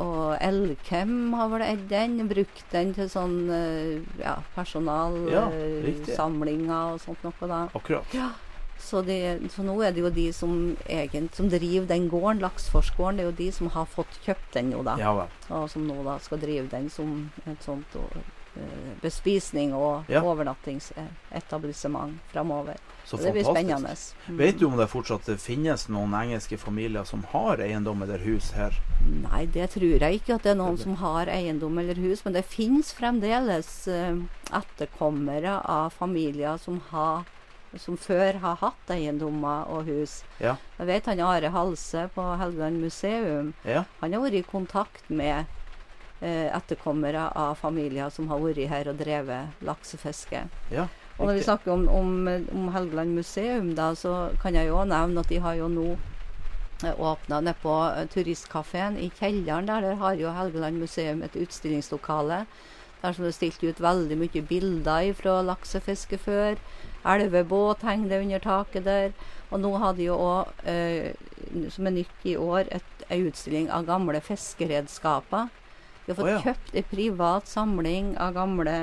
og 0.00 0.36
Elkem 0.40 1.32
har 1.38 1.48
vel 1.52 1.62
eid 1.68 1.84
den. 1.92 2.18
Brukt 2.28 2.64
den 2.72 2.94
til 2.96 3.08
sånn 3.12 3.38
eh, 3.50 4.00
ja, 4.18 4.24
Ja, 4.34 4.36
personalsamlinger 4.56 6.92
og 6.94 7.00
sånt 7.04 7.22
noe 7.24 7.46
da. 7.48 7.68
Akkurat. 7.74 8.04
Så, 8.78 9.02
det, 9.02 9.50
så 9.50 9.62
nå 9.66 9.74
er 9.82 9.92
det 9.92 10.00
jo 10.04 10.10
de 10.14 10.28
som, 10.32 10.76
egent, 10.86 11.34
som 11.34 11.48
driver 11.50 11.86
den 11.90 12.08
gården, 12.08 12.40
Laksforsgården, 12.44 13.18
det 13.18 13.24
er 13.24 13.30
jo 13.30 13.36
de 13.40 13.50
som 13.52 13.70
har 13.74 13.86
fått 13.90 14.18
kjøpt 14.24 14.54
den 14.54 14.70
nå 14.70 14.82
da. 14.86 14.96
Ja. 15.00 15.14
Og 15.50 15.68
som 15.70 15.86
nå 15.88 16.02
da 16.06 16.18
skal 16.22 16.38
drive 16.42 16.68
den 16.70 16.88
som 16.90 17.30
et 17.44 17.62
sånt 17.66 17.96
og, 17.98 18.16
uh, 18.56 18.92
bespisning 19.02 19.74
og 19.74 20.04
Ja. 20.08 20.22
overnattingsetablissement 20.22 22.18
framover. 22.32 22.76
Så 23.04 23.16
Så 23.16 23.22
det 23.24 23.32
blir 23.32 23.44
spennende. 23.44 23.94
Mm. 24.28 24.36
Vet 24.38 24.58
du 24.58 24.66
om 24.66 24.76
det 24.76 24.88
fortsatt 24.90 25.28
finnes 25.40 25.88
noen 25.88 26.12
engelske 26.12 26.58
familier 26.58 27.04
som 27.04 27.22
har 27.32 27.56
eiendom 27.56 28.02
eller 28.02 28.18
hus 28.18 28.50
her? 28.52 28.72
Nei, 29.08 29.46
det 29.46 29.70
tror 29.70 29.98
jeg 29.98 30.20
ikke 30.20 30.34
at 30.34 30.42
det 30.42 30.50
er 30.52 30.58
noen 30.60 30.76
som 30.78 30.94
har 30.96 31.26
eiendom 31.26 31.78
eller 31.78 31.94
hus. 31.94 32.24
Men 32.24 32.34
det 32.34 32.44
finnes 32.44 32.92
fremdeles 32.92 33.88
uh, 33.88 34.20
etterkommere 34.52 35.62
av 35.64 35.90
familier 35.96 36.58
som, 36.60 36.80
har, 36.90 37.24
som 37.76 37.98
før 38.00 38.38
har 38.42 38.58
hatt 38.62 38.90
eiendommer 38.94 39.68
og 39.68 39.88
hus. 39.88 40.22
Ja. 40.40 40.56
Jeg 40.78 40.88
vet 40.88 41.10
han 41.10 41.20
Are 41.20 41.50
Halse 41.52 42.08
på 42.14 42.24
Helgeland 42.40 42.80
museum. 42.80 43.52
Ja. 43.68 43.84
Han 44.00 44.16
har 44.16 44.24
vært 44.24 44.40
i 44.40 44.44
kontakt 44.46 45.10
med 45.10 45.44
eh, 46.20 46.48
etterkommere 46.48 47.28
av 47.36 47.58
familier 47.60 48.08
som 48.14 48.30
har 48.32 48.40
vært 48.42 48.64
her 48.70 48.92
og 48.92 49.00
drevet 49.02 49.64
laksefiske. 49.66 50.46
Ja. 50.72 50.88
Og 51.18 51.26
når 51.26 51.40
vi 51.40 51.46
snakker 51.48 51.72
om, 51.74 51.88
om, 51.90 52.12
om 52.54 52.68
Helgeland 52.72 53.16
museum, 53.18 53.74
da, 53.74 53.90
så 53.98 54.30
kan 54.42 54.54
jeg 54.54 54.70
jo 54.70 54.84
nevne 54.86 55.24
at 55.24 55.32
de 55.32 55.40
har 55.42 55.58
jo 55.58 55.66
nå 55.72 55.88
åpna 56.86 57.40
nede 57.40 57.58
på 57.58 57.74
eh, 57.90 58.06
turistkafeen 58.06 58.98
i 59.02 59.10
kjelleren 59.10 59.66
der. 59.66 59.82
Der 59.82 59.98
har 59.98 60.14
jo 60.14 60.32
Helgeland 60.32 60.78
museum 60.78 61.22
et 61.22 61.36
utstillingslokale. 61.36 62.44
Der 63.02 63.12
som 63.12 63.24
det 63.24 63.32
er 63.32 63.36
stilt 63.36 63.62
ut 63.62 63.80
veldig 63.82 64.18
mye 64.18 64.42
bilder 64.42 65.12
fra 65.14 65.40
laksefiske 65.42 66.18
før. 66.18 66.58
Elvebåt 67.06 67.82
henger 67.82 68.08
det 68.08 68.22
under 68.22 68.38
taket 68.38 68.84
der. 68.84 69.12
Og 69.50 69.60
nå 69.60 69.70
har 69.80 69.94
de 69.96 70.08
jo 70.08 70.16
òg, 70.20 70.50
eh, 70.68 71.12
som 71.72 71.86
er 71.86 71.96
nytt 72.00 72.26
i 72.28 72.36
år, 72.36 72.68
ei 73.08 73.20
utstilling 73.24 73.70
av 73.72 73.86
gamle 73.88 74.20
fiskeredskaper. 74.20 75.48
De 76.04 76.12
har 76.12 76.18
fått 76.18 76.26
oh, 76.26 76.34
ja. 76.34 76.40
kjøpt 76.44 76.74
ei 76.76 76.84
privat 76.88 77.48
samling 77.48 78.14
av 78.20 78.34
gamle 78.36 78.74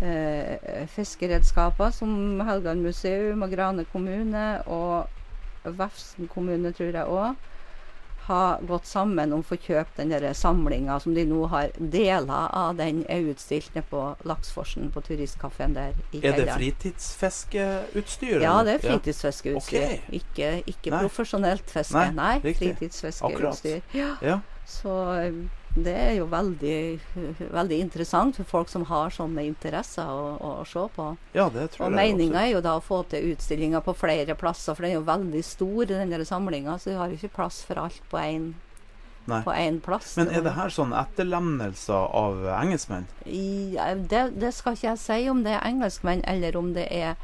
eh, 0.00 0.86
fiskeredskaper 0.94 1.92
som 1.92 2.40
Helgeland 2.44 2.84
museum 2.84 3.44
og 3.44 3.52
Grane 3.52 3.84
kommune 3.92 4.46
og 4.66 5.10
Vefsn 5.64 6.28
kommune, 6.32 6.72
tror 6.76 6.92
jeg 6.92 7.08
òg, 7.08 7.50
har 8.26 8.60
gått 8.68 8.86
sammen 8.88 9.32
om 9.32 9.42
å 9.42 9.46
få 9.46 9.58
kjøpt 9.60 9.98
den 10.00 10.34
samlinga 10.34 10.98
som 11.00 11.14
de 11.16 11.24
nå 11.28 11.42
har. 11.52 11.72
Deler 11.78 12.48
av 12.56 12.76
den 12.78 13.02
er 13.12 13.26
utstilt 13.32 13.74
nede 13.74 13.86
på 13.90 14.04
Laksforsen, 14.24 14.88
på 14.94 15.02
turistkafeen 15.04 15.76
der 15.76 15.92
i 16.12 16.22
Er 16.22 16.38
det 16.38 16.48
fritidsfiskeutstyr? 16.54 18.40
Ja, 18.44 18.56
det 18.64 18.78
er 18.78 18.86
fritidsfiskeutstyr. 18.86 19.84
Ok. 19.98 20.14
Ikke, 20.20 20.54
ikke 20.72 20.96
profesjonelt 20.96 21.68
fiske. 21.70 22.06
Nei, 22.14 22.40
Nei, 22.40 22.54
fritidsfiskeutstyr. 22.54 23.84
Ja. 23.92 24.14
Ja. 24.24 24.40
Så 24.64 24.96
det 25.74 25.94
er 25.98 26.12
jo 26.20 26.26
veldig, 26.30 26.78
veldig 27.50 27.78
interessant 27.82 28.36
for 28.38 28.46
folk 28.46 28.70
som 28.70 28.84
har 28.86 29.10
sånne 29.14 29.42
interesser 29.42 30.06
å, 30.06 30.36
å 30.38 30.52
se 30.68 30.84
på. 30.94 31.08
ja, 31.34 31.48
det 31.50 31.72
tror 31.74 31.88
Og 31.88 31.96
meninga 31.96 32.44
er 32.44 32.52
jo 32.52 32.60
da 32.62 32.76
å 32.78 32.84
få 32.84 33.02
til 33.10 33.32
utstillinger 33.32 33.82
på 33.82 33.96
flere 33.98 34.36
plasser, 34.38 34.76
for 34.76 34.86
den 34.86 34.94
er 34.94 35.00
jo 35.00 35.08
veldig 35.08 35.42
stor, 35.42 35.90
den 35.90 36.24
samlinga, 36.24 36.78
så 36.78 36.92
vi 36.92 37.00
har 37.00 37.10
jo 37.10 37.18
ikke 37.18 37.34
plass 37.40 37.64
for 37.66 37.82
alt 37.82 38.00
på 38.06 38.22
én 38.22 39.80
plass. 39.82 40.14
Men 40.20 40.30
er 40.30 40.46
det 40.46 40.54
her 40.54 40.70
sånn 40.70 40.94
etterlemnelser 40.94 42.10
av 42.22 42.46
engelskmenn? 42.54 43.08
I, 43.26 43.74
det, 44.10 44.28
det 44.38 44.54
skal 44.54 44.76
ikke 44.76 44.92
jeg 44.92 45.02
si 45.02 45.30
om 45.32 45.42
det 45.42 45.56
er 45.56 45.66
engelskmenn, 45.66 46.22
eller 46.30 46.58
om 46.60 46.70
det 46.76 46.86
er 46.92 47.16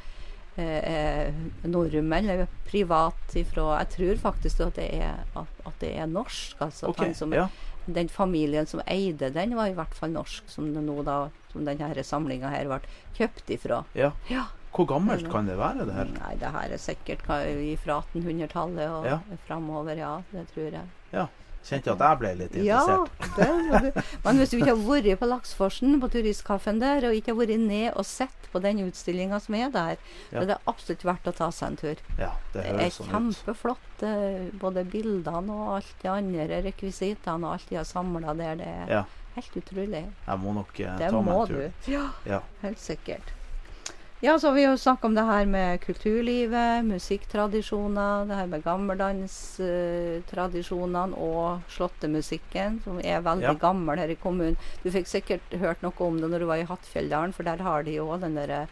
eh, 0.56 0.80
eh, 0.80 1.42
nordmenn 1.68 2.26
eller 2.26 2.50
privat 2.66 3.34
ifra 3.38 3.80
Jeg 3.82 3.90
tror 3.94 4.22
faktisk 4.30 4.60
at 4.66 4.78
det 4.80 4.88
er, 5.02 5.22
at, 5.38 5.60
at 5.66 5.82
det 5.82 5.94
er 5.98 6.10
norsk. 6.10 6.56
Altså, 6.58 6.90
Okay, 6.90 7.14
ja. 7.36 7.46
Den 7.86 8.08
familien 8.08 8.66
som 8.66 8.80
eide 8.86 9.30
den, 9.32 9.54
var 9.56 9.66
i 9.70 9.74
hvert 9.74 9.94
fall 9.94 10.10
norsk, 10.10 10.44
som 10.48 10.72
nå 10.72 11.02
da 11.04 11.30
som 11.52 11.64
denne 11.64 12.04
samlinga 12.04 12.48
her 12.52 12.66
ble 12.70 12.80
kjøpt 13.16 13.50
ifra. 13.56 13.84
ja. 13.94 14.12
Ja. 14.28 14.44
Hvor 14.70 14.86
gammelt 14.86 15.26
kan 15.32 15.46
det 15.46 15.56
være, 15.58 15.84
det 15.84 15.94
her? 15.96 16.04
Nei, 16.14 16.36
det 16.38 16.46
her 16.54 16.70
er 16.70 16.78
sikkert 16.78 17.22
fra 17.26 17.40
1800-tallet 17.42 18.88
og 18.88 19.04
Ja. 19.04 19.18
framover, 19.48 19.96
ja. 19.98 20.22
Det 20.30 20.46
tror 20.54 20.70
jeg. 20.70 20.84
Ja. 21.12 21.26
Kjente 21.62 21.92
at 21.92 21.98
jeg 22.00 22.18
ble 22.18 22.30
litt 22.38 22.54
interessert. 22.56 23.10
Ja, 23.38 23.80
det. 23.84 24.04
Men 24.24 24.38
hvis 24.40 24.50
du 24.50 24.56
ikke 24.58 24.72
har 24.74 24.80
vært 24.86 25.18
på 25.20 25.26
Laksforsen, 25.28 25.98
på 26.00 26.08
turistkaffen 26.10 26.80
der, 26.80 27.04
og 27.06 27.12
ikke 27.14 27.34
har 27.34 27.38
vært 27.42 27.60
ned 27.60 27.92
og 28.00 28.06
sett 28.08 28.48
på 28.52 28.62
den 28.64 28.80
utstillinga 28.86 29.38
som 29.44 29.54
er 29.54 29.68
der, 29.70 29.96
Ja. 30.32 30.38
så 30.38 30.42
er 30.42 30.46
det 30.46 30.58
absolutt 30.66 31.04
verdt 31.04 31.28
å 31.28 31.34
ta 31.36 31.50
seg 31.52 31.68
en 31.68 31.76
tur. 31.76 31.96
Ja, 32.18 32.32
det 32.52 32.62
Det 32.62 32.66
er 32.66 32.78
høres 32.78 32.96
sånn 32.98 33.06
ut. 33.06 33.12
kjempeflott. 33.12 34.02
eh, 34.02 34.50
Både 34.58 34.84
bildene 34.84 35.50
og 35.52 35.76
alt 35.76 35.94
de 36.02 36.08
andre 36.08 36.62
rekvisittene 36.62 37.44
og 37.44 37.52
alt 37.52 37.68
de 37.68 37.76
har 37.76 37.84
samla 37.84 38.34
der. 38.36 38.56
Det 38.56 38.66
er 38.66 38.86
Ja. 38.88 39.04
helt 39.36 39.54
utrolig. 39.56 40.06
Jeg 40.26 40.38
må 40.40 40.54
nok 40.54 40.80
eh, 40.80 40.96
Det 40.98 41.10
ta 41.10 41.20
meg 41.20 41.34
en 41.34 41.46
tur. 41.46 41.72
du. 41.86 41.92
Ja, 41.92 42.08
Ja. 42.26 42.40
helt 42.62 42.78
sikkert. 42.78 43.22
Ja, 44.22 44.34
så 44.38 44.46
har 44.48 44.54
vi 44.54 44.64
jo 44.66 44.74
snakka 44.76 45.06
om 45.08 45.14
det 45.16 45.22
her 45.24 45.46
med 45.48 45.80
kulturlivet, 45.80 46.84
musikktradisjoner, 46.84 48.26
det 48.28 48.36
her 48.36 48.46
med 48.52 48.60
gammeldanstradisjonene 48.66 51.16
og 51.16 51.60
slåttemusikken, 51.72 52.82
som 52.84 52.98
er 53.00 53.20
veldig 53.24 53.42
Ja. 53.48 53.54
gammel 53.54 53.96
her 53.98 54.08
i 54.12 54.16
kommunen. 54.20 54.56
Du 54.84 54.90
fikk 54.90 55.06
sikkert 55.08 55.40
hørt 55.58 55.80
noe 55.82 55.92
om 56.00 56.20
det 56.20 56.28
når 56.30 56.38
du 56.38 56.44
var 56.46 56.56
i 56.60 56.64
Hattfjelldalen, 56.68 57.32
for 57.32 57.42
der 57.44 57.56
har 57.64 57.82
de 57.82 57.94
jo 57.96 58.16
den 58.18 58.34
derre 58.34 58.66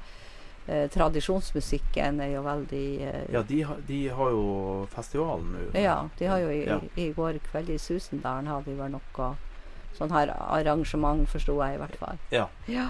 eh, 0.68 0.86
tradisjonsmusikken 0.88 2.20
er 2.20 2.32
jo 2.34 2.42
veldig 2.42 3.00
eh, 3.00 3.24
Ja, 3.32 3.42
de, 3.42 3.62
har- 3.62 3.80
de 3.86 4.08
har 4.08 4.30
jo 4.30 4.86
festivalen 4.92 5.56
nå. 5.72 5.80
ja, 5.80 6.08
de 6.18 6.26
har 6.26 6.38
jo 6.40 6.48
i, 6.50 6.66
Ja. 6.66 6.78
i 6.96 7.10
går 7.12 7.38
kveld 7.50 7.70
i 7.70 7.78
Susendalen 7.78 8.46
hadde 8.46 8.64
de 8.66 8.74
vel 8.76 8.90
noe 8.90 9.36
sånn 9.96 10.10
her 10.12 10.28
arrangement, 10.28 11.26
forsto 11.26 11.56
jeg 11.64 11.74
i 11.74 11.78
hvert 11.78 11.96
fall. 11.96 12.18
Ja. 12.30 12.48
Ja. 12.68 12.88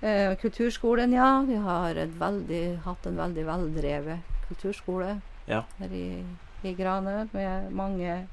Eh, 0.00 0.36
kulturskolen, 0.40 1.12
ja. 1.12 1.44
Vi 1.48 1.56
har 1.60 1.98
et 2.00 2.12
veldig, 2.20 2.80
hatt 2.86 3.06
en 3.06 3.18
veldig 3.20 3.44
veldrevet 3.44 4.36
kulturskole 4.48 5.20
Ja. 5.46 5.64
her 5.78 5.92
i, 5.92 6.24
i 6.64 6.72
Grane. 6.74 7.28
med 7.32 7.72
mange, 7.72 8.26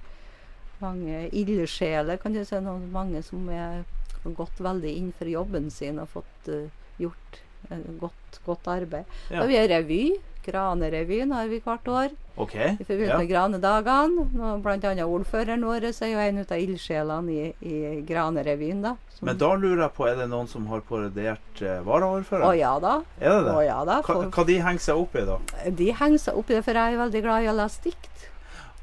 mange 0.80 1.30
ildsjeler, 1.32 2.18
kan 2.18 2.34
du 2.34 2.44
si. 2.46 2.56
Noen, 2.64 2.88
mange 2.92 3.22
som 3.24 3.50
er 3.50 3.84
gått 4.24 4.60
veldig 4.60 4.94
inn 4.98 5.12
for 5.18 5.28
jobben 5.28 5.70
sin 5.72 6.00
og 6.00 6.10
fått 6.10 6.50
uh, 6.52 6.70
gjort 7.00 7.42
uh, 7.72 7.84
godt, 8.00 8.40
godt 8.46 8.68
arbeid. 8.68 9.06
Ja. 9.32 9.44
Og 9.44 9.52
vi 9.52 9.58
har 9.60 9.68
revy, 9.72 10.02
Granerevyen 10.48 11.32
har 11.36 11.48
vi 11.52 11.60
hvert 11.64 11.88
år. 11.92 12.16
Okay. 12.38 12.76
I 12.80 12.84
forbindelse 12.86 13.14
Ja. 13.14 13.18
med 13.18 13.30
Granedagene. 13.30 14.26
Bl.a. 14.62 15.06
Ordføreren 15.08 15.66
vår 15.66 15.88
er 15.90 16.12
jo 16.12 16.20
en 16.22 16.40
av 16.44 16.58
ildsjelene 16.58 17.32
i, 17.34 17.54
i 17.66 18.02
Granerevyen, 18.08 18.82
da. 18.84 18.96
som- 19.10 19.26
Men 19.26 19.38
da 19.38 19.50
lurer 19.56 19.82
jeg 19.88 19.94
på, 19.98 20.08
er 20.08 20.16
det 20.16 20.30
noen 20.30 20.48
som 20.48 20.68
har 20.68 20.82
parodiert 20.82 21.62
eh, 21.62 21.82
varaordføreren? 21.84 22.48
Å 22.52 22.58
ja 22.58 22.80
da. 22.80 22.96
Er 23.20 23.30
det 23.30 23.46
det? 23.46 23.56
Å 23.58 23.66
ja 23.66 23.80
da. 23.86 24.02
Hva, 24.02 24.14
For, 24.14 24.30
hva 24.30 24.46
de 24.46 24.60
henger 24.62 24.80
seg 24.80 24.96
opp 25.02 25.16
i, 25.16 25.26
da? 25.26 25.38
de 25.72 25.92
henger 25.92 26.18
seg 26.20 26.38
opp 26.38 26.50
i 26.52 26.54
det, 26.54 26.64
for 26.64 26.74
jeg 26.74 26.94
er 26.94 26.98
veldig 27.02 27.22
glad 27.26 27.44
i 27.44 27.50
å 27.52 27.58
lese 27.58 27.82
dikt. 27.90 28.14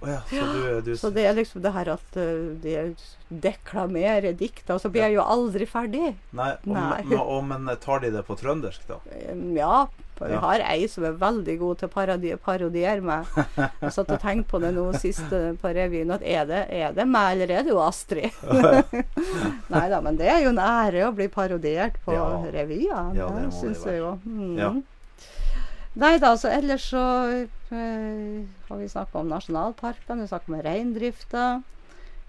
Oh 0.04 0.08
ja, 0.10 0.18
så 0.28 0.42
du, 0.52 0.80
du 0.84 0.96
Så 1.00 1.08
det 1.14 1.22
er 1.24 1.32
liksom 1.32 1.62
det 1.64 1.70
her 1.72 1.88
at 1.94 2.16
uh, 2.18 2.50
de 2.60 2.94
deklamerer 3.30 4.34
dikt, 4.36 4.68
og 4.70 4.80
så 4.82 4.90
blir 4.92 5.06
jeg 5.06 5.14
jo 5.16 5.22
aldri 5.24 5.64
ferdig. 5.68 6.10
Nei, 6.36 6.50
og, 6.66 6.74
Nei. 6.74 6.98
Men, 7.08 7.18
og, 7.22 7.44
men 7.48 7.70
tar 7.80 8.02
de 8.04 8.10
det 8.12 8.24
på 8.26 8.36
trøndersk, 8.36 8.84
da? 8.90 8.98
Ja, 9.62 9.86
for 10.18 10.30
vi 10.30 10.38
har 10.38 10.62
ei 10.70 10.86
som 10.88 11.04
er 11.08 11.16
veldig 11.18 11.56
god 11.58 11.78
til 11.80 11.88
å 11.88 11.92
parodi 11.94 12.32
parodiere 12.44 13.02
meg. 13.02 13.26
Jeg 13.82 13.92
satt 13.96 14.12
og 14.14 14.20
tenkte 14.22 14.50
på 14.52 14.60
det 14.62 14.70
nå 14.76 14.84
sist 15.02 15.26
på 15.60 15.72
revyen, 15.74 16.12
at 16.14 16.22
er 16.22 16.46
det, 16.48 16.62
er 16.70 16.94
det 16.94 17.06
meg, 17.10 17.32
eller 17.34 17.50
er 17.58 17.66
det 17.66 17.74
jo 17.74 17.80
Astrid? 17.82 18.30
Nei 19.74 19.84
da, 19.90 20.00
men 20.04 20.18
det 20.20 20.28
er 20.30 20.42
jo 20.44 20.52
en 20.54 20.62
ære 20.62 21.06
å 21.08 21.12
bli 21.16 21.28
parodiert 21.32 21.98
på 22.04 22.14
Ja. 22.14 22.26
revyer. 22.54 23.14
Ja, 23.16 23.28
det 23.34 23.48
det 23.48 23.52
syns 23.58 23.84
jeg 23.86 23.98
jo. 24.02 24.14
Mm. 24.24 24.56
Ja. 24.58 24.72
Nei 25.94 26.16
da, 26.18 26.32
så 26.36 26.50
ellers 26.50 26.88
så 26.90 27.02
øh, 27.70 28.40
har 28.68 28.80
vi 28.80 28.88
snakka 28.90 29.20
om 29.20 29.28
nasjonalparkene, 29.30 30.16
vi 30.22 30.26
har 30.26 30.32
snakka 30.32 30.50
om 30.52 30.60
reindrifta. 30.66 31.44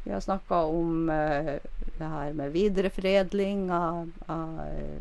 Vi 0.05 0.11
har 0.13 0.21
snakka 0.21 0.59
om 0.69 1.09
øh, 1.09 1.55
det 1.97 2.09
her 2.11 2.33
med 2.37 2.51
videreforedling 2.53 3.71
av, 3.73 4.11
av 4.29 4.59
eh, 4.67 4.99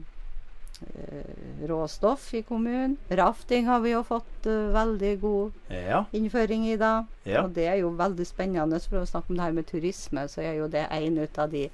råstoff 1.68 2.34
i 2.34 2.42
kommunen. 2.42 2.96
Rafting 3.08 3.66
har 3.66 3.80
vi 3.80 3.90
jo 3.94 4.02
fått 4.06 4.46
eh, 4.46 4.68
veldig 4.74 5.12
god 5.20 5.52
Ja. 5.72 6.04
innføring 6.12 6.66
i 6.68 6.76
da. 6.76 7.06
Ja. 7.24 7.42
Og 7.44 7.54
det 7.56 7.66
er 7.68 7.76
jo 7.82 7.90
veldig 7.96 8.26
spennende. 8.26 8.80
For 8.80 9.00
å 9.02 9.06
snakke 9.08 9.30
om 9.30 9.36
det 9.36 9.44
her 9.46 9.52
med 9.56 9.66
turisme, 9.70 10.26
så 10.28 10.42
er 10.44 10.58
jo 10.58 10.68
det 10.68 10.86
en 10.90 11.18
av 11.38 11.50
de, 11.50 11.68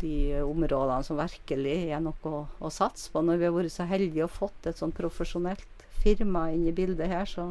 de 0.00 0.14
områdene 0.42 1.02
som 1.04 1.16
virkelig 1.20 1.76
er 1.92 2.00
noe 2.04 2.14
å, 2.32 2.46
å 2.60 2.70
satse 2.70 3.10
på. 3.12 3.22
Når 3.24 3.36
vi 3.40 3.44
har 3.48 3.56
vært 3.56 3.72
så 3.74 3.86
heldige 3.88 4.24
og 4.28 4.30
fått 4.36 4.66
et 4.70 4.78
sånn 4.78 4.92
profesjonelt 4.96 5.86
firma 6.02 6.50
inn 6.52 6.66
i 6.68 6.72
bildet 6.76 7.08
her, 7.10 7.24
så 7.26 7.50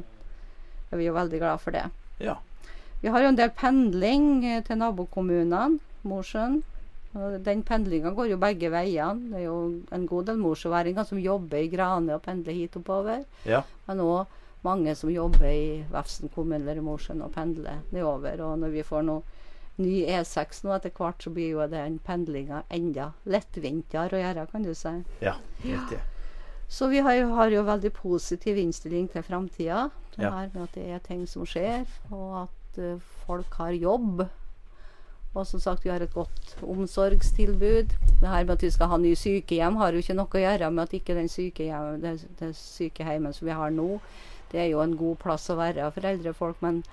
er 0.91 0.97
vi 1.01 1.07
jo 1.09 1.13
veldig 1.17 1.39
glad 1.41 1.59
for 1.63 1.71
det. 1.75 1.87
ja. 2.19 2.37
Vi 3.03 3.09
har 3.11 3.21
jo 3.21 3.27
en 3.27 3.35
del 3.37 3.49
pendling 3.53 4.23
eh, 4.47 4.61
til 4.65 4.79
nabokommunene, 4.79 5.79
Mosjøen. 6.07 6.61
Og 7.15 7.37
Den 7.45 7.61
pendlinga 7.63 8.11
går 8.15 8.33
jo 8.33 8.39
begge 8.41 8.71
veiene. 8.73 9.29
Det 9.31 9.39
er 9.39 9.45
jo 9.47 9.59
en 9.95 10.07
god 10.07 10.31
del 10.31 10.41
morsjøværinger 10.41 11.07
som 11.07 11.21
jobber 11.21 11.63
i 11.63 11.69
Grane 11.71 12.17
og 12.17 12.23
pendler 12.25 12.57
hit 12.57 12.75
oppover. 12.79 13.23
Ja. 13.47 13.61
Men 13.87 14.03
òg 14.03 14.41
mange 14.65 14.95
som 14.97 15.11
jobber 15.13 15.47
i 15.47 15.83
Vefsn 15.91 16.31
kommune 16.33 16.63
eller 16.63 16.81
i 16.81 16.85
Mosjøen 16.85 17.21
og 17.21 17.33
pendler 17.35 17.83
nedover. 17.93 18.41
Og 18.43 18.59
når 18.59 18.73
vi 18.73 18.85
får 18.85 19.05
noe 19.05 19.21
ny 19.81 20.05
E6 20.07 20.63
nå 20.65 20.73
etter 20.75 20.93
hvert, 20.95 21.21
så 21.21 21.31
blir 21.35 21.53
jo 21.53 21.67
den 21.71 21.99
pendlinga 22.03 22.63
enda 22.73 23.11
lettvintere 23.29 24.17
å 24.17 24.21
gjøre, 24.23 24.47
kan 24.51 24.65
du 24.65 24.73
si. 24.77 24.93
Ja, 25.23 25.35
riktig. 25.63 25.99
Så 26.67 26.87
vi 26.89 27.03
har 27.05 27.13
jo, 27.13 27.27
har 27.37 27.51
jo 27.53 27.65
veldig 27.67 27.91
positiv 27.93 28.57
innstilling 28.57 29.09
til 29.11 29.23
framtida. 29.23 29.89
Ja. 30.17 30.31
med 30.31 30.61
at 30.63 30.75
det 30.77 30.85
er 30.95 31.01
ting 31.03 31.25
som 31.27 31.43
skjer, 31.43 31.83
og 32.07 32.45
at 32.45 32.77
uh, 32.79 33.01
folk 33.27 33.57
har 33.59 33.75
jobb. 33.75 34.23
Og 35.35 35.47
som 35.47 35.59
sagt, 35.59 35.83
vi 35.85 35.89
har 35.91 35.99
et 35.99 36.13
godt 36.13 36.55
omsorgstilbud. 36.63 37.89
Det 38.21 38.29
her 38.29 38.45
med 38.45 38.53
at 38.55 38.61
vi 38.63 38.69
skal 38.71 38.87
ha 38.87 38.97
ny 38.97 39.13
sykehjem, 39.19 39.75
har 39.81 39.91
jo 39.91 39.99
ikke 40.03 40.15
noe 40.15 40.31
å 40.31 40.43
gjøre 40.45 40.69
med 40.71 40.83
at 40.87 40.93
ikke 40.95 41.15
den 41.17 41.27
sykehjem, 41.29 41.97
det, 42.01 42.13
det 42.39 42.53
sykehjemmet 42.55 43.35
som 43.35 43.49
vi 43.49 43.51
har 43.57 43.73
nå, 43.75 43.99
det 44.51 44.61
er 44.63 44.69
jo 44.71 44.79
en 44.79 44.95
god 44.95 45.17
plass 45.19 45.49
å 45.51 45.57
være 45.59 45.89
for 45.91 46.07
eldre 46.07 46.31
folk. 46.33 46.61
Men 46.63 46.83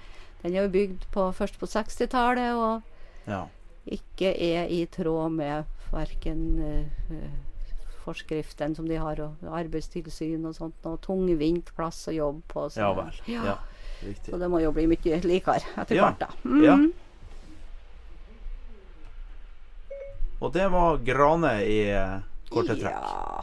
den 0.43 0.57
er 0.57 0.65
jo 0.67 0.73
bygd 0.75 1.07
på, 1.15 1.29
først 1.39 1.59
på 1.61 1.67
60-tallet, 1.71 2.55
og 2.59 2.83
Ja. 3.31 3.45
ikke 3.87 4.33
er 4.35 4.67
i 4.67 4.85
tråd 4.91 5.31
med 5.39 5.65
verken 5.93 6.91
forskriften 8.03 8.75
som 8.75 8.89
de 8.89 8.97
har, 8.99 9.21
og 9.23 9.37
arbeidstilsyn 9.61 10.43
og 10.49 10.57
sånt. 10.59 10.75
Og 10.91 10.99
tungvint 11.07 11.71
plass 11.77 12.09
å 12.11 12.17
jobbe 12.17 12.43
på. 12.49 12.67
så- 12.71 12.81
ja 12.83 12.93
vel. 12.93 13.13
Ja. 13.29 13.45
Ja. 13.45 13.57
Så 14.27 14.37
det 14.39 14.51
må 14.51 14.59
jo 14.61 14.73
bli 14.73 14.87
mye 14.91 15.21
likere 15.23 15.63
etter 15.79 15.95
hvert, 15.95 16.19
da. 16.19 16.27
Mm. 16.45 16.65
Ja. 16.65 16.77
Og 20.43 20.53
det 20.53 20.67
var 20.73 20.99
Grane 21.07 21.53
i 21.63 21.79
eh, 21.95 22.17
korte 22.51 22.75
trekk. 22.75 22.97
Ja, 22.99 23.43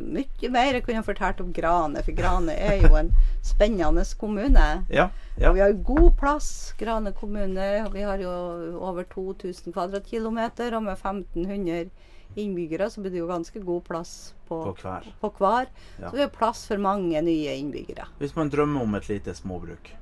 mye 0.00 0.48
mer 0.52 0.76
jeg 0.76 0.84
kunne 0.86 1.04
fortalt 1.04 1.40
om 1.40 1.52
Grane, 1.56 2.02
for 2.04 2.16
Grane 2.16 2.52
er 2.52 2.84
jo 2.84 2.94
en 2.96 3.10
spennende 3.44 4.04
kommune. 4.20 4.66
Ja. 4.92 5.08
Og 5.40 5.56
vi 5.56 5.62
har 5.64 5.72
god 5.88 6.10
plass, 6.20 6.48
Grane 6.80 7.12
kommune. 7.16 7.68
Vi 7.92 8.04
har 8.04 8.20
jo 8.20 8.32
over 8.80 9.08
2000 9.12 9.72
kvadratkilometer, 9.72 10.76
og 10.76 10.86
med 10.86 10.96
1500 11.00 11.90
innbyggere 12.36 12.88
så 12.90 13.00
blir 13.00 13.12
det 13.14 13.20
jo 13.22 13.28
ganske 13.30 13.60
god 13.64 13.84
plass 13.86 14.34
på, 14.48 14.60
På 14.68 14.72
hver. 14.82 15.04
på 15.20 15.32
hver. 15.38 15.68
Ja. 16.00 16.08
Så 16.10 16.16
det 16.16 16.24
er 16.28 16.32
plass 16.34 16.64
for 16.68 16.80
mange 16.82 17.20
nye 17.22 17.56
innbyggere. 17.56 18.08
Hvis 18.20 18.36
man 18.36 18.50
drømmer 18.52 18.84
om 18.84 18.96
et 18.98 19.08
lite 19.08 19.34
småbruk, 19.36 19.92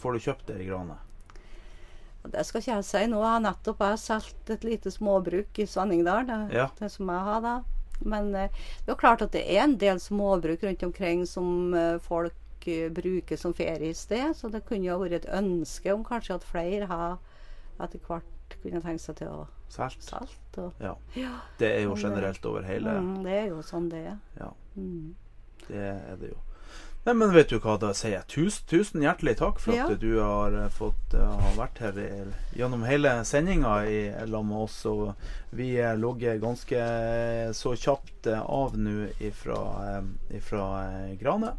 får 0.00 0.12
du 0.12 0.24
kjøpt 0.28 0.46
det 0.52 0.60
i 0.62 0.68
Grane? 0.68 0.96
Det 2.24 2.44
skal 2.46 2.60
ikke 2.62 2.74
jeg 2.76 2.84
si 2.88 3.02
nå. 3.10 3.18
Jeg 3.20 3.30
har 3.34 3.40
nettopp 3.44 3.78
jeg 3.84 3.88
har 3.94 3.96
solgt 4.00 4.50
et 4.50 4.64
lite 4.64 4.90
småbruk 4.90 5.58
i 5.60 5.66
Svenningdal. 5.68 6.24
Det, 6.26 6.38
Ja. 6.56 6.68
det 6.78 6.90
som 6.90 7.08
jeg 7.12 7.20
har 7.20 7.40
da. 7.44 7.62
Men 8.04 8.34
eh, 8.34 8.48
det 8.48 8.88
er 8.88 8.92
jo 8.94 9.00
klart 9.00 9.22
at 9.22 9.32
det 9.32 9.44
er 9.50 9.62
en 9.64 9.76
del 9.76 9.98
småbruk 10.00 10.62
rundt 10.64 10.82
omkring 10.82 11.26
som 11.26 11.74
eh, 11.74 11.98
folk 11.98 12.66
eh, 12.66 12.88
bruker 12.90 13.36
som 13.36 13.52
feriested. 13.54 14.34
Så 14.36 14.50
det 14.50 14.64
kunne 14.66 14.86
jo 14.88 14.98
vært 14.98 15.12
et 15.20 15.28
ønske 15.36 15.92
om 15.94 16.02
kanskje 16.04 16.34
at 16.34 16.44
flere 16.48 16.86
har 16.90 17.18
etter 17.80 17.98
hvert 18.08 18.24
kunne 18.62 18.80
tenke 18.80 19.00
seg 19.02 19.16
til 19.16 19.28
å 19.28 19.46
Selt? 19.68 20.02
salte. 20.02 20.64
Og, 20.68 20.72
Ja. 20.80 20.94
ja, 21.16 21.36
Det 21.58 21.70
er 21.76 21.82
jo 21.84 21.94
generelt 21.96 22.44
over 22.46 22.62
hele 22.62 22.90
mm, 23.00 23.22
det 23.24 23.32
er 23.32 23.46
jo 23.48 23.60
sånn 23.62 23.88
det 23.90 24.06
er. 24.06 24.18
Ja, 24.40 24.50
Mm. 24.76 25.14
det 25.68 25.76
er 25.76 26.16
det 26.16 26.28
jo. 26.30 26.36
Nei, 27.04 27.12
men 27.12 27.32
vet 27.34 27.50
du 27.52 27.58
hva, 27.60 27.74
da 27.76 27.90
sier 27.92 28.14
jeg 28.14 28.26
tusen, 28.32 28.64
tusen 28.70 29.02
hjertelig 29.04 29.34
takk 29.36 29.58
for 29.60 29.74
Ja. 29.76 29.84
at 29.92 30.00
du 30.00 30.14
har 30.22 30.54
eh, 30.56 30.70
fått 30.72 31.12
har 31.12 31.52
vært 31.58 31.78
her 31.84 31.98
i, 32.00 32.06
gjennom 32.56 32.86
hele 32.88 33.12
sendinga 33.28 33.74
i 33.84 33.98
lag 34.24 34.44
med 34.48 34.56
oss. 34.64 34.78
Og 34.88 35.12
vi 35.52 35.74
ligger 35.74 36.00
logger 36.00 36.38
ganske 36.40 36.78
eh, 36.80 37.52
så 37.52 37.74
kjapt 37.76 38.26
eh, 38.32 38.40
av 38.40 38.78
nå 38.80 39.10
ifra, 39.20 39.58
eh, 39.98 40.38
ifra 40.40 40.64
eh, 41.10 41.14
Grane. 41.20 41.52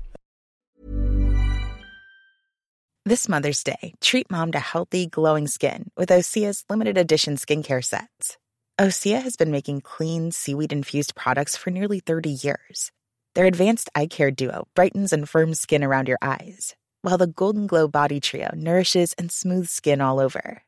This 3.08 3.28
Mother's 3.28 3.64
Day, 3.64 3.94
treat 4.02 4.32
mom 4.32 4.52
to 4.52 4.60
healthy, 4.60 5.06
glowing 5.06 5.46
skin 5.48 5.92
with 5.96 6.10
Osea's 6.10 6.66
limited 6.72 6.98
edition 6.98 7.36
skincare 7.38 7.84
sets. 7.86 8.40
Osea 8.82 9.22
has 9.22 9.36
been 9.38 9.52
making 9.52 9.82
clean, 9.82 10.32
seaweed 10.32 10.74
infused 10.74 11.14
products 11.14 11.56
for 11.56 11.70
nearly 11.70 12.00
30 12.00 12.32
years. 12.32 12.92
Their 13.36 13.46
advanced 13.46 13.90
eye 13.94 14.08
care 14.08 14.32
duo 14.32 14.68
brightens 14.76 15.12
and 15.12 15.28
firms 15.30 15.60
skin 15.60 15.84
around 15.84 16.08
your 16.08 16.18
eyes, 16.22 16.74
while 17.02 17.18
the 17.18 17.28
Golden 17.28 17.68
Glow 17.68 17.88
Body 17.88 18.22
Trio 18.22 18.50
nourishes 18.56 19.12
and 19.18 19.30
smooths 19.32 19.72
skin 19.72 20.00
all 20.00 20.22
over. 20.22 20.64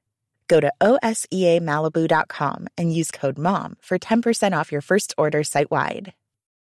Go 0.50 0.60
to 0.60 0.74
OSEAMalibu.com 0.82 2.68
and 2.78 2.94
use 2.94 3.10
code 3.12 3.38
MOM 3.38 3.78
for 3.82 3.98
10% 3.98 4.58
off 4.58 4.72
your 4.72 4.82
first 4.82 5.14
order 5.18 5.44
site 5.44 5.72
wide. 5.72 6.14